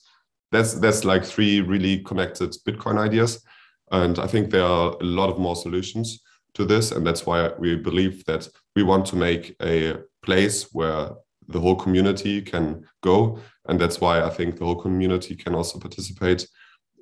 That's 0.53 0.75
that's 0.75 1.05
like 1.05 1.25
three 1.25 1.61
really 1.61 1.99
connected 2.01 2.55
Bitcoin 2.67 2.99
ideas, 2.99 3.43
and 3.91 4.19
I 4.19 4.27
think 4.27 4.51
there 4.51 4.65
are 4.65 4.97
a 5.01 5.05
lot 5.05 5.31
of 5.31 5.39
more 5.39 5.57
solutions 5.57 6.21
to 6.55 6.65
this, 6.65 6.93
and 6.93 7.07
that's 7.07 7.27
why 7.27 7.51
we 7.59 7.77
believe 7.77 8.25
that 8.27 8.49
we 8.77 8.83
want 8.83 9.07
to 9.07 9.17
make 9.17 9.57
a 9.63 9.97
place 10.23 10.73
where 10.73 11.11
the 11.49 11.61
whole 11.61 11.77
community 11.77 12.43
can 12.43 12.85
go, 13.03 13.39
and 13.69 13.81
that's 13.81 14.01
why 14.01 14.23
I 14.23 14.31
think 14.31 14.57
the 14.57 14.65
whole 14.65 14.81
community 14.81 15.35
can 15.37 15.55
also 15.55 15.79
participate 15.79 16.49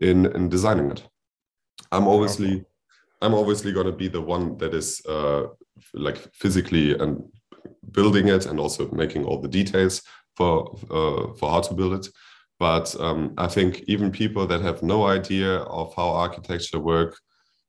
in 0.00 0.26
in 0.26 0.48
designing 0.48 0.90
it. 0.90 1.02
I'm 1.92 2.08
obviously 2.08 2.64
I'm 3.20 3.34
obviously 3.34 3.72
going 3.72 3.87
to 3.87 3.92
be 3.92 4.08
the 4.08 4.20
one 4.20 4.56
that 4.58 4.74
is 4.74 5.04
uh, 5.06 5.46
like 5.92 6.18
physically 6.34 6.96
and 6.98 7.22
building 7.90 8.28
it 8.28 8.46
and 8.46 8.61
also 8.61 8.90
making 8.90 9.24
all 9.24 9.40
the 9.40 9.48
details 9.48 10.02
for 10.37 10.78
uh, 10.90 11.34
for 11.34 11.50
how 11.50 11.61
to 11.61 11.74
build 11.74 11.94
it. 11.94 12.08
But 12.59 12.94
um, 13.01 13.34
I 13.38 13.46
think 13.46 13.84
even 13.86 14.11
people 14.11 14.46
that 14.46 14.61
have 14.62 14.82
no 14.82 15.07
idea 15.07 15.59
of 15.59 15.94
how 15.94 16.09
architecture 16.11 16.80
work 16.80 17.16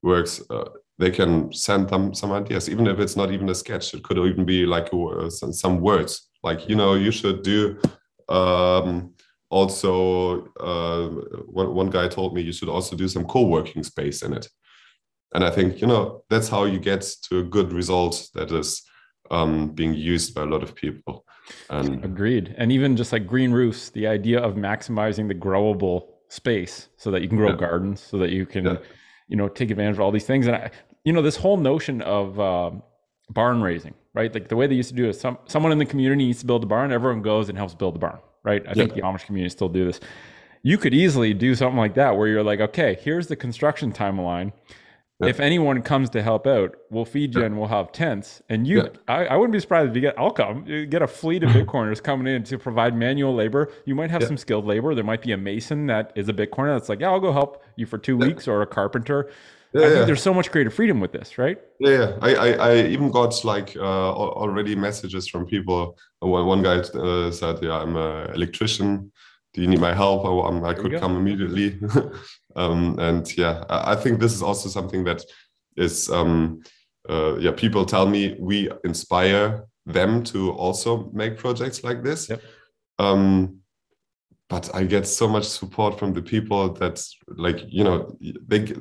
works, 0.01 0.41
uh, 0.49 0.69
they 1.00 1.10
can 1.10 1.52
send 1.52 1.89
them 1.89 2.14
some 2.14 2.32
ideas, 2.32 2.70
even 2.70 2.86
if 2.86 3.00
it's 3.00 3.16
not 3.16 3.32
even 3.32 3.50
a 3.50 3.56
sketch. 3.56 3.93
It 3.93 4.04
could 4.04 4.18
even 4.18 4.45
be 4.45 4.66
like 4.66 4.89
uh, 4.93 5.30
some 5.30 5.82
words, 5.82 6.30
like 6.43 6.70
you 6.70 6.76
know, 6.76 6.93
you 6.93 7.12
should 7.12 7.41
do. 7.41 7.80
Um, 8.28 9.14
also 9.50 10.45
uh, 10.60 11.08
one, 11.47 11.74
one 11.74 11.89
guy 11.89 12.08
told 12.08 12.36
me 12.36 12.41
you 12.41 12.52
should 12.52 12.70
also 12.70 12.95
do 12.95 13.08
some 13.08 13.26
co-working 13.26 13.82
space 13.82 14.22
in 14.22 14.32
it 14.32 14.47
and 15.34 15.43
i 15.43 15.50
think 15.50 15.82
you 15.82 15.88
know 15.88 16.24
that's 16.30 16.47
how 16.47 16.66
you 16.66 16.78
get 16.78 17.02
to 17.24 17.39
a 17.39 17.43
good 17.43 17.74
result 17.74 18.30
that 18.36 18.52
is 18.52 18.88
um, 19.32 19.70
being 19.70 19.93
used 19.93 20.34
by 20.34 20.43
a 20.43 20.45
lot 20.45 20.64
of 20.64 20.76
people. 20.76 21.26
And 21.70 22.04
agreed. 22.04 22.56
And 22.58 22.72
even 22.72 22.95
just 22.95 23.12
like 23.12 23.28
green 23.28 23.52
roofs, 23.52 23.89
the 23.89 24.08
idea 24.08 24.39
of 24.39 24.56
maximizing 24.56 25.28
the 25.28 25.36
growable 25.36 26.08
space 26.30 26.89
so 26.97 27.12
that 27.12 27.22
you 27.22 27.28
can 27.28 27.38
grow 27.38 27.52
yeah. 27.52 27.56
gardens, 27.56 28.02
so 28.02 28.18
that 28.18 28.30
you 28.30 28.45
can, 28.45 28.66
yeah. 28.66 28.78
you 29.28 29.36
know, 29.36 29.47
take 29.47 29.72
advantage 29.72 29.95
of 29.95 30.02
all 30.02 30.12
these 30.12 30.26
things. 30.26 30.47
And 30.47 30.56
I, 30.56 30.72
you 31.10 31.14
know, 31.14 31.24
this 31.24 31.38
whole 31.38 31.57
notion 31.57 32.03
of 32.03 32.39
uh, 32.39 32.70
barn 33.32 33.64
raising, 33.64 33.95
right? 34.14 34.32
Like 34.32 34.47
the 34.47 34.55
way 34.55 34.68
they 34.68 34.76
used 34.76 34.89
to 34.89 34.95
do 34.95 35.10
it, 35.10 35.14
some 35.14 35.39
someone 35.47 35.72
in 35.72 35.80
the 35.80 35.86
community 35.88 36.26
needs 36.26 36.41
to 36.41 36.45
build 36.45 36.64
a 36.64 36.68
barn, 36.68 36.91
everyone 36.91 37.24
goes 37.24 37.49
and 37.49 37.57
helps 37.57 37.74
build 37.74 37.95
the 37.95 37.99
barn, 37.99 38.20
right? 38.43 38.62
I 38.64 38.70
yeah. 38.70 38.74
think 38.76 38.93
the 38.93 39.01
Amish 39.01 39.26
community 39.26 39.49
still 39.49 39.70
do 39.70 39.86
this. 39.86 39.99
You 40.62 40.78
could 40.78 40.93
easily 40.93 41.34
do 41.34 41.55
something 41.55 41.80
like 41.80 41.95
that 41.95 42.16
where 42.16 42.28
you're 42.28 42.43
like, 42.43 42.60
okay, 42.60 42.95
here's 43.01 43.26
the 43.26 43.36
construction 43.36 43.91
timeline. 43.91 44.53
Yeah. 45.20 45.30
If 45.30 45.39
anyone 45.39 45.82
comes 45.82 46.12
to 46.12 46.22
help 46.22 46.45
out, 46.45 46.76
we'll 46.91 47.05
feed 47.05 47.34
you 47.34 47.41
yeah. 47.41 47.47
and 47.47 47.57
we'll 47.57 47.70
have 47.70 47.91
tents. 47.91 48.43
And 48.47 48.68
you. 48.68 48.88
I, 49.07 49.26
I, 49.26 49.36
wouldn't 49.36 49.51
be 49.51 49.60
surprised 49.60 49.89
if 49.89 49.95
you 49.95 50.01
get, 50.01 50.14
I'll 50.18 50.30
come, 50.30 50.64
you 50.68 50.86
get 50.86 51.01
a 51.01 51.07
fleet 51.07 51.41
of 51.43 51.49
Bitcoiners 51.55 52.03
coming 52.03 52.32
in 52.32 52.43
to 52.43 52.60
provide 52.60 52.95
manual 52.95 53.34
labor. 53.34 53.74
You 53.86 53.95
might 53.95 54.12
have 54.12 54.24
some 54.24 54.38
skilled 54.38 54.66
labor. 54.66 54.93
There 54.93 55.03
might 55.03 55.24
be 55.24 55.32
a 55.32 55.38
mason 55.38 55.88
that 55.88 56.12
is 56.16 56.30
a 56.30 56.34
Bitcoiner 56.34 56.78
that's 56.78 56.88
like, 56.88 56.99
yeah, 56.99 57.10
I'll 57.10 57.20
go 57.20 57.34
help 57.34 57.64
you 57.78 57.88
for 57.88 57.97
two 57.97 58.16
weeks 58.16 58.47
or 58.47 58.62
a 58.62 58.68
carpenter. 58.68 59.32
Yeah, 59.74 59.86
I 59.86 59.89
think 59.89 60.05
there's 60.07 60.24
so 60.24 60.34
much 60.34 60.49
creative 60.49 60.74
freedom 60.74 60.99
with 60.99 61.11
this, 61.11 61.38
right? 61.38 61.59
Yeah, 61.80 62.17
I, 62.22 62.34
I, 62.34 62.49
I 62.51 62.76
even 62.88 63.11
got 63.11 63.45
like 63.45 63.76
uh, 63.76 64.11
already 64.11 64.76
messages 64.76 65.28
from 65.28 65.45
people. 65.45 65.97
One, 66.20 66.45
one 66.47 66.63
guy 66.63 66.80
uh, 66.80 67.30
said, 67.32 67.59
yeah, 67.61 67.78
I'm 67.78 67.95
an 67.95 68.34
electrician 68.34 69.11
do 69.53 69.61
you 69.61 69.67
need 69.67 69.80
my 69.80 69.93
help? 69.93 70.26
I, 70.26 70.47
um, 70.47 70.63
I 70.63 70.74
could 70.74 70.99
come 70.99 71.17
immediately. 71.17 71.80
um, 72.55 72.97
and 72.99 73.38
yeah, 73.38 73.63
I, 73.70 73.93
I, 73.93 73.95
think 73.95 74.20
this 74.20 74.34
is 74.34 74.43
also 74.43 74.70
something 74.70 75.03
that 75.05 75.24
is, 75.76 76.09
um, 76.09 76.61
uh, 77.09 77.38
yeah, 77.38 77.51
people 77.51 77.86
tell 77.86 78.05
me 78.05 78.36
we 78.39 78.70
inspire 78.84 79.65
them 79.86 80.24
to 80.26 80.51
also 80.51 81.09
make 81.13 81.38
projects 81.38 81.84
like 81.84 82.03
this. 82.03 82.30
Yep. 82.30 82.41
Um, 82.99 83.57
but 84.49 84.74
I 84.76 84.84
get 84.84 85.07
so 85.07 85.28
much 85.28 85.45
support 85.45 85.97
from 85.97 86.13
the 86.13 86.22
people 86.22 86.74
that, 86.74 87.03
like, 87.28 87.63
you 87.67 87.84
know, 87.84 88.17
they, 88.47 88.74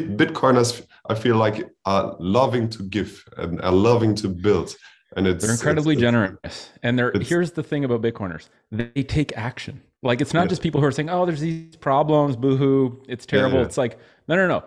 Bitcoiners, 0.00 0.84
I 1.08 1.14
feel 1.14 1.36
like 1.36 1.70
are 1.84 2.16
loving 2.18 2.68
to 2.70 2.82
give 2.84 3.24
and 3.36 3.60
are 3.62 3.72
loving 3.72 4.14
to 4.16 4.28
build 4.28 4.74
and 5.14 5.26
it's 5.26 5.44
they're 5.44 5.52
incredibly 5.52 5.92
it's, 5.92 6.00
generous 6.00 6.70
and 6.82 6.98
they're 6.98 7.12
here's 7.20 7.52
the 7.52 7.62
thing 7.62 7.84
about 7.84 8.00
bitcoiners 8.00 8.48
they 8.70 9.02
take 9.02 9.36
action 9.36 9.82
like 10.02 10.20
it's 10.20 10.34
not 10.34 10.42
yeah. 10.42 10.48
just 10.48 10.62
people 10.62 10.80
who 10.80 10.86
are 10.86 10.92
saying, 10.92 11.10
"Oh, 11.10 11.24
there's 11.24 11.40
these 11.40 11.76
problems, 11.76 12.36
boohoo, 12.36 13.00
it's 13.08 13.24
terrible." 13.24 13.54
Yeah, 13.54 13.60
yeah. 13.60 13.66
It's 13.66 13.78
like, 13.78 13.98
no, 14.28 14.34
no, 14.34 14.48
no. 14.48 14.64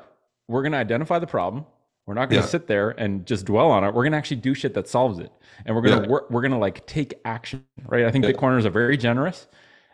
We're 0.48 0.62
going 0.62 0.72
to 0.72 0.78
identify 0.78 1.20
the 1.20 1.28
problem. 1.28 1.66
We're 2.06 2.14
not 2.14 2.30
going 2.30 2.42
to 2.42 2.48
sit 2.48 2.68
there 2.68 2.92
and 2.92 3.26
just 3.26 3.46
dwell 3.46 3.72
on 3.72 3.84
it. 3.84 3.88
We're 3.88 4.04
going 4.04 4.12
to 4.12 4.18
actually 4.18 4.38
do 4.38 4.54
shit 4.54 4.76
that 4.76 4.88
solves 4.88 5.20
it, 5.20 5.32
and 5.66 5.76
we're 5.76 5.82
going 5.82 6.04
to 6.04 6.10
work. 6.10 6.30
We're 6.30 6.42
going 6.42 6.52
to 6.52 6.58
like 6.58 6.86
take 6.86 7.16
action, 7.26 7.66
right? 7.86 8.06
I 8.06 8.12
think 8.12 8.26
Bitcoiners 8.26 8.64
are 8.66 8.70
very 8.70 8.96
generous. 8.96 9.48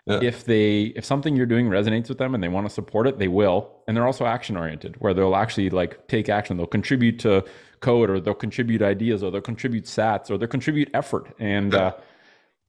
If 0.07 0.45
they 0.45 0.93
if 0.95 1.05
something 1.05 1.35
you're 1.35 1.45
doing 1.45 1.67
resonates 1.67 2.09
with 2.09 2.17
them 2.17 2.33
and 2.33 2.43
they 2.43 2.47
want 2.47 2.67
to 2.67 2.73
support 2.73 3.07
it, 3.07 3.19
they 3.19 3.27
will, 3.27 3.71
and 3.87 3.95
they're 3.95 4.05
also 4.05 4.25
action 4.25 4.57
oriented, 4.57 4.95
where 4.99 5.13
they'll 5.13 5.35
actually 5.35 5.69
like 5.69 6.07
take 6.07 6.27
action. 6.27 6.57
They'll 6.57 6.65
contribute 6.65 7.19
to 7.19 7.45
code, 7.81 8.09
or 8.09 8.19
they'll 8.19 8.33
contribute 8.33 8.81
ideas, 8.81 9.23
or 9.23 9.31
they'll 9.31 9.41
contribute 9.41 9.85
sats, 9.85 10.31
or 10.31 10.37
they'll 10.37 10.47
contribute 10.47 10.89
effort, 10.93 11.33
and. 11.39 11.75
Uh, 11.75 11.93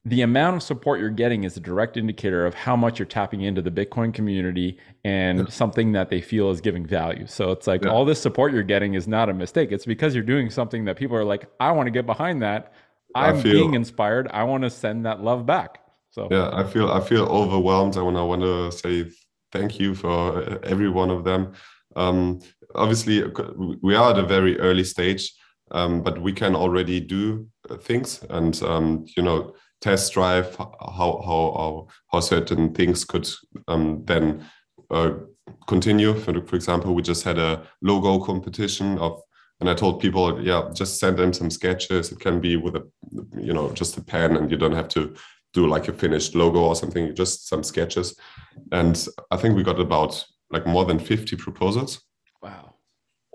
the 0.04 0.22
amount 0.22 0.56
of 0.56 0.62
support 0.64 0.98
you're 0.98 1.10
getting 1.10 1.44
is 1.44 1.56
a 1.56 1.60
direct 1.60 1.96
indicator 1.96 2.44
of 2.44 2.54
how 2.54 2.74
much 2.74 2.98
you're 2.98 3.06
tapping 3.06 3.42
into 3.42 3.62
the 3.62 3.70
Bitcoin 3.70 4.12
community 4.12 4.76
and 5.04 5.38
yeah. 5.38 5.44
something 5.48 5.92
that 5.92 6.10
they 6.10 6.20
feel 6.20 6.50
is 6.50 6.60
giving 6.60 6.84
value. 6.84 7.24
So 7.28 7.52
it's 7.52 7.68
like 7.68 7.84
yeah. 7.84 7.92
all 7.92 8.04
this 8.04 8.20
support 8.20 8.52
you're 8.52 8.64
getting 8.64 8.94
is 8.94 9.06
not 9.06 9.28
a 9.28 9.34
mistake. 9.34 9.70
It's 9.70 9.86
because 9.86 10.12
you're 10.14 10.24
doing 10.24 10.50
something 10.50 10.86
that 10.86 10.96
people 10.96 11.16
are 11.16 11.24
like, 11.24 11.48
I 11.60 11.70
want 11.70 11.86
to 11.86 11.92
get 11.92 12.04
behind 12.04 12.42
that. 12.42 12.72
I'm 13.14 13.42
being 13.42 13.74
inspired. 13.74 14.26
I 14.32 14.42
want 14.42 14.64
to 14.64 14.70
send 14.70 15.06
that 15.06 15.22
love 15.22 15.46
back. 15.46 15.81
So 16.12 16.28
yeah, 16.30 16.50
I 16.52 16.62
feel 16.64 16.90
I 16.90 17.00
feel 17.00 17.24
overwhelmed. 17.24 17.96
I 17.96 18.02
want 18.02 18.18
I 18.18 18.22
want 18.22 18.42
to 18.42 18.70
say 18.70 19.10
thank 19.50 19.80
you 19.80 19.94
for 19.94 20.62
every 20.62 20.90
one 20.90 21.10
of 21.10 21.24
them. 21.24 21.52
Um, 21.96 22.40
obviously, 22.74 23.24
we 23.82 23.94
are 23.94 24.10
at 24.12 24.18
a 24.18 24.26
very 24.26 24.58
early 24.60 24.84
stage, 24.84 25.32
um, 25.70 26.02
but 26.02 26.20
we 26.20 26.32
can 26.34 26.54
already 26.54 27.00
do 27.00 27.48
things, 27.80 28.22
and 28.28 28.62
um, 28.62 29.06
you 29.16 29.22
know 29.22 29.54
test 29.80 30.12
drive 30.12 30.54
how 30.56 31.22
how 31.26 31.88
how, 32.12 32.20
certain 32.20 32.74
things 32.74 33.04
could 33.04 33.28
um, 33.68 34.04
then 34.04 34.44
uh, 34.90 35.12
continue. 35.66 36.12
For, 36.14 36.44
for 36.46 36.56
example, 36.56 36.94
we 36.94 37.00
just 37.02 37.24
had 37.24 37.38
a 37.38 37.66
logo 37.80 38.22
competition 38.22 38.98
of, 38.98 39.18
and 39.60 39.70
I 39.70 39.74
told 39.74 40.00
people, 40.00 40.42
yeah, 40.42 40.68
just 40.74 41.00
send 41.00 41.18
them 41.18 41.32
some 41.32 41.50
sketches. 41.50 42.12
It 42.12 42.20
can 42.20 42.38
be 42.38 42.56
with 42.56 42.76
a, 42.76 42.86
you 43.34 43.54
know, 43.54 43.70
just 43.72 43.96
a 43.96 44.02
pen, 44.02 44.36
and 44.36 44.50
you 44.50 44.58
don't 44.58 44.76
have 44.76 44.88
to 44.88 45.14
do 45.52 45.66
like 45.66 45.88
a 45.88 45.92
finished 45.92 46.34
logo 46.34 46.60
or 46.60 46.74
something. 46.74 47.14
Just 47.14 47.48
some 47.48 47.62
sketches, 47.62 48.16
and 48.70 49.06
I 49.30 49.36
think 49.36 49.56
we 49.56 49.62
got 49.62 49.80
about 49.80 50.24
like 50.50 50.66
more 50.66 50.84
than 50.84 50.98
fifty 50.98 51.36
proposals. 51.36 52.02
Wow! 52.42 52.74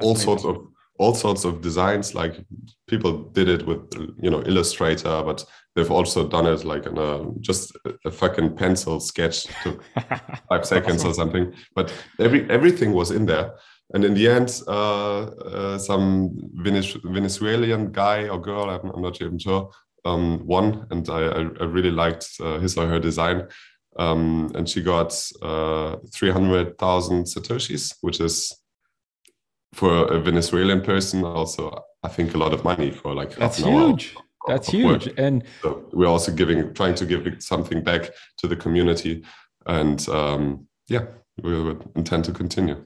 All 0.01 0.15
sorts 0.15 0.45
of 0.45 0.67
all 0.99 1.13
sorts 1.13 1.45
of 1.45 1.61
designs 1.61 2.15
like 2.15 2.43
people 2.87 3.23
did 3.29 3.47
it 3.47 3.65
with 3.65 3.81
you 4.19 4.29
know 4.29 4.41
illustrator 4.43 5.21
but 5.23 5.45
they've 5.75 5.91
also 5.91 6.27
done 6.27 6.47
it 6.47 6.65
like 6.65 6.85
in 6.85 6.97
a 6.97 7.25
just 7.39 7.77
a 8.05 8.11
fucking 8.11 8.55
pencil 8.55 8.99
sketch 8.99 9.45
took 9.63 9.83
five 10.49 10.65
seconds 10.65 11.05
or 11.05 11.13
something 11.13 11.53
but 11.75 11.93
every 12.19 12.49
everything 12.49 12.93
was 12.93 13.11
in 13.11 13.25
there 13.25 13.53
and 13.93 14.03
in 14.03 14.13
the 14.13 14.27
end 14.27 14.61
uh, 14.67 15.21
uh, 15.21 15.77
some 15.77 16.31
venezuelan 16.55 17.91
guy 17.91 18.27
or 18.27 18.41
girl 18.41 18.69
i'm, 18.69 18.89
I'm 18.91 19.01
not 19.01 19.21
even 19.21 19.37
sure 19.37 19.69
um, 20.05 20.45
won 20.45 20.87
and 20.91 21.09
i, 21.09 21.21
I 21.21 21.65
really 21.65 21.91
liked 21.91 22.27
uh, 22.39 22.59
his 22.59 22.77
or 22.77 22.87
her 22.87 22.99
design 22.99 23.47
um, 23.99 24.51
and 24.53 24.69
she 24.69 24.83
got 24.83 25.13
uh, 25.41 25.95
300000 26.13 27.23
satoshis 27.25 27.95
which 28.01 28.19
is 28.19 28.53
for 29.73 30.05
a 30.05 30.19
Venezuelan 30.19 30.81
person, 30.81 31.23
also 31.23 31.83
I 32.03 32.07
think 32.09 32.33
a 32.33 32.37
lot 32.37 32.53
of 32.53 32.63
money 32.63 32.91
for 32.91 33.13
like 33.13 33.35
that's 33.35 33.57
huge. 33.57 34.15
Of, 34.15 34.23
that's 34.47 34.69
huge, 34.69 35.07
work. 35.07 35.19
and 35.19 35.43
so 35.61 35.85
we're 35.91 36.07
also 36.07 36.31
giving, 36.31 36.73
trying 36.73 36.95
to 36.95 37.05
give 37.05 37.27
something 37.39 37.83
back 37.83 38.11
to 38.37 38.47
the 38.47 38.55
community, 38.55 39.23
and 39.65 40.07
um, 40.09 40.67
yeah, 40.87 41.05
we 41.43 41.61
would 41.61 41.89
intend 41.95 42.25
to 42.25 42.31
continue. 42.31 42.85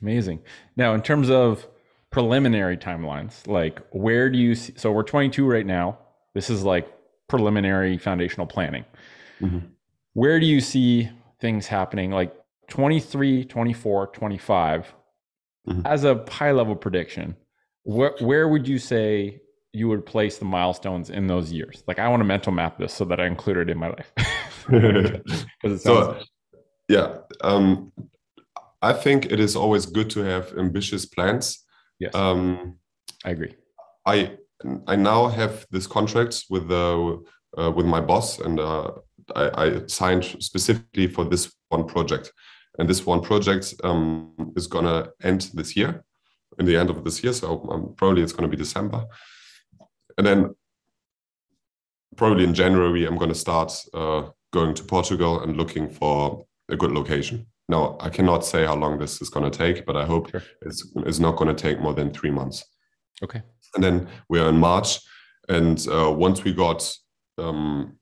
Amazing. 0.00 0.40
Now, 0.76 0.94
in 0.94 1.02
terms 1.02 1.28
of 1.30 1.66
preliminary 2.10 2.76
timelines, 2.76 3.46
like 3.46 3.82
where 3.90 4.30
do 4.30 4.38
you 4.38 4.54
see? 4.54 4.72
So 4.76 4.92
we're 4.92 5.02
22 5.02 5.46
right 5.46 5.66
now. 5.66 5.98
This 6.34 6.50
is 6.50 6.64
like 6.64 6.92
preliminary 7.28 7.98
foundational 7.98 8.46
planning. 8.46 8.84
Mm-hmm. 9.40 9.66
Where 10.14 10.40
do 10.40 10.46
you 10.46 10.60
see 10.60 11.08
things 11.40 11.66
happening? 11.66 12.10
Like 12.10 12.34
23, 12.68 13.44
24, 13.44 14.06
25 14.08 14.94
mm-hmm. 15.68 15.86
as 15.86 16.04
a 16.04 16.24
high 16.28 16.52
level 16.52 16.76
prediction, 16.76 17.36
where 17.82 18.14
where 18.20 18.48
would 18.48 18.66
you 18.66 18.78
say 18.78 19.40
you 19.72 19.88
would 19.88 20.04
place 20.04 20.38
the 20.38 20.44
milestones 20.44 21.10
in 21.10 21.26
those 21.26 21.52
years? 21.52 21.82
Like 21.86 21.98
I 21.98 22.08
want 22.08 22.20
to 22.20 22.24
mental 22.24 22.52
map 22.52 22.78
this 22.78 22.92
so 22.92 23.04
that 23.06 23.20
I 23.20 23.26
include 23.26 23.56
it 23.56 23.70
in 23.70 23.78
my 23.78 23.88
life. 23.88 24.12
Because 24.66 25.82
so, 25.82 26.20
yeah, 26.88 27.16
um, 27.40 27.92
I 28.82 28.92
think 28.92 29.26
it 29.26 29.40
is 29.40 29.56
always 29.56 29.84
good 29.86 30.10
to 30.10 30.20
have 30.20 30.56
ambitious 30.56 31.06
plans. 31.06 31.64
Yes, 31.98 32.14
um, 32.14 32.76
I 33.24 33.30
agree. 33.30 33.56
I 34.06 34.36
I 34.86 34.96
now 34.96 35.28
have 35.28 35.66
this 35.70 35.86
contract 35.86 36.44
with 36.50 36.68
the 36.68 37.22
uh, 37.58 37.70
with 37.70 37.86
my 37.86 38.00
boss, 38.00 38.38
and 38.38 38.60
uh, 38.60 38.92
I, 39.34 39.64
I, 39.64 39.86
signed 39.86 40.24
specifically 40.38 41.08
for 41.08 41.24
this 41.24 41.52
one 41.68 41.86
project. 41.86 42.32
And 42.78 42.88
this 42.88 43.04
one 43.04 43.20
project 43.20 43.74
um, 43.82 44.52
is 44.56 44.68
going 44.68 44.84
to 44.84 45.10
end 45.22 45.50
this 45.54 45.76
year, 45.76 46.04
in 46.58 46.66
the 46.66 46.76
end 46.76 46.90
of 46.90 47.02
this 47.04 47.22
year. 47.24 47.32
So 47.32 47.68
um, 47.70 47.94
probably 47.96 48.22
it's 48.22 48.32
going 48.32 48.48
to 48.48 48.56
be 48.56 48.62
December. 48.62 49.04
And 50.16 50.26
then 50.26 50.54
probably 52.16 52.44
in 52.44 52.54
January, 52.54 53.06
I'm 53.06 53.18
going 53.18 53.30
to 53.30 53.34
start 53.34 53.72
uh, 53.92 54.28
going 54.52 54.74
to 54.74 54.84
Portugal 54.84 55.42
and 55.42 55.56
looking 55.56 55.88
for 55.88 56.44
a 56.68 56.76
good 56.76 56.92
location. 56.92 57.46
Now, 57.68 57.96
I 58.00 58.10
cannot 58.10 58.44
say 58.44 58.64
how 58.64 58.74
long 58.74 58.98
this 58.98 59.20
is 59.22 59.30
going 59.30 59.50
to 59.50 59.56
take, 59.56 59.86
but 59.86 59.96
I 59.96 60.04
hope 60.04 60.30
sure. 60.30 60.42
it's, 60.62 60.86
it's 61.06 61.18
not 61.18 61.36
going 61.36 61.54
to 61.54 61.62
take 61.62 61.80
more 61.80 61.94
than 61.94 62.12
three 62.12 62.30
months. 62.30 62.64
Okay. 63.22 63.42
And 63.74 63.84
then 63.84 64.08
we 64.28 64.40
are 64.40 64.48
in 64.48 64.58
March. 64.58 64.98
And 65.48 65.84
uh, 65.88 66.12
once 66.12 66.44
we 66.44 66.52
got 66.52 66.92
um, 67.38 67.98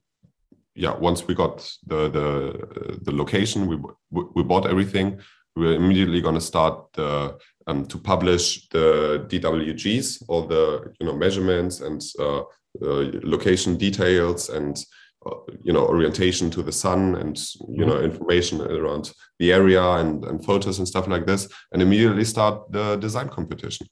yeah, 0.79 0.95
once 0.95 1.27
we 1.27 1.35
got 1.35 1.69
the 1.87 2.09
the 2.09 2.99
the 3.01 3.11
location, 3.11 3.67
we 3.67 3.77
we 4.11 4.43
bought 4.43 4.65
everything. 4.67 5.19
We 5.55 5.65
were 5.65 5.73
immediately 5.73 6.21
going 6.21 6.35
to 6.35 6.41
start 6.41 6.93
the 6.93 7.37
um, 7.67 7.85
to 7.87 7.97
publish 7.97 8.69
the 8.69 9.25
DWGs, 9.27 10.23
all 10.29 10.47
the 10.47 10.93
you 10.99 11.05
know 11.05 11.15
measurements 11.15 11.81
and 11.81 12.01
uh, 12.19 12.39
uh, 12.81 13.11
location 13.23 13.75
details 13.75 14.49
and 14.49 14.77
uh, 15.25 15.35
you 15.63 15.73
know 15.73 15.85
orientation 15.85 16.49
to 16.51 16.63
the 16.63 16.71
sun 16.71 17.15
and 17.15 17.37
you 17.67 17.85
know 17.85 17.95
mm-hmm. 17.95 18.11
information 18.11 18.61
around 18.61 19.11
the 19.39 19.51
area 19.51 19.83
and 19.83 20.23
and 20.25 20.45
photos 20.45 20.79
and 20.79 20.87
stuff 20.87 21.07
like 21.07 21.25
this, 21.25 21.49
and 21.73 21.81
immediately 21.81 22.23
start 22.23 22.71
the 22.71 22.95
design 22.97 23.27
competition. 23.27 23.87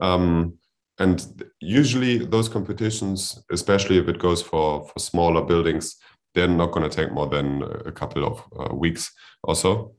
Um, 0.00 0.58
and 0.98 1.44
usually 1.60 2.18
those 2.18 2.48
competitions, 2.48 3.40
especially 3.50 3.98
if 3.98 4.08
it 4.08 4.18
goes 4.18 4.42
for 4.42 4.86
for 4.88 4.98
smaller 4.98 5.42
buildings, 5.44 5.96
they're 6.34 6.48
not 6.48 6.72
going 6.72 6.88
to 6.88 6.96
take 6.96 7.12
more 7.12 7.28
than 7.28 7.62
a 7.86 7.92
couple 7.92 8.24
of 8.24 8.42
uh, 8.58 8.74
weeks 8.74 9.12
or 9.44 9.54
so. 9.54 9.94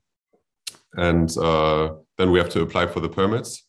And 0.94 1.36
uh, 1.38 1.94
then 2.18 2.32
we 2.32 2.40
have 2.40 2.50
to 2.50 2.62
apply 2.62 2.88
for 2.88 3.00
the 3.00 3.10
permits. 3.10 3.66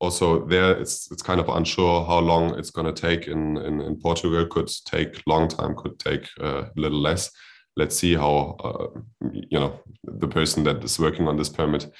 Also, 0.00 0.46
there 0.46 0.72
it's 0.78 1.10
it's 1.10 1.22
kind 1.22 1.40
of 1.40 1.48
unsure 1.48 2.04
how 2.04 2.20
long 2.20 2.58
it's 2.58 2.70
going 2.70 2.94
to 2.94 3.08
take. 3.08 3.26
In, 3.26 3.56
in 3.58 3.80
in 3.80 3.96
Portugal, 3.96 4.46
could 4.46 4.70
take 4.86 5.22
long 5.26 5.48
time, 5.48 5.74
could 5.74 5.98
take 5.98 6.28
uh, 6.40 6.62
a 6.64 6.80
little 6.80 7.00
less. 7.00 7.30
Let's 7.76 7.96
see 7.96 8.14
how 8.14 8.56
uh, 8.64 9.00
you 9.32 9.58
know 9.58 9.80
the 10.04 10.28
person 10.28 10.64
that 10.64 10.84
is 10.84 10.98
working 10.98 11.28
on 11.28 11.36
this 11.36 11.48
permit 11.48 11.90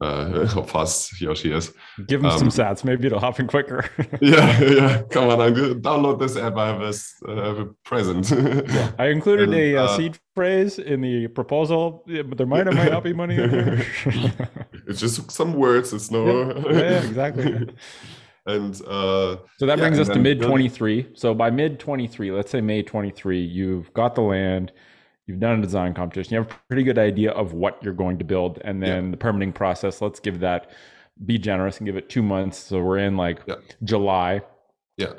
uh, 0.00 0.46
how 0.54 0.62
fast 0.62 1.14
he 1.16 1.26
or 1.26 1.34
she 1.34 1.52
is. 1.52 1.72
Give 2.06 2.20
him 2.20 2.30
um, 2.30 2.38
some 2.38 2.48
sats. 2.48 2.84
Maybe 2.84 3.06
it'll 3.06 3.20
happen 3.20 3.46
quicker. 3.46 3.88
yeah, 4.20 4.60
yeah. 4.60 5.02
Come 5.10 5.28
on, 5.28 5.40
I 5.40 5.50
download 5.50 6.18
this 6.18 6.36
app. 6.36 6.56
I 6.56 6.68
have 6.68 6.80
a, 6.80 7.30
uh, 7.30 7.44
have 7.44 7.58
a 7.58 7.66
present. 7.84 8.30
yeah, 8.30 8.92
I 8.98 9.06
included 9.08 9.48
and, 9.48 9.58
a 9.58 9.76
uh, 9.76 9.96
seed 9.96 10.18
phrase 10.34 10.78
in 10.78 11.00
the 11.00 11.28
proposal, 11.28 12.04
but 12.06 12.38
there 12.38 12.46
might 12.46 12.68
or 12.68 12.72
might 12.72 12.92
not 12.92 13.04
be 13.04 13.12
money 13.12 13.36
in 13.36 13.50
there. 13.50 13.86
it's 14.86 15.00
just 15.00 15.30
some 15.30 15.54
words. 15.54 15.92
It's 15.92 16.10
no. 16.10 16.52
Yeah, 16.52 16.72
yeah 16.72 17.02
exactly. 17.04 17.68
and 18.46 18.74
uh, 18.82 19.36
so 19.56 19.66
that 19.66 19.78
brings 19.78 19.98
us 19.98 20.08
to 20.08 20.18
mid 20.18 20.40
23. 20.40 21.10
So 21.14 21.34
by 21.34 21.50
mid 21.50 21.80
23, 21.80 22.30
let's 22.30 22.50
say 22.50 22.60
May 22.60 22.82
23, 22.82 23.40
you've 23.40 23.92
got 23.94 24.14
the 24.14 24.22
land 24.22 24.72
you've 25.28 25.40
done 25.40 25.58
a 25.58 25.62
design 25.62 25.94
competition, 25.94 26.34
you 26.34 26.40
have 26.40 26.50
a 26.50 26.54
pretty 26.68 26.82
good 26.82 26.98
idea 26.98 27.30
of 27.32 27.52
what 27.52 27.80
you're 27.82 27.92
going 27.92 28.18
to 28.18 28.24
build, 28.24 28.60
and 28.64 28.82
then 28.82 29.04
yeah. 29.04 29.10
the 29.10 29.16
permitting 29.16 29.52
process. 29.52 30.00
Let's 30.00 30.18
give 30.18 30.40
that, 30.40 30.70
be 31.24 31.38
generous 31.38 31.78
and 31.78 31.86
give 31.86 31.96
it 31.96 32.08
two 32.08 32.22
months. 32.22 32.58
So 32.58 32.80
we're 32.80 32.98
in 32.98 33.16
like 33.16 33.40
yeah. 33.46 33.56
July. 33.84 34.40
Yeah. 34.96 35.12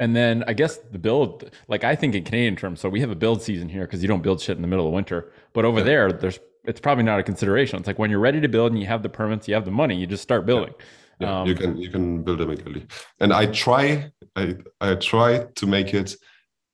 And 0.00 0.16
then 0.16 0.44
I 0.48 0.54
guess 0.54 0.78
the 0.78 0.98
build, 0.98 1.50
like 1.68 1.84
I 1.84 1.94
think 1.94 2.14
in 2.14 2.24
Canadian 2.24 2.56
terms, 2.56 2.80
so 2.80 2.88
we 2.88 3.00
have 3.00 3.10
a 3.10 3.14
build 3.14 3.42
season 3.42 3.68
here 3.68 3.82
because 3.82 4.00
you 4.00 4.08
don't 4.08 4.22
build 4.22 4.40
shit 4.40 4.56
in 4.56 4.62
the 4.62 4.68
middle 4.68 4.86
of 4.86 4.94
winter. 4.94 5.30
But 5.52 5.66
over 5.66 5.80
yeah. 5.80 5.84
there, 5.84 6.12
there's 6.12 6.40
it's 6.64 6.80
probably 6.80 7.04
not 7.04 7.20
a 7.20 7.22
consideration. 7.22 7.78
It's 7.78 7.86
like 7.86 7.98
when 7.98 8.10
you're 8.10 8.20
ready 8.20 8.40
to 8.40 8.48
build 8.48 8.72
and 8.72 8.80
you 8.80 8.86
have 8.86 9.02
the 9.02 9.08
permits, 9.08 9.46
you 9.46 9.54
have 9.54 9.66
the 9.66 9.70
money, 9.70 9.96
you 9.96 10.06
just 10.06 10.22
start 10.22 10.46
building. 10.46 10.74
Yeah, 11.20 11.40
um, 11.40 11.46
you 11.46 11.54
can 11.54 11.76
you 11.76 11.90
can 11.90 12.22
build 12.22 12.40
immediately. 12.40 12.86
And 13.20 13.32
I 13.32 13.46
try 13.46 14.10
I 14.36 14.56
I 14.80 14.94
try 14.94 15.44
to 15.54 15.66
make 15.66 15.92
it 15.92 16.16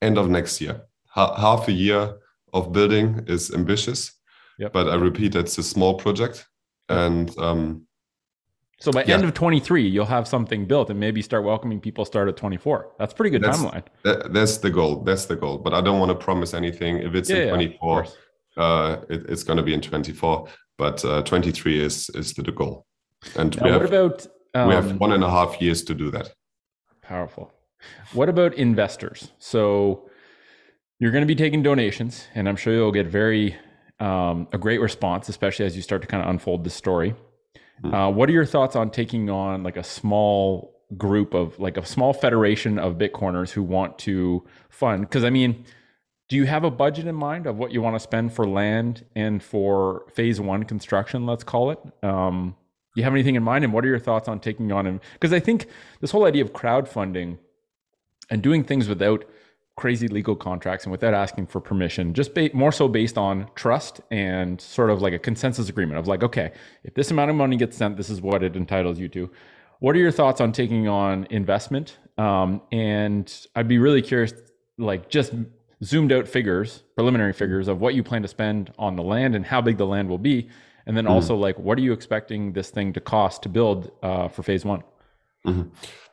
end 0.01 0.19
of 0.19 0.29
next 0.29 0.61
year, 0.61 0.83
half 1.15 1.67
a 1.67 1.73
year 1.73 2.15
of 2.57 2.73
building 2.73 3.25
is 3.27 3.53
ambitious. 3.53 4.13
Yep. 4.59 4.73
But 4.73 4.89
I 4.89 4.95
repeat, 4.95 5.35
it's 5.35 5.59
a 5.59 5.63
small 5.63 5.95
project. 5.95 6.47
And 6.89 7.37
um, 7.39 7.87
so 8.81 8.93
by 8.93 9.05
yeah. 9.05 9.15
end 9.15 9.25
of 9.25 9.35
23, 9.35 9.87
you'll 9.87 10.05
have 10.05 10.27
something 10.29 10.67
built 10.67 10.91
and 10.91 10.99
maybe 10.99 11.23
start 11.23 11.45
welcoming 11.45 11.81
people 11.81 12.05
start 12.05 12.29
at 12.29 12.37
24. 12.37 12.93
That's 12.99 13.15
pretty 13.15 13.31
good 13.31 13.43
that's, 13.43 13.59
timeline. 13.59 13.85
That, 14.05 14.33
that's 14.33 14.59
the 14.59 14.71
goal. 14.71 15.03
That's 15.03 15.27
the 15.27 15.37
goal. 15.37 15.59
But 15.59 15.75
I 15.75 15.81
don't 15.81 15.99
want 15.99 16.11
to 16.11 16.15
promise 16.15 16.55
anything. 16.55 16.99
If 16.99 17.15
it's 17.15 17.31
yeah, 17.31 17.45
in 17.45 17.49
24, 17.49 18.07
yeah, 18.57 18.63
uh, 18.63 19.01
it, 19.09 19.27
it's 19.29 19.43
going 19.43 19.57
to 19.59 19.63
be 19.63 19.75
in 19.75 19.81
24. 19.81 20.49
But 20.79 21.05
uh, 21.05 21.23
23 21.23 21.81
is 21.81 22.11
is 22.11 22.35
the, 22.35 22.43
the 22.43 22.53
goal. 22.53 22.87
And 23.37 23.57
now, 23.57 23.65
we 23.65 23.71
have, 23.71 23.81
what 23.81 23.89
about 23.89 24.27
um, 24.55 24.69
we 24.69 24.75
have 24.75 24.91
um, 24.91 24.99
one 24.99 25.13
and 25.13 25.25
a 25.25 25.31
half 25.31 25.61
years 25.61 25.83
to 25.85 25.95
do 25.95 26.11
that. 26.11 26.33
Powerful. 27.01 27.53
What 28.13 28.29
about 28.29 28.55
investors? 28.55 29.33
So 29.39 30.06
you're 30.99 31.11
going 31.11 31.23
to 31.23 31.27
be 31.27 31.35
taking 31.35 31.63
donations, 31.63 32.27
and 32.35 32.49
I'm 32.49 32.57
sure 32.57 32.73
you'll 32.73 32.93
get 32.93 33.07
very 33.07 33.57
um, 34.01 34.49
a 34.53 34.59
great 34.59 34.81
response, 34.81 35.29
especially 35.29 35.67
as 35.67 35.77
you 35.77 35.83
start 35.83 36.03
to 36.03 36.09
kind 36.09 36.23
of 36.23 36.29
unfold 36.29 36.65
the 36.65 36.71
story. 36.71 37.15
Mm-hmm. 37.83 37.95
Uh, 37.95 38.11
what 38.11 38.29
are 38.29 38.33
your 38.33 38.47
thoughts 38.47 38.77
on 38.77 38.91
taking 38.91 39.29
on 39.31 39.63
like 39.63 39.77
a 39.77 39.85
small 39.85 40.75
group 40.97 41.35
of 41.35 41.59
like 41.59 41.77
a 41.77 41.85
small 41.85 42.13
federation 42.13 42.79
of 42.79 42.95
Bitcoiners 42.95 43.51
who 43.51 43.63
want 43.63 43.99
to 44.01 44.45
fund? 44.69 45.03
Because 45.03 45.25
I 45.25 45.31
mean, 45.31 45.65
do 46.29 46.37
you 46.37 46.47
have 46.47 46.65
a 46.65 46.71
budget 46.71 47.07
in 47.07 47.15
mind 47.15 47.47
of 47.47 47.57
what 47.57 47.73
you 47.73 47.83
want 47.83 47.95
to 47.95 48.01
spend 48.01 48.33
for 48.33 48.47
land 48.47 49.05
and 49.15 49.43
for 49.43 50.07
phase 50.15 50.41
one 50.41 50.65
construction? 50.65 51.27
Let's 51.27 51.45
call 51.45 51.71
it. 51.71 51.79
Um, 52.03 52.57
do 52.95 53.01
you 53.01 53.05
have 53.05 53.13
anything 53.13 53.35
in 53.35 53.43
mind? 53.43 53.65
And 53.65 53.73
what 53.73 53.85
are 53.85 53.89
your 53.89 53.99
thoughts 53.99 54.27
on 54.27 54.41
taking 54.41 54.73
on? 54.73 55.01
Because 55.13 55.33
I 55.33 55.41
think 55.41 55.67
this 56.01 56.11
whole 56.11 56.25
idea 56.25 56.43
of 56.43 56.53
crowdfunding 56.53 57.39
and 58.31 58.43
doing 58.43 58.65
things 58.65 58.89
without 58.89 59.25
crazy 59.77 60.09
legal 60.09 60.35
contracts 60.35 60.85
and 60.85 60.91
without 60.91 61.13
asking 61.13 61.47
for 61.47 61.61
permission, 61.61 62.15
just 62.15 62.35
ba- 62.35 62.51
more 62.55 62.73
so 62.73 62.89
based 62.89 63.19
on 63.19 63.49
trust 63.55 64.01
and 64.11 64.61
sort 64.61 64.91
of 64.91 65.03
like 65.03 65.13
a 65.13 65.19
consensus 65.19 65.69
agreement 65.69 65.99
of 65.99 66.09
like, 66.09 66.23
okay, 66.23 66.53
if 66.83 66.95
this 66.95 67.11
amount 67.11 67.31
of 67.31 67.37
money 67.37 67.57
gets 67.57 67.77
sent, 67.77 67.97
this 67.97 68.09
is 68.09 68.21
what 68.21 68.43
it 68.43 68.57
entitles 68.57 68.99
you 68.99 69.09
to. 69.09 69.31
What 69.81 69.95
are 69.95 69.99
your 69.99 70.11
thoughts 70.11 70.41
on 70.41 70.53
taking 70.53 70.89
on 70.89 71.27
investment? 71.29 71.99
Um, 72.17 72.63
and 72.73 73.33
I'd 73.55 73.69
be 73.69 73.77
really 73.77 74.01
curious, 74.01 74.33
like 74.79 75.11
just 75.11 75.35
zoomed 75.85 76.11
out 76.11 76.27
figures, 76.27 76.83
preliminary 76.95 77.35
figures 77.35 77.69
of 77.69 77.81
what 77.83 77.95
you 77.95 78.03
plan 78.03 78.23
to 78.23 78.29
spend 78.29 78.73
on 78.79 78.97
the 78.97 79.03
land 79.03 79.35
and 79.37 79.45
how 79.45 79.61
big 79.61 79.77
the 79.77 79.87
land 79.87 80.09
will 80.09 80.17
be. 80.19 80.49
And 80.87 80.97
then 80.97 81.05
mm-hmm. 81.05 81.13
also 81.13 81.37
like, 81.37 81.59
what 81.59 81.77
are 81.77 81.83
you 81.83 81.93
expecting 81.93 82.55
this 82.55 82.71
thing 82.71 82.95
to 82.95 83.01
cost 83.01 83.43
to 83.43 83.51
build 83.51 83.91
uh, 84.03 84.29
for 84.29 84.43
phase 84.43 84.65
one? 84.65 84.83
Mm-hmm. 85.47 85.69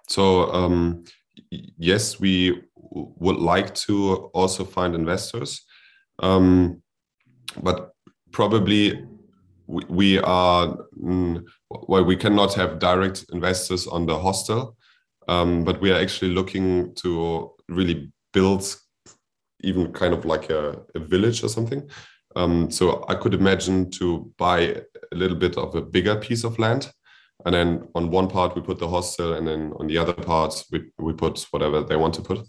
So 0.10 0.52
um, 0.52 1.06
yes, 1.50 2.20
we 2.20 2.62
would 2.92 3.38
like 3.38 3.74
to 3.76 4.30
also 4.34 4.64
find 4.64 4.96
investors, 4.96 5.66
um, 6.20 6.82
but 7.62 7.94
probably 8.32 9.06
we, 9.68 9.84
we 9.90 10.20
are 10.20 10.78
mm, 11.02 11.44
well, 11.70 12.04
we 12.04 12.16
cannot 12.16 12.54
have 12.54 12.80
direct 12.80 13.26
investors 13.32 13.88
on 13.88 14.06
the 14.06 14.18
hostel, 14.18 14.76
um, 15.28 15.64
but 15.64 15.82
we 15.82 15.92
are 15.92 16.00
actually 16.00 16.32
looking 16.32 16.94
to 16.96 17.52
really 17.70 18.12
build 18.34 18.76
even 19.62 19.92
kind 19.94 20.14
of 20.14 20.26
like 20.26 20.50
a, 20.50 20.82
a 20.96 21.00
village 21.00 21.44
or 21.44 21.50
something. 21.50 21.90
Um, 22.36 22.70
so 22.70 23.06
I 23.08 23.16
could 23.16 23.34
imagine 23.34 23.92
to 23.92 24.32
buy 24.38 24.60
a 25.12 25.16
little 25.16 25.38
bit 25.38 25.58
of 25.58 25.76
a 25.76 25.82
bigger 25.82 26.16
piece 26.16 26.44
of 26.44 26.60
land. 26.60 26.92
And 27.46 27.54
then 27.54 27.88
on 27.96 28.10
one 28.10 28.28
part 28.28 28.56
we 28.56 28.62
put 28.62 28.80
the 28.80 28.88
hostel 28.88 29.34
and 29.34 29.48
then 29.48 29.74
on 29.80 29.88
the 29.88 29.98
other 29.98 30.14
part 30.14 30.64
we, 30.72 30.92
we 30.98 31.14
put 31.14 31.46
whatever 31.52 31.82
they 31.82 31.96
want 31.96 32.14
to 32.16 32.22
put 32.22 32.48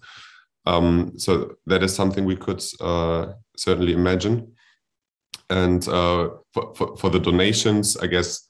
um, 0.67 1.12
so 1.17 1.57
that 1.67 1.83
is 1.83 1.95
something 1.95 2.25
we 2.25 2.37
could 2.37 2.62
uh, 2.81 3.33
certainly 3.57 3.93
imagine 3.93 4.55
and 5.51 5.87
uh, 5.89 6.31
for, 6.53 6.75
for, 6.75 6.97
for, 6.97 7.11
the 7.11 7.21
donations 7.21 7.97
i 7.99 8.07
guess 8.07 8.47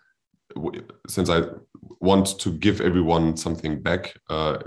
since 1.09 1.29
i 1.29 1.43
want 2.01 2.39
to 2.39 2.53
give 2.53 2.81
everyone 2.81 3.37
something 3.37 3.83
back 3.83 4.15
uh, 4.31 4.59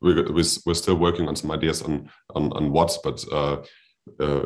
we're, 0.00 0.32
we're 0.32 0.74
still 0.74 0.96
working 0.96 1.28
on 1.28 1.36
some 1.36 1.50
ideas 1.50 1.82
on 1.82 2.10
on, 2.34 2.52
on 2.52 2.72
what 2.72 2.96
but 3.04 3.24
uh, 3.32 3.58
uh, 4.20 4.44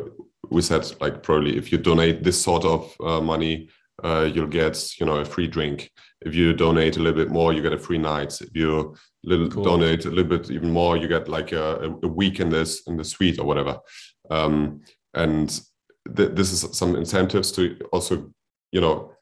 we 0.49 0.61
said 0.61 0.85
like 1.01 1.23
probably 1.23 1.57
if 1.57 1.71
you 1.71 1.77
donate 1.77 2.23
this 2.23 2.39
sort 2.41 2.65
of 2.65 2.93
uh, 3.03 3.21
money 3.21 3.69
you'll 4.03 4.47
get 4.47 4.99
you 4.99 5.05
know 5.05 5.17
a 5.17 5.25
free 5.25 5.47
drink. 5.47 5.91
If 6.21 6.33
you 6.33 6.53
donate 6.53 6.97
a 6.97 6.99
little 6.99 7.23
bit 7.23 7.31
more, 7.31 7.53
you 7.53 7.61
get 7.61 7.73
a 7.73 7.77
free 7.77 7.99
night. 7.99 8.41
If 8.41 8.49
you 8.55 8.95
little 9.23 9.49
cool. 9.49 9.63
donate 9.63 10.05
a 10.05 10.09
little 10.09 10.37
bit 10.37 10.49
even 10.49 10.71
more, 10.71 10.97
you 10.97 11.07
get 11.07 11.27
like 11.27 11.51
a, 11.51 11.95
a 12.03 12.07
week 12.07 12.39
in 12.39 12.49
this 12.49 12.81
in 12.87 12.97
the 12.97 13.03
suite 13.03 13.39
or 13.39 13.45
whatever. 13.45 13.79
Um, 14.29 14.81
and 15.13 15.49
th- 16.15 16.31
this 16.31 16.51
is 16.51 16.77
some 16.77 16.95
incentives 16.95 17.51
to 17.53 17.77
also 17.91 18.31
you 18.71 18.81
know 18.81 19.13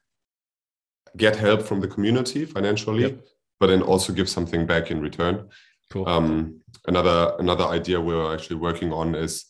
get 1.18 1.36
help 1.36 1.64
from 1.64 1.82
the 1.82 1.88
community 1.88 2.46
financially, 2.46 3.02
yep. 3.02 3.26
but 3.60 3.68
then 3.68 3.82
also 3.82 4.14
give 4.14 4.30
something 4.30 4.66
back 4.66 4.92
in 4.92 5.02
return. 5.02 5.50
Cool. 5.92 6.08
Um, 6.08 6.62
another 6.88 7.36
another 7.40 7.66
idea 7.66 8.00
we're 8.00 8.34
actually 8.34 8.58
working 8.58 8.94
on 8.94 9.16
is 9.16 9.46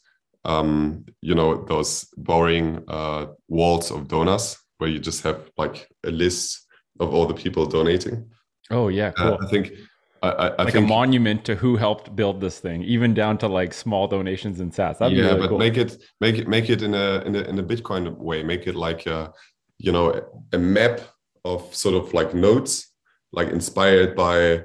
um, 0.46 1.06
you 1.22 1.36
know 1.36 1.66
those 1.66 2.06
boring 2.18 2.84
uh, 2.88 3.28
walls 3.48 3.92
of 3.92 4.08
donors 4.08 4.58
where 4.78 4.90
you 4.90 5.00
just 5.00 5.24
have 5.24 5.50
like 5.58 5.88
a 6.06 6.12
list 6.12 6.66
of 7.00 7.14
all 7.14 7.26
the 7.26 7.34
people 7.34 7.66
donating. 7.66 8.30
Oh 8.72 8.88
yeah, 8.88 9.12
cool. 9.12 9.34
Uh, 9.34 9.38
I 9.46 9.50
think 9.50 9.74
I, 10.22 10.30
I, 10.30 10.64
like 10.64 10.74
think, 10.74 10.86
a 10.86 10.88
monument 10.88 11.46
to 11.46 11.56
who 11.56 11.76
helped 11.76 12.16
build 12.16 12.42
this 12.42 12.60
thing, 12.60 12.84
even 12.84 13.14
down 13.14 13.38
to 13.40 13.48
like 13.48 13.74
small 13.74 14.08
donations 14.08 14.60
in 14.60 14.72
Sats. 14.72 14.98
That'd 14.98 15.18
yeah, 15.18 15.26
really 15.26 15.40
but 15.40 15.50
cool. 15.50 15.58
make 15.58 15.78
it 15.78 15.98
make 16.20 16.38
it 16.38 16.48
make 16.48 16.70
it 16.70 16.82
in 16.82 16.94
a 16.94 17.22
in 17.22 17.36
a 17.36 17.42
in 17.42 17.60
a 17.60 17.64
Bitcoin 17.64 18.18
way. 18.18 18.44
Make 18.44 18.68
it 18.68 18.76
like 18.76 19.06
a 19.06 19.32
you 19.78 19.92
know 19.92 20.22
a 20.52 20.58
map 20.58 21.02
of 21.46 21.74
sort 21.74 21.96
of 21.96 22.14
like 22.14 22.34
nodes, 22.34 22.90
like 23.32 23.50
inspired 23.50 24.16
by 24.16 24.64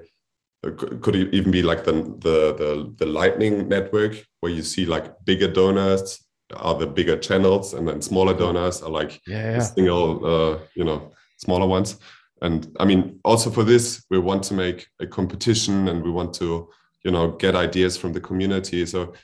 could 1.00 1.14
it 1.14 1.32
even 1.34 1.50
be 1.50 1.62
like 1.62 1.84
the 1.84 1.92
the 1.92 2.54
the, 2.54 2.94
the 2.98 3.06
lightning 3.06 3.68
network 3.68 4.24
where 4.40 4.52
you 4.52 4.62
see 4.62 4.86
like 4.86 5.12
bigger 5.24 5.48
donors 5.48 6.24
are 6.56 6.74
the 6.74 6.86
bigger 6.86 7.16
channels, 7.16 7.74
and 7.74 7.86
then 7.88 8.02
smaller 8.02 8.34
donors 8.34 8.82
are 8.82 8.90
like 8.90 9.20
yeah, 9.26 9.52
yeah. 9.52 9.58
single, 9.60 10.24
uh, 10.24 10.58
you 10.74 10.84
know, 10.84 11.12
smaller 11.38 11.66
ones. 11.66 11.98
And 12.44 12.60
I 12.82 12.84
mean, 12.84 13.00
also 13.24 13.50
for 13.50 13.64
this, 13.64 14.04
we 14.10 14.18
want 14.18 14.42
to 14.48 14.54
make 14.54 14.86
a 15.00 15.06
competition, 15.06 15.88
and 15.88 16.04
we 16.04 16.10
want 16.10 16.34
to, 16.34 16.68
you 17.04 17.10
know, 17.10 17.26
get 17.44 17.54
ideas 17.54 17.96
from 17.96 18.12
the 18.12 18.20
community. 18.20 18.86
So, 18.86 19.14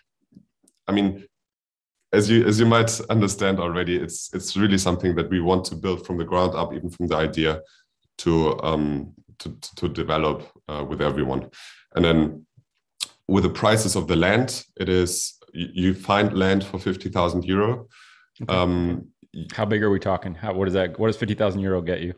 I 0.88 0.92
mean, 0.92 1.08
as 2.12 2.28
you 2.30 2.46
as 2.50 2.58
you 2.60 2.66
might 2.66 2.90
understand 3.08 3.58
already, 3.60 3.94
it's 4.04 4.34
it's 4.36 4.56
really 4.56 4.78
something 4.78 5.16
that 5.16 5.30
we 5.30 5.40
want 5.40 5.64
to 5.66 5.74
build 5.76 6.06
from 6.06 6.18
the 6.18 6.24
ground 6.24 6.54
up, 6.54 6.72
even 6.72 6.90
from 6.90 7.08
the 7.08 7.16
idea 7.28 7.60
to 8.22 8.58
um, 8.62 9.12
to, 9.38 9.48
to 9.76 9.88
develop 9.88 10.38
uh, 10.70 10.84
with 10.88 11.00
everyone. 11.00 11.50
And 11.94 12.04
then 12.04 12.46
with 13.28 13.44
the 13.44 13.50
prices 13.62 13.96
of 13.96 14.06
the 14.06 14.16
land, 14.16 14.64
it 14.76 14.88
is 14.88 15.38
you 15.52 15.94
find 15.94 16.32
land 16.32 16.64
for 16.64 16.78
fifty 16.78 17.10
thousand 17.10 17.44
euro. 17.44 17.86
Okay. 18.42 18.54
Um, 18.54 19.08
How 19.52 19.66
big 19.66 19.82
are 19.82 19.90
we 19.90 20.00
talking? 20.00 20.34
How 20.34 20.54
what 20.54 20.68
is 20.68 20.74
that? 20.74 20.98
What 20.98 21.08
does 21.08 21.16
fifty 21.16 21.34
thousand 21.34 21.60
euro 21.60 21.82
get 21.82 22.00
you? 22.00 22.14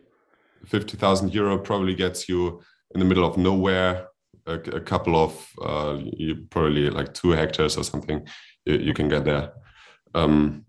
Fifty 0.67 0.97
thousand 0.97 1.35
euro 1.35 1.59
probably 1.59 1.95
gets 1.95 2.29
you 2.29 2.61
in 2.95 3.01
the 3.01 3.07
middle 3.07 3.27
of 3.27 3.37
nowhere. 3.37 4.09
A, 4.47 4.55
a 4.55 4.81
couple 4.81 5.17
of 5.17 5.47
uh, 5.63 5.99
you 6.01 6.47
probably 6.51 6.91
like 6.91 7.15
two 7.15 7.31
hectares 7.31 7.77
or 7.77 7.85
something. 7.85 8.27
You, 8.65 8.77
you 8.79 8.95
can 8.95 9.09
get 9.09 9.25
there. 9.25 9.53
Um, 10.15 10.65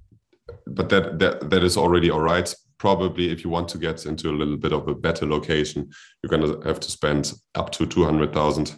but 0.68 0.90
that 0.90 1.20
that 1.20 1.50
that 1.50 1.64
is 1.64 1.78
already 1.78 2.10
all 2.10 2.22
right. 2.22 2.54
Probably, 2.78 3.32
if 3.32 3.44
you 3.44 3.50
want 3.50 3.70
to 3.70 3.78
get 3.78 4.06
into 4.06 4.30
a 4.30 4.38
little 4.38 4.58
bit 4.58 4.74
of 4.74 4.88
a 4.88 4.94
better 4.94 5.26
location, 5.26 5.90
you're 6.22 6.30
going 6.30 6.46
to 6.52 6.68
have 6.68 6.80
to 6.82 6.92
spend 6.92 7.32
up 7.56 7.72
to 7.72 7.86
two 7.86 8.04
hundred 8.04 8.34
thousand, 8.34 8.78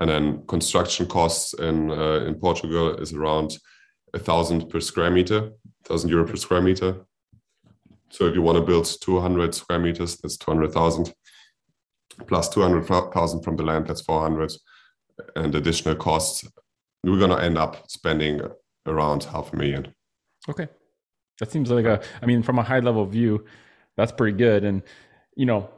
and 0.00 0.08
then 0.08 0.46
construction 0.46 1.06
costs 1.06 1.52
in 1.54 1.90
uh, 1.90 2.24
in 2.26 2.34
Portugal 2.36 2.96
is 2.96 3.12
around 3.12 3.58
a 4.14 4.18
thousand 4.18 4.70
per 4.70 4.80
square 4.80 5.10
meter, 5.10 5.50
thousand 5.84 6.08
euro 6.08 6.26
per 6.26 6.36
square 6.36 6.62
meter. 6.62 7.04
So 8.12 8.26
if 8.26 8.34
you 8.34 8.42
want 8.42 8.58
to 8.58 8.64
build 8.64 8.86
two 9.00 9.18
hundred 9.20 9.54
square 9.54 9.78
meters, 9.78 10.18
that's 10.18 10.36
two 10.36 10.50
hundred 10.50 10.72
thousand 10.72 11.14
plus 12.26 12.50
two 12.50 12.60
hundred 12.60 12.86
thousand 12.86 13.42
from 13.42 13.56
the 13.56 13.62
land, 13.62 13.86
that's 13.86 14.02
four 14.02 14.20
hundred, 14.20 14.52
and 15.34 15.54
additional 15.54 15.94
costs. 15.94 16.46
We're 17.02 17.18
going 17.18 17.30
to 17.30 17.42
end 17.42 17.56
up 17.56 17.90
spending 17.90 18.42
around 18.86 19.24
half 19.24 19.52
a 19.52 19.56
million. 19.56 19.94
Okay. 20.48 20.68
That 21.40 21.50
seems 21.50 21.70
like 21.70 21.86
a, 21.86 22.00
I 22.20 22.26
mean, 22.26 22.42
from 22.42 22.58
a 22.58 22.62
high 22.62 22.80
level 22.80 23.06
view, 23.06 23.46
that's 23.96 24.12
pretty 24.12 24.36
good. 24.36 24.62
And, 24.62 24.82
you 25.34 25.46
know, 25.46 25.70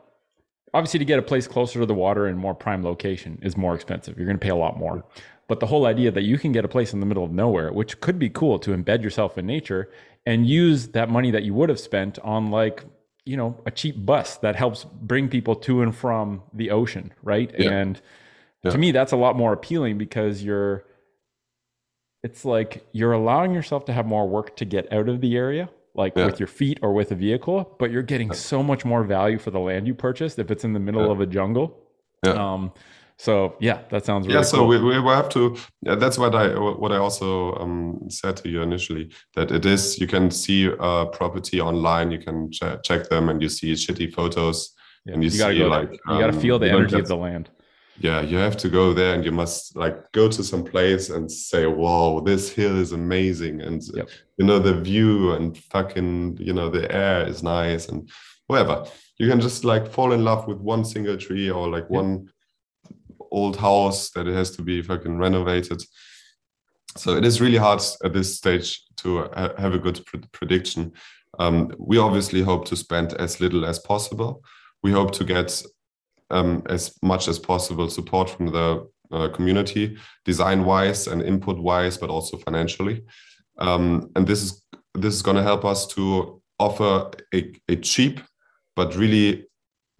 obviously 0.74 0.98
to 0.98 1.04
get 1.04 1.18
a 1.18 1.22
place 1.22 1.46
closer 1.46 1.78
to 1.78 1.86
the 1.86 1.94
water 1.94 2.26
and 2.26 2.36
more 2.38 2.54
prime 2.54 2.82
location 2.82 3.38
is 3.42 3.56
more 3.56 3.74
expensive. 3.74 4.18
You're 4.18 4.26
going 4.26 4.36
to 4.36 4.42
pay 4.42 4.50
a 4.50 4.56
lot 4.56 4.76
more. 4.76 5.04
But 5.48 5.60
the 5.60 5.66
whole 5.66 5.86
idea 5.86 6.10
that 6.10 6.22
you 6.22 6.36
can 6.36 6.52
get 6.52 6.64
a 6.64 6.68
place 6.68 6.92
in 6.92 7.00
the 7.00 7.06
middle 7.06 7.24
of 7.24 7.30
nowhere, 7.30 7.72
which 7.72 8.00
could 8.00 8.18
be 8.18 8.28
cool 8.28 8.58
to 8.58 8.76
embed 8.76 9.02
yourself 9.02 9.38
in 9.38 9.46
nature 9.46 9.90
and 10.26 10.46
use 10.46 10.88
that 10.88 11.10
money 11.10 11.30
that 11.30 11.42
you 11.42 11.54
would 11.54 11.68
have 11.68 11.80
spent 11.80 12.18
on 12.20 12.50
like, 12.50 12.84
you 13.24 13.36
know, 13.36 13.60
a 13.66 13.70
cheap 13.70 14.04
bus 14.04 14.36
that 14.38 14.56
helps 14.56 14.84
bring 14.84 15.28
people 15.28 15.54
to 15.54 15.82
and 15.82 15.94
from 15.94 16.42
the 16.52 16.70
ocean, 16.70 17.12
right? 17.22 17.54
Yeah. 17.58 17.70
And 17.70 18.00
yeah. 18.62 18.70
to 18.70 18.78
me, 18.78 18.92
that's 18.92 19.12
a 19.12 19.16
lot 19.16 19.36
more 19.36 19.52
appealing 19.52 19.98
because 19.98 20.42
you're, 20.42 20.84
it's 22.22 22.44
like 22.44 22.86
you're 22.92 23.12
allowing 23.12 23.52
yourself 23.54 23.84
to 23.84 23.92
have 23.92 24.06
more 24.06 24.26
work 24.26 24.56
to 24.56 24.64
get 24.64 24.90
out 24.92 25.08
of 25.08 25.20
the 25.20 25.36
area 25.36 25.68
like 25.94 26.14
yeah. 26.16 26.26
with 26.26 26.40
your 26.40 26.46
feet 26.46 26.78
or 26.82 26.92
with 26.92 27.12
a 27.12 27.14
vehicle 27.14 27.76
but 27.78 27.90
you're 27.90 28.02
getting 28.02 28.32
so 28.32 28.62
much 28.62 28.84
more 28.84 29.04
value 29.04 29.38
for 29.38 29.50
the 29.50 29.60
land 29.60 29.86
you 29.86 29.94
purchased 29.94 30.38
if 30.38 30.50
it's 30.50 30.64
in 30.64 30.72
the 30.72 30.80
middle 30.80 31.10
of 31.10 31.20
a 31.20 31.26
jungle 31.26 31.78
yeah. 32.24 32.32
um 32.32 32.72
so 33.18 33.54
yeah 33.60 33.80
that 33.90 34.04
sounds 34.04 34.26
really 34.26 34.38
yeah 34.38 34.42
so 34.42 34.58
cool. 34.58 34.68
we, 34.68 35.00
we 35.00 35.08
have 35.08 35.28
to 35.28 35.56
yeah, 35.82 35.94
that's 35.94 36.18
what 36.18 36.34
i 36.34 36.48
what 36.58 36.92
i 36.92 36.96
also 36.96 37.54
um, 37.56 38.00
said 38.08 38.36
to 38.36 38.48
you 38.48 38.60
initially 38.62 39.10
that 39.34 39.50
it 39.52 39.64
is 39.64 39.98
you 39.98 40.06
can 40.06 40.30
see 40.30 40.66
a 40.80 41.06
property 41.06 41.60
online 41.60 42.10
you 42.10 42.18
can 42.18 42.50
ch- 42.50 42.82
check 42.82 43.08
them 43.08 43.28
and 43.28 43.40
you 43.40 43.48
see 43.48 43.72
shitty 43.74 44.12
photos 44.12 44.74
and 45.06 45.22
you, 45.22 45.30
you 45.30 45.38
gotta 45.38 45.54
see 45.54 45.58
go 45.58 45.68
like 45.68 45.92
you 45.92 45.98
gotta 46.06 46.28
um, 46.28 46.40
feel 46.40 46.58
the 46.58 46.68
energy 46.68 46.98
of 46.98 47.06
the 47.06 47.16
land. 47.16 47.50
yeah 47.98 48.20
you 48.20 48.36
have 48.36 48.56
to 48.56 48.68
go 48.68 48.92
there 48.92 49.14
and 49.14 49.24
you 49.24 49.30
must 49.30 49.76
like 49.76 50.10
go 50.12 50.28
to 50.28 50.42
some 50.42 50.64
place 50.64 51.10
and 51.10 51.30
say 51.30 51.66
whoa 51.66 52.20
this 52.20 52.52
hill 52.52 52.78
is 52.78 52.92
amazing. 52.92 53.60
And 53.60 53.82
yep. 53.94 54.08
you 54.38 54.46
know 54.46 54.58
the 54.58 54.80
view 54.80 55.32
and 55.32 55.56
fucking 55.56 56.38
you 56.40 56.52
know 56.52 56.70
the 56.70 56.90
air 56.92 57.26
is 57.26 57.42
nice 57.42 57.88
and 57.88 58.10
whatever. 58.46 58.86
You 59.18 59.28
can 59.28 59.40
just 59.40 59.64
like 59.64 59.90
fall 59.90 60.12
in 60.12 60.24
love 60.24 60.48
with 60.48 60.58
one 60.58 60.84
single 60.84 61.16
tree 61.16 61.48
or 61.50 61.68
like 61.68 61.88
one 61.88 62.28
old 63.30 63.56
house 63.56 64.10
that 64.10 64.26
it 64.26 64.34
has 64.34 64.50
to 64.52 64.62
be 64.62 64.82
fucking 64.82 65.18
renovated. 65.18 65.82
So 66.96 67.16
it 67.16 67.24
is 67.24 67.40
really 67.40 67.56
hard 67.56 67.82
at 68.04 68.12
this 68.12 68.36
stage 68.36 68.82
to 68.98 69.28
have 69.34 69.74
a 69.74 69.78
good 69.78 70.04
pr- 70.06 70.18
prediction. 70.32 70.92
Um, 71.38 71.72
we 71.78 71.98
obviously 71.98 72.42
hope 72.42 72.66
to 72.66 72.76
spend 72.76 73.14
as 73.14 73.40
little 73.40 73.64
as 73.64 73.78
possible. 73.78 74.44
We 74.82 74.92
hope 74.92 75.12
to 75.12 75.24
get 75.24 75.62
um, 76.30 76.62
as 76.68 76.96
much 77.02 77.28
as 77.28 77.38
possible 77.38 77.90
support 77.90 78.30
from 78.30 78.46
the 78.46 78.88
uh, 79.12 79.28
community, 79.28 79.96
design 80.24 80.64
wise 80.64 81.06
and 81.06 81.22
input 81.22 81.58
wise, 81.58 81.96
but 81.98 82.10
also 82.10 82.36
financially. 82.38 83.04
Um, 83.58 84.10
and 84.16 84.26
this 84.26 84.42
is 84.42 84.64
this 84.94 85.14
is 85.14 85.22
going 85.22 85.36
to 85.36 85.42
help 85.42 85.64
us 85.64 85.86
to 85.88 86.40
offer 86.58 87.10
a, 87.34 87.52
a 87.68 87.76
cheap 87.76 88.20
but 88.76 88.94
really 88.96 89.46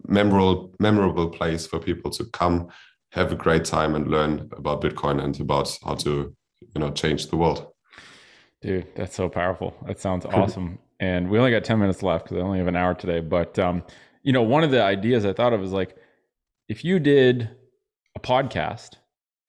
memorable 0.07 0.73
memorable 0.79 1.29
place 1.29 1.65
for 1.67 1.79
people 1.79 2.11
to 2.11 2.25
come 2.25 2.67
have 3.15 3.31
a 3.31 3.35
great 3.35 3.63
time 3.63 3.95
and 3.95 4.07
learn 4.07 4.49
about 4.57 4.81
bitcoin 4.81 5.23
and 5.23 5.39
about 5.39 5.77
how 5.83 5.95
to 5.95 6.35
you 6.59 6.81
know 6.81 6.91
change 6.91 7.27
the 7.27 7.37
world. 7.37 7.71
Dude 8.61 8.87
that's 8.95 9.15
so 9.15 9.29
powerful. 9.29 9.73
That 9.87 9.99
sounds 9.99 10.25
awesome. 10.25 10.79
And 10.99 11.29
we 11.29 11.37
only 11.37 11.51
got 11.51 11.63
10 11.63 11.79
minutes 11.79 12.03
left 12.03 12.25
because 12.25 12.37
i 12.37 12.41
only 12.41 12.59
have 12.59 12.67
an 12.67 12.75
hour 12.75 12.93
today. 12.93 13.21
But 13.21 13.57
um, 13.57 13.83
you 14.21 14.33
know 14.33 14.43
one 14.43 14.63
of 14.63 14.71
the 14.71 14.83
ideas 14.83 15.25
i 15.25 15.33
thought 15.33 15.53
of 15.53 15.63
is 15.63 15.71
like 15.71 15.95
if 16.67 16.83
you 16.83 16.99
did 16.99 17.49
a 18.15 18.19
podcast 18.19 18.95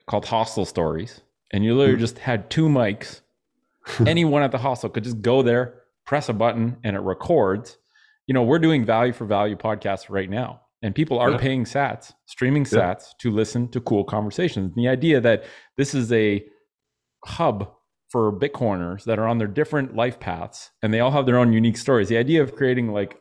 called 0.06 0.26
Hostel 0.26 0.64
Stories 0.64 1.20
and 1.52 1.64
you 1.64 1.74
literally 1.74 1.96
hmm. 1.96 2.00
just 2.00 2.18
had 2.18 2.50
two 2.50 2.68
mics, 2.68 3.20
anyone 4.06 4.42
at 4.42 4.52
the 4.52 4.58
hostel 4.58 4.90
could 4.90 5.04
just 5.04 5.22
go 5.22 5.42
there, 5.42 5.82
press 6.04 6.28
a 6.28 6.32
button, 6.32 6.76
and 6.84 6.96
it 6.96 7.00
records. 7.00 7.78
You 8.26 8.34
know, 8.34 8.42
we're 8.42 8.58
doing 8.58 8.84
value 8.84 9.12
for 9.12 9.24
value 9.24 9.56
podcasts 9.56 10.06
right 10.08 10.28
now, 10.28 10.62
and 10.82 10.94
people 10.94 11.18
are 11.18 11.32
yeah. 11.32 11.38
paying 11.38 11.64
sats, 11.64 12.12
streaming 12.26 12.64
sats 12.64 12.74
yeah. 12.76 13.14
to 13.20 13.30
listen 13.30 13.68
to 13.68 13.80
cool 13.80 14.04
conversations. 14.04 14.72
And 14.74 14.84
the 14.84 14.88
idea 14.88 15.20
that 15.20 15.44
this 15.76 15.94
is 15.94 16.12
a 16.12 16.44
hub 17.24 17.72
for 18.08 18.32
Bitcoiners 18.32 19.04
that 19.04 19.18
are 19.18 19.26
on 19.26 19.38
their 19.38 19.48
different 19.48 19.96
life 19.96 20.20
paths 20.20 20.70
and 20.82 20.94
they 20.94 21.00
all 21.00 21.10
have 21.10 21.26
their 21.26 21.38
own 21.38 21.52
unique 21.52 21.76
stories. 21.76 22.08
The 22.08 22.18
idea 22.18 22.42
of 22.42 22.54
creating 22.54 22.92
like 22.92 23.18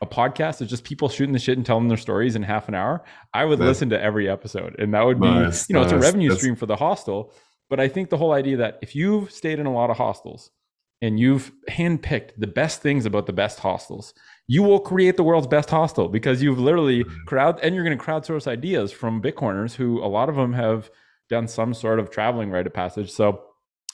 a 0.00 0.06
podcast 0.06 0.60
is 0.60 0.68
just 0.68 0.84
people 0.84 1.08
shooting 1.08 1.32
the 1.32 1.38
shit 1.38 1.56
and 1.56 1.64
telling 1.64 1.88
their 1.88 1.96
stories 1.96 2.34
in 2.34 2.42
half 2.42 2.66
an 2.66 2.74
hour, 2.74 3.04
I 3.32 3.44
would 3.44 3.60
listen 3.60 3.90
to 3.90 4.02
every 4.02 4.28
episode. 4.28 4.74
And 4.78 4.92
that 4.94 5.04
would 5.04 5.20
be, 5.20 5.28
nice, 5.28 5.68
you 5.68 5.74
know, 5.74 5.82
nice. 5.82 5.92
it's 5.92 6.00
a 6.00 6.04
revenue 6.04 6.30
That's... 6.30 6.40
stream 6.40 6.56
for 6.56 6.66
the 6.66 6.76
hostel. 6.76 7.32
But 7.70 7.78
I 7.78 7.88
think 7.88 8.10
the 8.10 8.16
whole 8.16 8.32
idea 8.32 8.56
that 8.56 8.78
if 8.82 8.96
you've 8.96 9.30
stayed 9.30 9.60
in 9.60 9.66
a 9.66 9.72
lot 9.72 9.90
of 9.90 9.96
hostels 9.96 10.50
and 11.00 11.20
you've 11.20 11.52
handpicked 11.70 12.32
the 12.36 12.48
best 12.48 12.82
things 12.82 13.06
about 13.06 13.26
the 13.26 13.32
best 13.32 13.60
hostels, 13.60 14.12
you 14.46 14.62
will 14.62 14.80
create 14.80 15.16
the 15.16 15.22
world's 15.22 15.46
best 15.46 15.70
hostel 15.70 16.08
because 16.08 16.42
you've 16.42 16.58
literally 16.58 17.04
mm-hmm. 17.04 17.24
crowd 17.26 17.60
and 17.62 17.74
you're 17.74 17.84
going 17.84 17.96
to 17.96 18.04
crowdsource 18.04 18.46
ideas 18.46 18.92
from 18.92 19.22
Bitcoiners 19.22 19.74
who 19.74 20.02
a 20.02 20.06
lot 20.06 20.28
of 20.28 20.36
them 20.36 20.52
have 20.52 20.90
done 21.28 21.48
some 21.48 21.72
sort 21.74 21.98
of 21.98 22.10
traveling 22.10 22.50
rite 22.50 22.66
of 22.66 22.74
passage. 22.74 23.10
So 23.10 23.42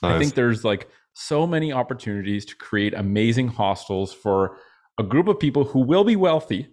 nice. 0.02 0.14
I 0.14 0.18
think 0.18 0.34
there's 0.34 0.64
like 0.64 0.88
so 1.14 1.46
many 1.46 1.72
opportunities 1.72 2.44
to 2.46 2.56
create 2.56 2.94
amazing 2.94 3.48
hostels 3.48 4.12
for 4.12 4.56
a 4.98 5.02
group 5.02 5.28
of 5.28 5.38
people 5.38 5.64
who 5.64 5.80
will 5.80 6.04
be 6.04 6.16
wealthy. 6.16 6.68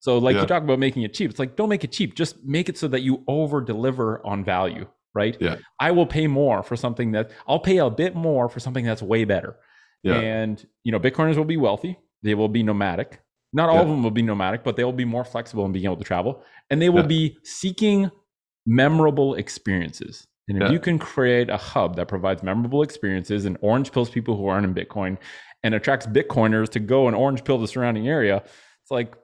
So, 0.00 0.18
like 0.18 0.34
yeah. 0.34 0.42
you 0.42 0.46
talk 0.46 0.62
about 0.62 0.78
making 0.78 1.02
it 1.02 1.12
cheap, 1.12 1.30
it's 1.30 1.40
like 1.40 1.56
don't 1.56 1.68
make 1.68 1.82
it 1.82 1.92
cheap. 1.92 2.14
Just 2.14 2.44
make 2.44 2.68
it 2.68 2.78
so 2.78 2.86
that 2.88 3.02
you 3.02 3.24
over 3.26 3.60
deliver 3.60 4.24
on 4.24 4.44
value, 4.44 4.86
right? 5.14 5.36
Yeah. 5.40 5.56
I 5.80 5.90
will 5.90 6.06
pay 6.06 6.28
more 6.28 6.62
for 6.62 6.76
something 6.76 7.12
that 7.12 7.32
I'll 7.48 7.58
pay 7.58 7.78
a 7.78 7.90
bit 7.90 8.14
more 8.14 8.48
for 8.48 8.60
something 8.60 8.84
that's 8.84 9.02
way 9.02 9.24
better. 9.24 9.56
Yeah. 10.04 10.14
And 10.14 10.64
you 10.84 10.92
know, 10.92 11.00
Bitcoiners 11.00 11.36
will 11.36 11.44
be 11.44 11.56
wealthy. 11.56 11.98
They 12.22 12.34
will 12.34 12.48
be 12.48 12.62
nomadic. 12.62 13.20
Not 13.52 13.68
all 13.68 13.76
yeah. 13.76 13.82
of 13.82 13.88
them 13.88 14.02
will 14.02 14.10
be 14.10 14.22
nomadic, 14.22 14.62
but 14.64 14.76
they 14.76 14.84
will 14.84 14.92
be 14.92 15.04
more 15.04 15.24
flexible 15.24 15.64
in 15.64 15.72
being 15.72 15.86
able 15.86 15.96
to 15.96 16.04
travel, 16.04 16.42
and 16.70 16.82
they 16.82 16.90
will 16.90 17.02
yeah. 17.02 17.06
be 17.06 17.38
seeking 17.44 18.10
memorable 18.66 19.34
experiences. 19.36 20.26
And 20.48 20.62
if 20.62 20.72
you 20.72 20.80
can 20.80 20.98
create 20.98 21.50
a 21.50 21.58
hub 21.58 21.96
that 21.96 22.08
provides 22.08 22.42
memorable 22.42 22.82
experiences 22.82 23.44
and 23.44 23.58
orange 23.60 23.92
pills 23.92 24.08
people 24.08 24.34
who 24.34 24.46
aren't 24.46 24.64
in 24.64 24.74
Bitcoin 24.74 25.18
and 25.62 25.74
attracts 25.74 26.06
Bitcoiners 26.06 26.70
to 26.70 26.80
go 26.80 27.06
and 27.06 27.14
orange 27.14 27.44
pill 27.44 27.58
the 27.58 27.68
surrounding 27.68 28.08
area, 28.08 28.36
it's 28.36 28.90
like 28.90 29.14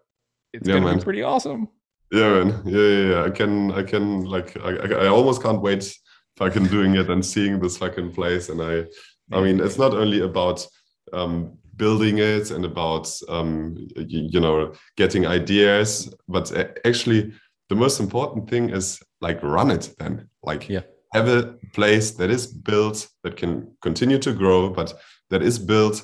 it's 0.52 0.68
yeah, 0.68 0.74
gonna 0.74 0.86
man. 0.86 0.98
be 0.98 1.04
pretty 1.04 1.22
awesome. 1.22 1.68
Yeah, 2.12 2.44
man. 2.44 2.62
Yeah, 2.66 2.80
yeah, 2.80 3.08
yeah. 3.08 3.24
I 3.24 3.30
can, 3.30 3.72
I 3.72 3.82
can, 3.82 4.24
like, 4.24 4.56
I, 4.58 5.04
I 5.04 5.06
almost 5.06 5.42
can't 5.42 5.62
wait 5.62 5.90
fucking 6.36 6.66
doing 6.66 6.94
it 6.94 7.08
and 7.08 7.24
seeing 7.24 7.58
this 7.58 7.78
fucking 7.78 8.12
place. 8.12 8.50
And 8.50 8.60
I, 8.60 8.84
I 9.32 9.40
mean, 9.40 9.60
it's 9.60 9.78
not 9.78 9.94
only 9.94 10.20
about 10.20 10.66
um, 11.12 11.56
building 11.76 12.18
it 12.18 12.50
and 12.50 12.64
about 12.64 13.10
um, 13.28 13.76
you, 13.96 14.40
know 14.40 14.72
getting 14.96 15.26
ideas, 15.26 16.14
but 16.28 16.52
actually 16.84 17.32
the 17.68 17.74
most 17.74 18.00
important 18.00 18.48
thing 18.48 18.70
is 18.70 19.02
like 19.20 19.42
run 19.42 19.70
it 19.70 19.94
then. 19.98 20.28
Like, 20.42 20.68
yeah 20.68 20.82
have 21.14 21.28
a 21.28 21.54
place 21.72 22.10
that 22.10 22.28
is 22.28 22.46
built 22.46 23.08
that 23.22 23.36
can 23.36 23.70
continue 23.80 24.18
to 24.18 24.32
grow, 24.32 24.68
but 24.68 24.92
that 25.30 25.42
is 25.42 25.58
built 25.58 26.02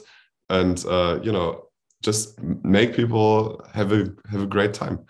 and 0.48 0.84
uh, 0.86 1.18
you 1.22 1.32
know 1.32 1.66
just 2.02 2.40
make 2.64 2.94
people 2.94 3.62
have 3.74 3.92
a 3.92 4.08
have 4.30 4.42
a 4.42 4.46
great 4.46 4.72
time. 4.72 5.00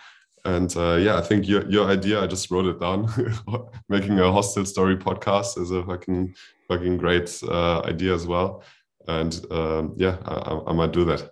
And 0.47 0.75
uh, 0.75 0.95
yeah, 0.95 1.19
I 1.19 1.21
think 1.21 1.47
your 1.47 1.71
your 1.71 1.87
idea, 1.87 2.21
I 2.23 2.27
just 2.27 2.51
wrote 2.51 2.67
it 2.67 2.81
down. 2.81 3.09
Making 3.89 4.19
a 4.21 4.33
hostel 4.33 4.65
story 4.65 4.97
podcast 4.97 5.59
is 5.61 5.71
a 5.71 5.85
fucking 5.85 6.35
fucking 6.69 6.97
great 6.97 7.29
uh, 7.47 7.83
idea 7.85 8.15
as 8.15 8.27
well. 8.27 8.63
And 9.09 9.45
um, 9.51 9.95
yeah, 9.97 10.19
I, 10.25 10.61
I 10.69 10.73
might 10.73 10.93
do 10.93 11.05
that. 11.07 11.31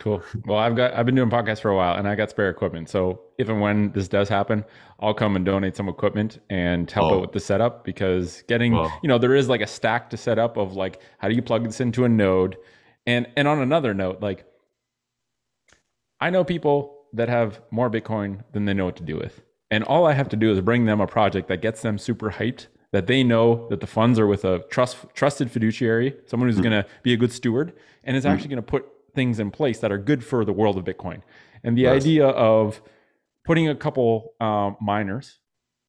Cool. 0.00 0.22
Well, 0.44 0.58
I've 0.58 0.76
got 0.76 0.92
I've 0.94 1.06
been 1.06 1.14
doing 1.14 1.30
podcasts 1.30 1.60
for 1.60 1.70
a 1.70 1.76
while, 1.76 1.96
and 1.96 2.06
I 2.06 2.14
got 2.14 2.28
spare 2.28 2.50
equipment. 2.50 2.90
So 2.90 3.22
if 3.38 3.48
and 3.48 3.60
when 3.60 3.90
this 3.92 4.06
does 4.08 4.28
happen, 4.28 4.64
I'll 5.00 5.14
come 5.14 5.36
and 5.36 5.44
donate 5.46 5.76
some 5.76 5.88
equipment 5.88 6.40
and 6.50 6.90
help 6.90 7.10
Oh. 7.10 7.14
out 7.16 7.20
with 7.22 7.32
the 7.32 7.40
setup 7.40 7.84
because 7.84 8.42
getting 8.48 8.72
Wow. 8.74 8.90
you 9.02 9.08
know 9.08 9.18
there 9.18 9.34
is 9.34 9.48
like 9.48 9.60
a 9.62 9.66
stack 9.66 10.10
to 10.10 10.16
set 10.16 10.38
up 10.38 10.56
of 10.56 10.74
like 10.74 11.00
how 11.18 11.28
do 11.28 11.34
you 11.34 11.42
plug 11.42 11.64
this 11.64 11.80
into 11.80 12.04
a 12.04 12.08
node, 12.08 12.56
and 13.06 13.26
and 13.36 13.48
on 13.48 13.60
another 13.60 13.94
note, 13.94 14.20
like 14.20 14.44
I 16.20 16.30
know 16.30 16.44
people 16.44 17.06
that 17.12 17.28
have 17.28 17.60
more 17.70 17.88
Bitcoin 17.90 18.42
than 18.52 18.64
they 18.64 18.74
know 18.74 18.86
what 18.86 18.96
to 18.96 19.02
do 19.04 19.16
with, 19.16 19.40
and 19.70 19.84
all 19.84 20.06
I 20.06 20.12
have 20.12 20.28
to 20.30 20.36
do 20.36 20.50
is 20.50 20.60
bring 20.60 20.84
them 20.84 21.00
a 21.00 21.06
project 21.06 21.48
that 21.48 21.62
gets 21.62 21.82
them 21.82 21.98
super 21.98 22.30
hyped. 22.30 22.66
That 22.94 23.08
they 23.08 23.24
know 23.24 23.66
that 23.70 23.80
the 23.80 23.88
funds 23.88 24.20
are 24.20 24.26
with 24.28 24.44
a 24.44 24.60
trust, 24.70 24.98
trusted 25.14 25.50
fiduciary, 25.50 26.14
someone 26.26 26.48
who's 26.48 26.60
going 26.60 26.70
to 26.80 26.86
be 27.02 27.12
a 27.12 27.16
good 27.16 27.32
steward, 27.32 27.72
and 28.04 28.16
is 28.16 28.24
actually 28.24 28.50
going 28.50 28.62
to 28.62 28.70
put 28.74 28.84
things 29.16 29.40
in 29.40 29.50
place 29.50 29.80
that 29.80 29.90
are 29.90 29.98
good 29.98 30.24
for 30.24 30.44
the 30.44 30.52
world 30.52 30.78
of 30.78 30.84
Bitcoin. 30.84 31.20
And 31.64 31.76
the 31.76 31.84
Nice. 31.84 32.02
idea 32.02 32.26
of 32.28 32.80
putting 33.44 33.68
a 33.68 33.74
couple 33.74 34.34
um, 34.40 34.76
miners, 34.80 35.40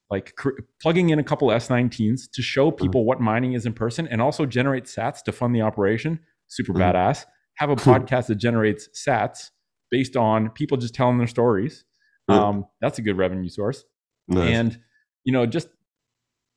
like 0.09 0.35
cr- 0.35 0.57
plugging 0.81 1.11
in 1.11 1.19
a 1.19 1.23
couple 1.23 1.49
S19s 1.49 2.21
to 2.33 2.41
show 2.41 2.71
people 2.71 3.05
what 3.05 3.21
mining 3.21 3.53
is 3.53 3.67
in 3.67 3.73
person, 3.73 4.07
and 4.07 4.19
also 4.19 4.47
generate 4.47 4.85
Sats 4.85 5.21
to 5.25 5.31
fund 5.31 5.55
the 5.55 5.61
operation, 5.61 6.19
super 6.47 6.73
Mhm. 6.73 6.79
badass. 6.91 7.25
Have 7.57 7.69
a 7.69 7.75
podcast 7.91 8.25
that 8.27 8.35
generates 8.47 8.89
Sats 9.07 9.51
based 9.91 10.17
on 10.17 10.49
people 10.49 10.75
just 10.77 10.95
telling 10.95 11.19
their 11.19 11.27
stories. 11.27 11.85
Um, 12.29 12.65
that's 12.81 12.97
a 12.97 13.03
good 13.03 13.17
revenue 13.17 13.49
source. 13.49 13.85
Nice. 14.27 14.49
And 14.57 14.79
you 15.23 15.31
know, 15.33 15.45
just 15.45 15.67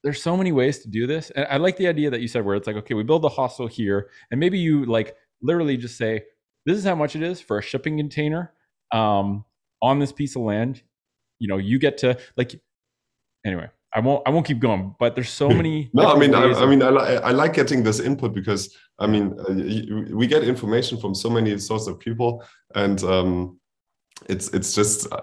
there's 0.02 0.22
so 0.22 0.36
many 0.36 0.52
ways 0.52 0.80
to 0.80 0.88
do 0.88 1.06
this. 1.06 1.30
And 1.30 1.46
I 1.50 1.56
like 1.56 1.76
the 1.76 1.88
idea 1.88 2.10
that 2.10 2.20
you 2.20 2.28
said 2.28 2.44
where 2.44 2.56
it's 2.56 2.66
like, 2.66 2.76
okay, 2.76 2.94
we 2.94 3.02
build 3.02 3.24
a 3.24 3.28
hostel 3.28 3.66
here, 3.66 4.10
and 4.30 4.38
maybe 4.38 4.58
you 4.58 4.84
like 4.84 5.16
literally 5.42 5.76
just 5.76 5.96
say, 5.96 6.22
this 6.66 6.76
is 6.76 6.84
how 6.84 6.94
much 6.94 7.16
it 7.16 7.22
is 7.22 7.40
for 7.40 7.58
a 7.58 7.62
shipping 7.62 7.96
container 7.96 8.52
um, 8.92 9.44
on 9.82 9.98
this 9.98 10.12
piece 10.12 10.36
of 10.36 10.42
land. 10.42 10.82
You 11.38 11.48
know, 11.48 11.58
you 11.58 11.78
get 11.78 11.98
to 11.98 12.18
like. 12.36 12.60
Anyway, 13.46 13.68
I 13.94 14.00
won't. 14.00 14.26
I 14.26 14.30
won't 14.30 14.46
keep 14.46 14.60
going. 14.60 14.94
But 14.98 15.14
there's 15.14 15.30
so 15.30 15.48
many. 15.60 15.90
No, 15.92 16.12
I 16.12 16.18
mean, 16.18 16.34
I, 16.34 16.52
I 16.52 16.66
mean, 16.66 16.82
I, 16.82 16.90
li- 16.90 17.16
I 17.18 17.30
like 17.30 17.54
getting 17.54 17.82
this 17.82 18.00
input 18.00 18.34
because 18.34 18.76
I 18.98 19.06
mean, 19.06 19.38
uh, 19.38 20.14
we 20.14 20.26
get 20.26 20.44
information 20.44 20.98
from 20.98 21.14
so 21.14 21.30
many 21.30 21.56
sources 21.58 21.88
of 21.88 21.98
people, 21.98 22.44
and 22.74 23.02
um, 23.04 23.58
it's 24.28 24.48
it's 24.48 24.74
just 24.74 25.10
uh, 25.12 25.20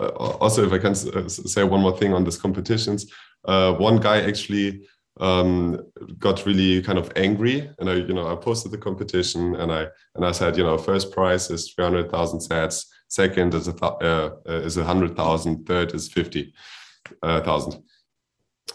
uh, 0.00 0.08
also 0.40 0.64
if 0.66 0.72
I 0.72 0.78
can 0.78 0.92
uh, 0.92 1.28
say 1.28 1.62
one 1.62 1.80
more 1.80 1.96
thing 1.96 2.14
on 2.14 2.24
these 2.24 2.38
competitions, 2.38 3.06
uh, 3.44 3.74
one 3.74 3.98
guy 3.98 4.20
actually 4.20 4.86
um, 5.20 5.80
got 6.18 6.46
really 6.46 6.82
kind 6.82 6.98
of 6.98 7.12
angry, 7.16 7.70
and 7.78 7.90
I 7.90 7.94
you 7.94 8.14
know 8.14 8.28
I 8.30 8.36
posted 8.36 8.72
the 8.72 8.78
competition 8.78 9.54
and 9.56 9.72
I 9.72 9.86
and 10.14 10.24
I 10.24 10.32
said 10.32 10.56
you 10.56 10.64
know 10.64 10.78
first 10.78 11.12
prize 11.12 11.50
is 11.50 11.70
three 11.70 11.84
hundred 11.84 12.10
thousand 12.10 12.40
sats, 12.40 12.86
second 13.08 13.54
is 13.54 13.68
a 13.68 13.72
thou- 13.72 13.98
uh, 14.00 14.30
uh, 14.48 14.60
is 14.60 14.76
a 14.76 14.84
hundred 14.84 15.16
thousand, 15.16 15.66
third 15.66 15.94
is 15.94 16.08
fifty 16.08 16.52
uh, 17.22 17.40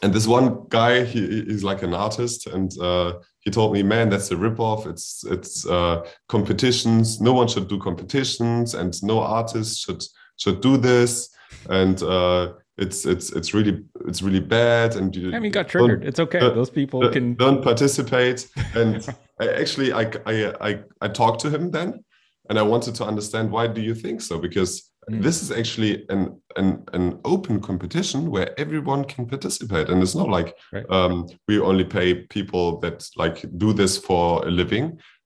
and 0.02 0.14
this 0.14 0.28
one 0.28 0.66
guy 0.70 1.04
he, 1.04 1.44
he's 1.46 1.64
like 1.64 1.84
an 1.84 1.94
artist 1.94 2.48
and 2.48 2.78
uh, 2.80 3.14
he 3.40 3.52
told 3.52 3.74
me 3.74 3.84
man 3.84 4.10
that's 4.10 4.32
a 4.32 4.36
ripoff. 4.36 4.88
It's 4.88 5.24
it's 5.26 5.66
uh, 5.68 6.06
competitions. 6.28 7.22
No 7.22 7.34
one 7.34 7.48
should 7.48 7.68
do 7.68 7.80
competitions 7.80 8.74
and 8.74 8.94
no 9.04 9.20
artist 9.22 9.80
should 9.86 10.04
should 10.38 10.62
do 10.62 10.78
this. 10.78 11.30
And 11.70 12.02
uh, 12.04 12.54
it's 12.78 13.06
it's 13.06 13.32
it's 13.32 13.54
really 13.54 13.84
it's 14.08 14.22
really 14.22 14.40
bad 14.42 14.96
and 14.96 15.16
you 15.16 15.34
I 15.34 15.40
mean, 15.40 15.52
got 15.52 15.68
triggered. 15.70 16.04
It's 16.06 16.20
okay. 16.20 16.40
uh, 16.40 16.50
Those 16.50 16.70
people 16.70 17.00
don't- 17.02 17.14
can. 17.14 17.36
don't 17.36 17.62
participate 17.64 18.48
and 18.76 19.08
I 19.42 19.48
actually 19.62 19.94
I, 19.94 20.04
I 20.26 20.36
i 20.70 20.80
i 21.02 21.08
talked 21.08 21.40
to 21.42 21.50
him 21.50 21.72
then 21.72 22.04
and 22.50 22.58
i 22.60 22.62
wanted 22.62 22.96
to 22.96 23.04
understand 23.06 23.52
why 23.52 23.68
do 23.68 23.82
you 23.82 23.96
think 23.96 24.22
so 24.22 24.38
because 24.40 24.92
Mm. 25.12 25.22
this 25.22 25.44
is 25.44 25.52
actually 25.52 26.04
an, 26.10 26.22
an 26.56 26.84
an 26.94 27.20
open 27.26 27.62
competition 27.62 28.32
where 28.32 28.50
everyone 28.60 29.04
can 29.06 29.28
participate 29.28 29.88
and 29.92 30.02
it's 30.02 30.16
not 30.16 30.30
like 30.38 30.56
Right. 30.74 30.86
um, 30.90 31.28
we 31.48 31.60
only 31.60 31.84
pay 31.86 32.08
people 32.38 32.80
that 32.80 33.08
like 33.16 33.46
do 33.60 33.72
this 33.74 34.00
for 34.00 34.44
a 34.48 34.50
living 34.50 34.86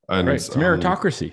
and 0.10 0.28
Right. 0.28 0.36
It's 0.36 0.54
um, 0.54 0.62
meritocracy. 0.62 1.32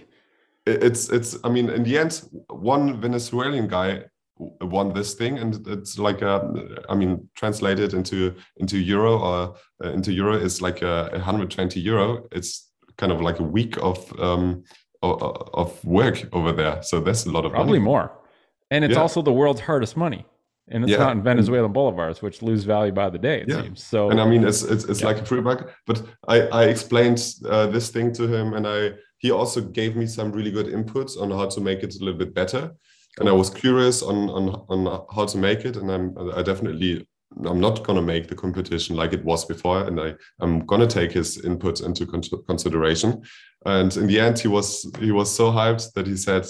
it- 0.64 0.80
it's 0.88 1.02
it's 1.16 1.30
i 1.46 1.48
mean 1.54 1.68
in 1.70 1.82
the 1.82 1.98
end 1.98 2.12
one 2.48 3.00
venezuelan 3.00 3.66
guy 3.66 4.04
won 4.38 4.92
this 4.92 5.14
thing 5.14 5.38
and 5.38 5.66
it's 5.66 5.98
like 5.98 6.20
a 6.20 6.82
i 6.90 6.94
mean 6.94 7.26
translated 7.34 7.94
into 7.94 8.34
into 8.58 8.76
euro 8.78 9.18
or 9.18 9.54
uh, 9.84 9.90
into 9.92 10.12
euro 10.12 10.34
is 10.36 10.60
like 10.60 10.82
a 10.82 11.08
120 11.12 11.80
euro 11.80 12.26
it's 12.32 12.70
kind 12.98 13.12
of 13.12 13.20
like 13.22 13.38
a 13.38 13.42
week 13.42 13.76
of 13.78 13.98
um 14.20 14.62
of, 15.02 15.22
of 15.54 15.84
work 15.84 16.28
over 16.34 16.52
there 16.52 16.82
so 16.82 17.00
that's 17.00 17.24
a 17.24 17.30
lot 17.30 17.44
of 17.46 17.52
Probably 17.52 17.78
money 17.78 17.84
more. 17.84 18.12
And 18.70 18.84
it's 18.84 18.94
Yeah. 18.94 19.00
also 19.02 19.22
the 19.22 19.32
world's 19.32 19.60
hardest 19.60 19.96
money. 19.96 20.26
And 20.68 20.82
it's 20.82 20.90
Yeah. 20.90 20.98
not 21.04 21.12
in 21.12 21.22
Venezuelan 21.22 21.72
bolivars, 21.72 22.20
which 22.22 22.42
lose 22.42 22.64
value 22.64 22.92
by 22.92 23.08
the 23.10 23.18
day, 23.18 23.42
it 23.42 23.48
Yeah. 23.48 23.62
seems. 23.62 23.84
So 23.84 24.10
and 24.10 24.20
i 24.20 24.26
mean 24.28 24.42
it's 24.44 24.62
it's, 24.62 24.84
it's 24.84 25.00
Yeah. 25.00 25.06
like 25.10 25.18
a 25.22 25.24
free 25.24 25.40
buck 25.40 25.60
but 25.86 26.02
i 26.28 26.36
i 26.60 26.62
explained 26.64 27.18
uh, 27.48 27.66
this 27.68 27.88
thing 27.90 28.12
to 28.14 28.24
him 28.34 28.52
and 28.54 28.66
i 28.66 28.92
he 29.18 29.30
also 29.30 29.60
gave 29.62 29.92
me 29.96 30.06
some 30.06 30.28
really 30.36 30.50
good 30.50 30.66
inputs 30.66 31.12
on 31.22 31.30
how 31.30 31.46
to 31.54 31.60
make 31.60 31.80
it 31.86 31.94
a 31.94 32.04
little 32.04 32.18
bit 32.24 32.34
better 32.34 32.62
and 33.18 33.28
i 33.28 33.32
was 33.32 33.50
curious 33.50 34.02
on 34.02 34.28
on 34.30 34.64
on 34.68 35.06
how 35.14 35.24
to 35.24 35.38
make 35.38 35.64
it. 35.64 35.76
And 35.76 35.90
i'm 35.90 36.16
i 36.34 36.42
definitely 36.42 37.06
i'm 37.44 37.60
not 37.60 37.84
going 37.84 37.96
to 37.96 38.02
make 38.02 38.28
the 38.28 38.34
competition 38.34 38.96
like 38.96 39.12
it 39.12 39.24
was 39.24 39.44
before. 39.44 39.84
And 39.84 40.00
i 40.00 40.14
i'm 40.40 40.64
going 40.66 40.80
to 40.80 40.86
take 40.86 41.12
his 41.12 41.44
input 41.44 41.80
into 41.80 42.06
con- 42.06 42.22
consideration. 42.46 43.22
And 43.64 43.96
in 43.96 44.06
the 44.06 44.20
end 44.20 44.38
he 44.38 44.48
was 44.48 44.90
he 45.00 45.12
was 45.12 45.34
so 45.34 45.50
hyped 45.50 45.92
that 45.94 46.06
he 46.06 46.16
said 46.16 46.46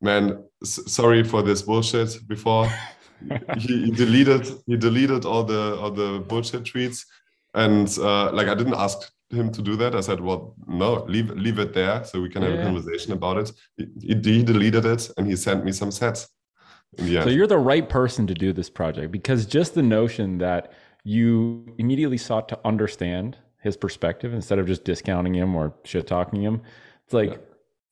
man 0.00 0.44
sorry 0.62 1.24
for 1.24 1.42
this 1.42 1.62
bullshit 1.62 2.18
before. 2.28 2.68
He, 3.56 3.86
he 3.86 3.90
deleted 3.90 4.46
he 4.66 4.76
deleted 4.76 5.24
all 5.24 5.44
the 5.44 5.78
all 5.80 5.90
the 5.90 6.22
bullshit 6.28 6.64
tweets. 6.64 7.06
And 7.54 7.88
uh, 7.98 8.32
like 8.32 8.48
I 8.48 8.54
didn't 8.54 8.74
ask 8.74 8.98
him 9.30 9.50
to 9.52 9.62
do 9.62 9.76
that. 9.76 9.94
I 9.94 10.00
said, 10.00 10.20
well, 10.20 10.54
no, 10.66 11.04
leave 11.04 11.30
leave 11.30 11.58
it 11.58 11.72
there 11.72 12.04
so 12.04 12.20
we 12.20 12.28
can 12.28 12.42
have 12.42 12.52
Yeah. 12.52 12.60
a 12.60 12.64
conversation 12.64 13.12
about 13.12 13.38
it. 13.38 13.52
He, 13.76 14.14
he 14.22 14.42
deleted 14.42 14.84
it 14.84 15.10
and 15.16 15.26
he 15.26 15.36
sent 15.36 15.64
me 15.64 15.72
some 15.72 15.90
sats. 15.90 16.28
In 16.98 17.06
the 17.06 17.16
end. 17.18 17.24
So 17.24 17.30
you're 17.30 17.48
the 17.48 17.58
right 17.58 17.88
person 17.88 18.26
to 18.28 18.34
do 18.34 18.52
this 18.52 18.70
project 18.70 19.10
because 19.10 19.46
just 19.46 19.74
the 19.74 19.82
notion 19.82 20.38
that 20.38 20.72
you 21.02 21.74
immediately 21.78 22.18
sought 22.18 22.48
to 22.50 22.58
understand 22.64 23.36
his 23.62 23.76
perspective 23.76 24.32
instead 24.32 24.58
of 24.60 24.66
just 24.66 24.84
discounting 24.84 25.34
him 25.34 25.56
or 25.56 25.74
shit 25.84 26.06
talking 26.06 26.40
him. 26.42 26.62
It's 27.04 27.12
like 27.12 27.40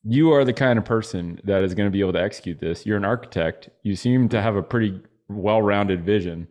you 0.05 0.31
are 0.33 0.45
the 0.45 0.53
kind 0.53 0.79
of 0.79 0.85
person 0.85 1.41
that 1.45 1.65
is 1.65 1.75
going 1.75 1.87
to 1.89 1.91
be 1.91 2.01
able 2.01 2.13
to 2.13 2.23
execute 2.23 2.61
this. 2.61 2.87
You're 2.87 2.97
an 2.97 3.05
architect. 3.05 3.71
You 3.83 3.97
seem 3.97 4.29
to 4.29 4.41
have 4.41 4.55
a 4.55 4.63
pretty 4.63 5.01
well-rounded 5.29 6.05
vision. 6.05 6.47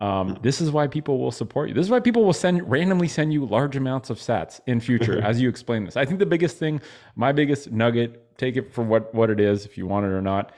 Um, 0.00 0.38
this 0.42 0.60
is 0.60 0.70
why 0.70 0.86
people 0.88 1.18
will 1.18 1.30
support 1.30 1.68
you. 1.68 1.74
This 1.74 1.86
is 1.86 1.90
why 1.90 2.00
people 2.00 2.24
will 2.24 2.34
send 2.34 2.70
randomly 2.70 3.08
send 3.08 3.32
you 3.32 3.46
large 3.46 3.76
amounts 3.76 4.10
of 4.10 4.18
sats 4.18 4.60
in 4.66 4.78
future 4.80 5.20
as 5.30 5.40
you 5.40 5.48
explain 5.48 5.84
this. 5.84 5.96
I 5.96 6.04
think 6.04 6.18
the 6.18 6.26
biggest 6.26 6.58
thing, 6.58 6.80
my 7.14 7.32
biggest 7.32 7.70
nugget, 7.72 8.36
take 8.36 8.56
it 8.56 8.72
for 8.74 8.82
what 8.84 9.14
what 9.14 9.30
it 9.30 9.40
is 9.40 9.64
if 9.64 9.78
you 9.78 9.86
want 9.86 10.04
it 10.06 10.10
or 10.10 10.20
not 10.20 10.52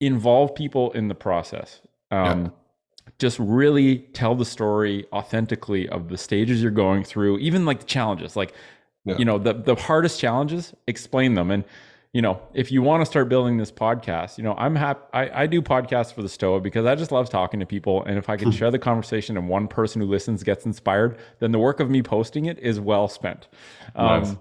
involve 0.00 0.54
people 0.54 0.92
in 0.92 1.08
the 1.08 1.14
process. 1.14 1.80
Um, 2.10 2.52
Just 3.18 3.38
really 3.38 3.98
tell 4.14 4.34
the 4.34 4.44
story 4.46 5.04
authentically 5.12 5.88
of 5.88 6.08
the 6.08 6.16
stages 6.16 6.62
you're 6.62 6.70
going 6.70 7.04
through, 7.04 7.38
even 7.38 7.66
like 7.66 7.80
the 7.80 7.86
challenges. 7.86 8.34
Like, 8.36 8.54
Yeah. 9.04 9.16
you 9.18 9.24
know, 9.24 9.38
the 9.38 9.52
the 9.52 9.74
hardest 9.74 10.20
challenges, 10.20 10.72
explain 10.86 11.34
them. 11.34 11.50
And 11.50 11.64
you 12.12 12.20
know, 12.22 12.40
if 12.54 12.72
you 12.72 12.82
want 12.82 13.02
to 13.02 13.06
start 13.06 13.28
building 13.28 13.56
this 13.56 13.70
podcast, 13.70 14.36
you 14.36 14.42
know, 14.42 14.54
I'm 14.54 14.74
happy. 14.74 15.00
I, 15.12 15.42
I 15.42 15.46
do 15.46 15.62
podcasts 15.62 16.12
for 16.12 16.22
the 16.22 16.28
Stoa 16.28 16.60
because 16.60 16.84
I 16.84 16.96
just 16.96 17.12
love 17.12 17.30
talking 17.30 17.60
to 17.60 17.66
people. 17.66 18.02
And 18.04 18.18
if 18.18 18.28
I 18.28 18.36
can 18.36 18.50
share 18.50 18.70
the 18.72 18.80
conversation 18.80 19.36
and 19.36 19.48
one 19.48 19.68
person 19.68 20.00
who 20.00 20.08
listens 20.08 20.42
gets 20.42 20.66
inspired, 20.66 21.18
then 21.38 21.52
the 21.52 21.58
work 21.60 21.78
of 21.78 21.88
me 21.88 22.02
posting 22.02 22.46
it 22.46 22.58
is 22.58 22.80
well 22.80 23.06
spent. 23.06 23.46
Um, 23.94 24.22
Nice. 24.22 24.36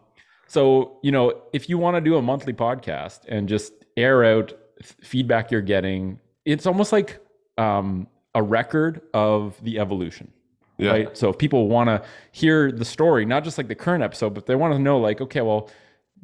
so, 0.48 0.98
you 1.04 1.12
know, 1.12 1.42
if 1.54 1.70
you 1.70 1.78
want 1.78 1.96
to 1.96 2.02
do 2.02 2.16
a 2.18 2.22
monthly 2.24 2.54
podcast 2.54 3.20
and 3.28 3.48
just 3.48 3.72
air 3.96 4.24
out 4.24 4.52
f- 4.82 4.96
feedback 5.04 5.52
you're 5.52 5.62
getting, 5.62 6.20
it's 6.46 6.66
almost 6.66 6.92
like 6.92 7.20
um, 7.60 8.08
a 8.34 8.42
record 8.42 9.02
of 9.14 9.64
the 9.64 9.78
evolution. 9.78 10.32
yeah. 10.80 10.90
Right. 10.92 11.18
So 11.18 11.30
if 11.30 11.38
people 11.38 11.68
want 11.68 11.88
to 11.90 12.02
hear 12.32 12.72
the 12.72 12.86
story, 12.86 13.26
not 13.26 13.44
just 13.44 13.60
like 13.60 13.68
the 13.68 13.76
current 13.76 14.04
episode, 14.04 14.34
but 14.34 14.48
they 14.48 14.56
want 14.56 14.74
to 14.74 14.80
know, 14.80 14.98
like, 15.00 15.22
okay, 15.22 15.42
well, 15.42 15.70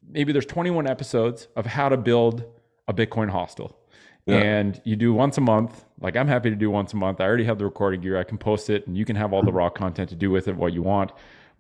maybe 0.10 0.32
there's 0.32 0.46
21 0.46 0.88
episodes 0.88 1.48
of 1.56 1.66
how 1.66 1.90
to 1.90 1.98
build 1.98 2.44
a 2.88 2.94
Bitcoin 2.94 3.30
hostel. 3.30 3.78
Yeah. 4.26 4.38
And 4.38 4.82
you 4.86 4.96
do 4.96 5.14
once 5.14 5.38
a 5.38 5.42
month. 5.42 5.86
Like 6.02 6.16
I'm 6.16 6.28
happy 6.28 6.50
to 6.50 6.56
do 6.56 6.72
once 6.72 6.94
a 6.94 6.96
month. 6.96 7.22
I 7.22 7.26
already 7.26 7.44
have 7.44 7.58
the 7.60 7.66
recording 7.66 8.02
gear. 8.02 8.18
I 8.18 8.24
can 8.24 8.38
post 8.40 8.70
it 8.70 8.88
and 8.88 8.98
you 8.98 9.06
can 9.06 9.16
have 9.16 9.34
all 9.34 9.44
the 9.44 9.54
raw 9.54 9.70
content 9.70 10.10
to 10.10 10.16
do 10.16 10.32
with 10.32 10.48
it 10.48 10.56
what 10.56 10.74
you 10.74 10.82
want. 10.82 11.12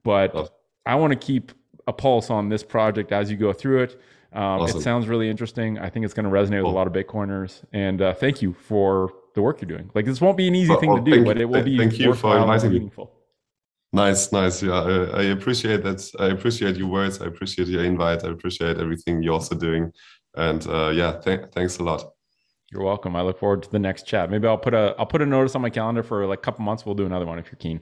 But 0.03 0.33
Awesome. 0.35 0.53
I 0.85 0.95
want 0.95 1.11
to 1.13 1.17
keep 1.19 1.51
a 1.87 1.93
pulse 1.93 2.29
on 2.31 2.49
this 2.49 2.63
project 2.63 3.11
as 3.11 3.29
you 3.29 3.37
go 3.37 3.53
through 3.53 3.83
it. 3.83 4.01
Um, 4.33 4.41
Awesome. 4.61 4.79
It 4.79 4.83
sounds 4.83 5.07
really 5.07 5.29
interesting. 5.29 5.77
I 5.77 5.89
think 5.89 6.05
it's 6.05 6.13
going 6.15 6.25
to 6.25 6.31
resonate 6.31 6.63
with 6.63 6.71
a 6.73 6.75
lot 6.75 6.87
of 6.87 6.93
Bitcoiners. 6.93 7.63
And 7.71 8.01
uh, 8.01 8.13
thank 8.15 8.41
you 8.41 8.53
for 8.53 9.13
the 9.35 9.41
work 9.43 9.61
you're 9.61 9.67
doing. 9.69 9.91
Like 9.93 10.05
this 10.05 10.19
won't 10.19 10.35
be 10.37 10.47
an 10.47 10.55
easy 10.55 10.71
Well, 10.71 10.79
thing 10.79 10.89
well, 10.89 11.03
to 11.03 11.11
do, 11.11 11.23
but 11.23 11.37
you- 11.37 11.43
it 11.43 11.49
will 11.49 11.63
be 11.63 11.77
thank 11.77 11.99
you 11.99 12.05
for 12.05 12.09
worthwhile 12.29 12.33
and 12.43 12.51
inviting 12.51 12.69
me. 12.71 12.73
meaningful. 12.79 13.11
Nice, 13.95 14.33
nice. 14.33 14.61
Yeah, 14.61 14.81
I, 14.81 15.21
I 15.21 15.23
appreciate 15.37 15.81
that. 15.83 16.11
I 16.19 16.25
appreciate 16.27 16.75
your 16.75 16.89
words. 16.89 17.21
I 17.21 17.27
appreciate 17.27 17.69
your 17.69 17.85
invite. 17.85 18.25
I 18.25 18.29
appreciate 18.29 18.77
everything 18.77 19.23
you're 19.23 19.31
also 19.33 19.55
doing. 19.55 19.93
And 20.35 20.67
uh, 20.67 20.89
yeah, 20.89 21.13
th- 21.23 21.45
thanks 21.53 21.77
a 21.77 21.83
lot. 21.83 22.03
You're 22.73 22.83
welcome. 22.83 23.15
I 23.15 23.21
look 23.21 23.39
forward 23.39 23.63
to 23.63 23.71
the 23.71 23.79
next 23.79 24.05
chat. 24.05 24.29
Maybe 24.29 24.49
I'll 24.49 24.57
put 24.57 24.73
a 24.73 24.95
I'll 24.99 25.05
put 25.05 25.21
a 25.21 25.25
notice 25.25 25.55
on 25.55 25.61
my 25.61 25.69
calendar 25.69 26.03
for 26.03 26.27
like 26.27 26.39
a 26.39 26.41
couple 26.41 26.65
months. 26.65 26.85
We'll 26.85 26.95
do 26.95 27.05
another 27.05 27.25
one 27.25 27.39
if 27.39 27.45
you're 27.45 27.55
keen. 27.55 27.79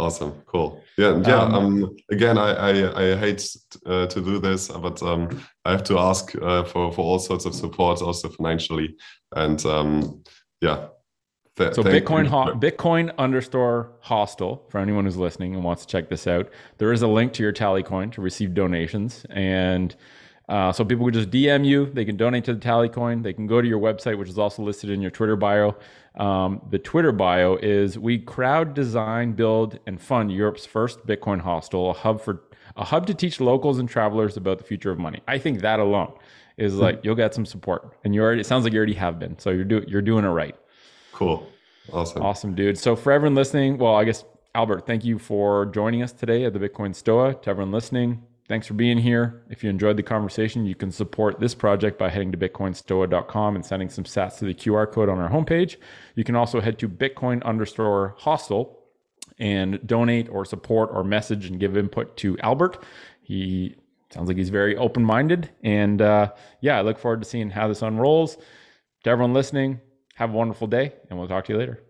Awesome, 0.00 0.32
cool. 0.46 0.82
Yeah, 0.98 1.22
yeah. 1.24 1.42
Um, 1.42 1.54
um 1.54 1.96
again, 2.10 2.38
I 2.38 2.50
I, 2.70 3.02
I 3.02 3.16
hate 3.16 3.48
uh, 3.86 4.06
to 4.08 4.20
do 4.20 4.40
this, 4.40 4.66
but 4.66 5.00
um, 5.00 5.40
I 5.64 5.70
have 5.70 5.84
to 5.84 5.98
ask 6.00 6.34
uh, 6.42 6.64
for 6.64 6.90
for 6.90 7.02
all 7.02 7.20
sorts 7.20 7.44
of 7.44 7.54
support, 7.54 8.02
also 8.02 8.28
financially, 8.30 8.96
and 9.36 9.64
um, 9.64 10.24
yeah. 10.60 10.88
Th- 11.56 11.74
so 11.74 11.82
Bitcoin 11.82 12.26
ho- 12.26 12.52
Bitcoin 12.54 13.16
underscore 13.16 13.90
hostel 14.00 14.64
for 14.68 14.78
anyone 14.78 15.04
who's 15.04 15.16
listening 15.16 15.54
and 15.54 15.64
wants 15.64 15.86
to 15.86 15.88
check 15.88 16.08
this 16.08 16.26
out. 16.26 16.50
There 16.78 16.92
is 16.92 17.02
a 17.02 17.08
link 17.08 17.32
to 17.34 17.42
your 17.42 17.52
Tallycoin 17.52 18.12
to 18.12 18.20
receive 18.20 18.54
donations 18.54 19.24
and 19.30 19.96
uh, 20.48 20.72
so 20.72 20.84
people 20.84 21.04
can 21.04 21.14
just 21.14 21.30
DM 21.30 21.66
you. 21.66 21.86
They 21.86 22.04
can 22.04 22.16
donate 22.16 22.44
to 22.44 22.54
the 22.54 22.60
Tallycoin. 22.60 23.22
They 23.22 23.32
can 23.32 23.46
go 23.46 23.60
to 23.60 23.66
your 23.66 23.80
website, 23.80 24.16
which 24.16 24.28
is 24.28 24.38
also 24.38 24.62
listed 24.62 24.90
in 24.90 25.02
your 25.02 25.10
Twitter 25.10 25.34
bio. 25.34 25.74
Um, 26.14 26.62
the 26.70 26.78
Twitter 26.78 27.10
bio 27.10 27.56
is 27.56 27.98
we 27.98 28.18
crowd 28.18 28.72
design, 28.72 29.32
build, 29.32 29.80
and 29.86 30.00
fund 30.00 30.30
Europe's 30.30 30.64
first 30.64 31.04
Bitcoin 31.06 31.40
hostel, 31.40 31.90
a 31.90 31.92
hub 31.94 32.20
for 32.20 32.44
a 32.76 32.84
hub 32.84 33.06
to 33.06 33.14
teach 33.14 33.40
locals 33.40 33.78
and 33.78 33.88
travelers 33.88 34.36
about 34.36 34.58
the 34.58 34.64
future 34.64 34.90
of 34.90 34.98
money. 34.98 35.20
I 35.26 35.38
think 35.38 35.60
that 35.62 35.80
alone 35.80 36.12
is 36.56 36.74
hmm. 36.74 36.80
like 36.80 37.00
you'll 37.02 37.16
get 37.16 37.34
some 37.34 37.44
support, 37.44 37.96
and 38.04 38.14
you 38.14 38.22
already. 38.22 38.40
It 38.40 38.46
sounds 38.46 38.64
like 38.64 38.72
you 38.72 38.78
already 38.78 38.94
have 38.94 39.18
been. 39.18 39.38
So 39.38 39.50
you're 39.50 39.64
doing 39.64 39.88
you're 39.88 40.02
doing 40.02 40.24
it 40.24 40.28
right. 40.28 40.54
Cool. 41.16 41.48
Awesome. 41.92 42.22
Awesome, 42.22 42.54
dude. 42.54 42.78
So 42.78 42.94
for 42.94 43.12
everyone 43.12 43.34
listening, 43.34 43.78
well, 43.78 43.94
I 43.94 44.04
guess 44.04 44.24
Albert, 44.54 44.86
thank 44.86 45.04
you 45.04 45.18
for 45.18 45.66
joining 45.66 46.02
us 46.02 46.12
today 46.12 46.44
at 46.44 46.52
the 46.52 46.58
Bitcoin 46.58 46.94
Stoa. 46.94 47.34
To 47.34 47.50
everyone 47.50 47.72
listening, 47.72 48.22
Thanks 48.48 48.68
for 48.68 48.74
being 48.74 48.98
here. 48.98 49.42
If 49.50 49.64
you 49.64 49.70
enjoyed 49.70 49.96
the 49.96 50.04
conversation, 50.04 50.66
you 50.66 50.76
can 50.76 50.92
support 50.92 51.40
this 51.40 51.52
project 51.52 51.98
by 51.98 52.10
heading 52.10 52.30
to 52.30 52.38
bitcoinstoa.com 52.38 53.56
and 53.56 53.66
sending 53.66 53.88
some 53.88 54.04
sats 54.04 54.38
to 54.38 54.44
the 54.44 54.54
QR 54.54 54.90
code 54.90 55.08
on 55.08 55.18
our 55.18 55.28
homepage. 55.28 55.78
You 56.14 56.22
can 56.22 56.36
also 56.36 56.60
head 56.60 56.78
to 56.78 56.88
bitcoin 56.88 57.42
underscore 57.42 58.14
hostel 58.18 58.84
and 59.40 59.84
donate 59.84 60.28
or 60.28 60.44
support 60.44 60.90
or 60.92 61.02
message 61.02 61.46
and 61.46 61.58
give 61.58 61.76
input 61.76 62.16
to 62.18 62.38
Albert. 62.38 62.84
He 63.20 63.74
sounds 64.10 64.28
like 64.28 64.36
he's 64.36 64.50
very 64.50 64.76
open 64.76 65.02
minded. 65.02 65.50
And 65.64 66.00
uh, 66.00 66.30
yeah, 66.60 66.78
I 66.78 66.82
look 66.82 66.98
forward 66.98 67.22
to 67.22 67.28
seeing 67.28 67.50
how 67.50 67.66
this 67.66 67.82
unrolls. 67.82 68.38
To 69.02 69.10
everyone 69.10 69.34
listening, 69.34 69.80
have 70.16 70.30
a 70.30 70.32
wonderful 70.32 70.66
day, 70.66 70.92
and 71.08 71.18
we'll 71.18 71.28
talk 71.28 71.44
to 71.44 71.52
you 71.52 71.58
later. 71.58 71.82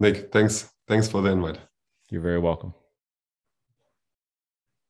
Nick, 0.00 0.32
thanks. 0.32 0.70
Thanks 0.88 1.08
for 1.08 1.22
the 1.22 1.30
invite. 1.30 1.58
You're 2.10 2.22
very 2.22 2.38
welcome. 2.38 2.74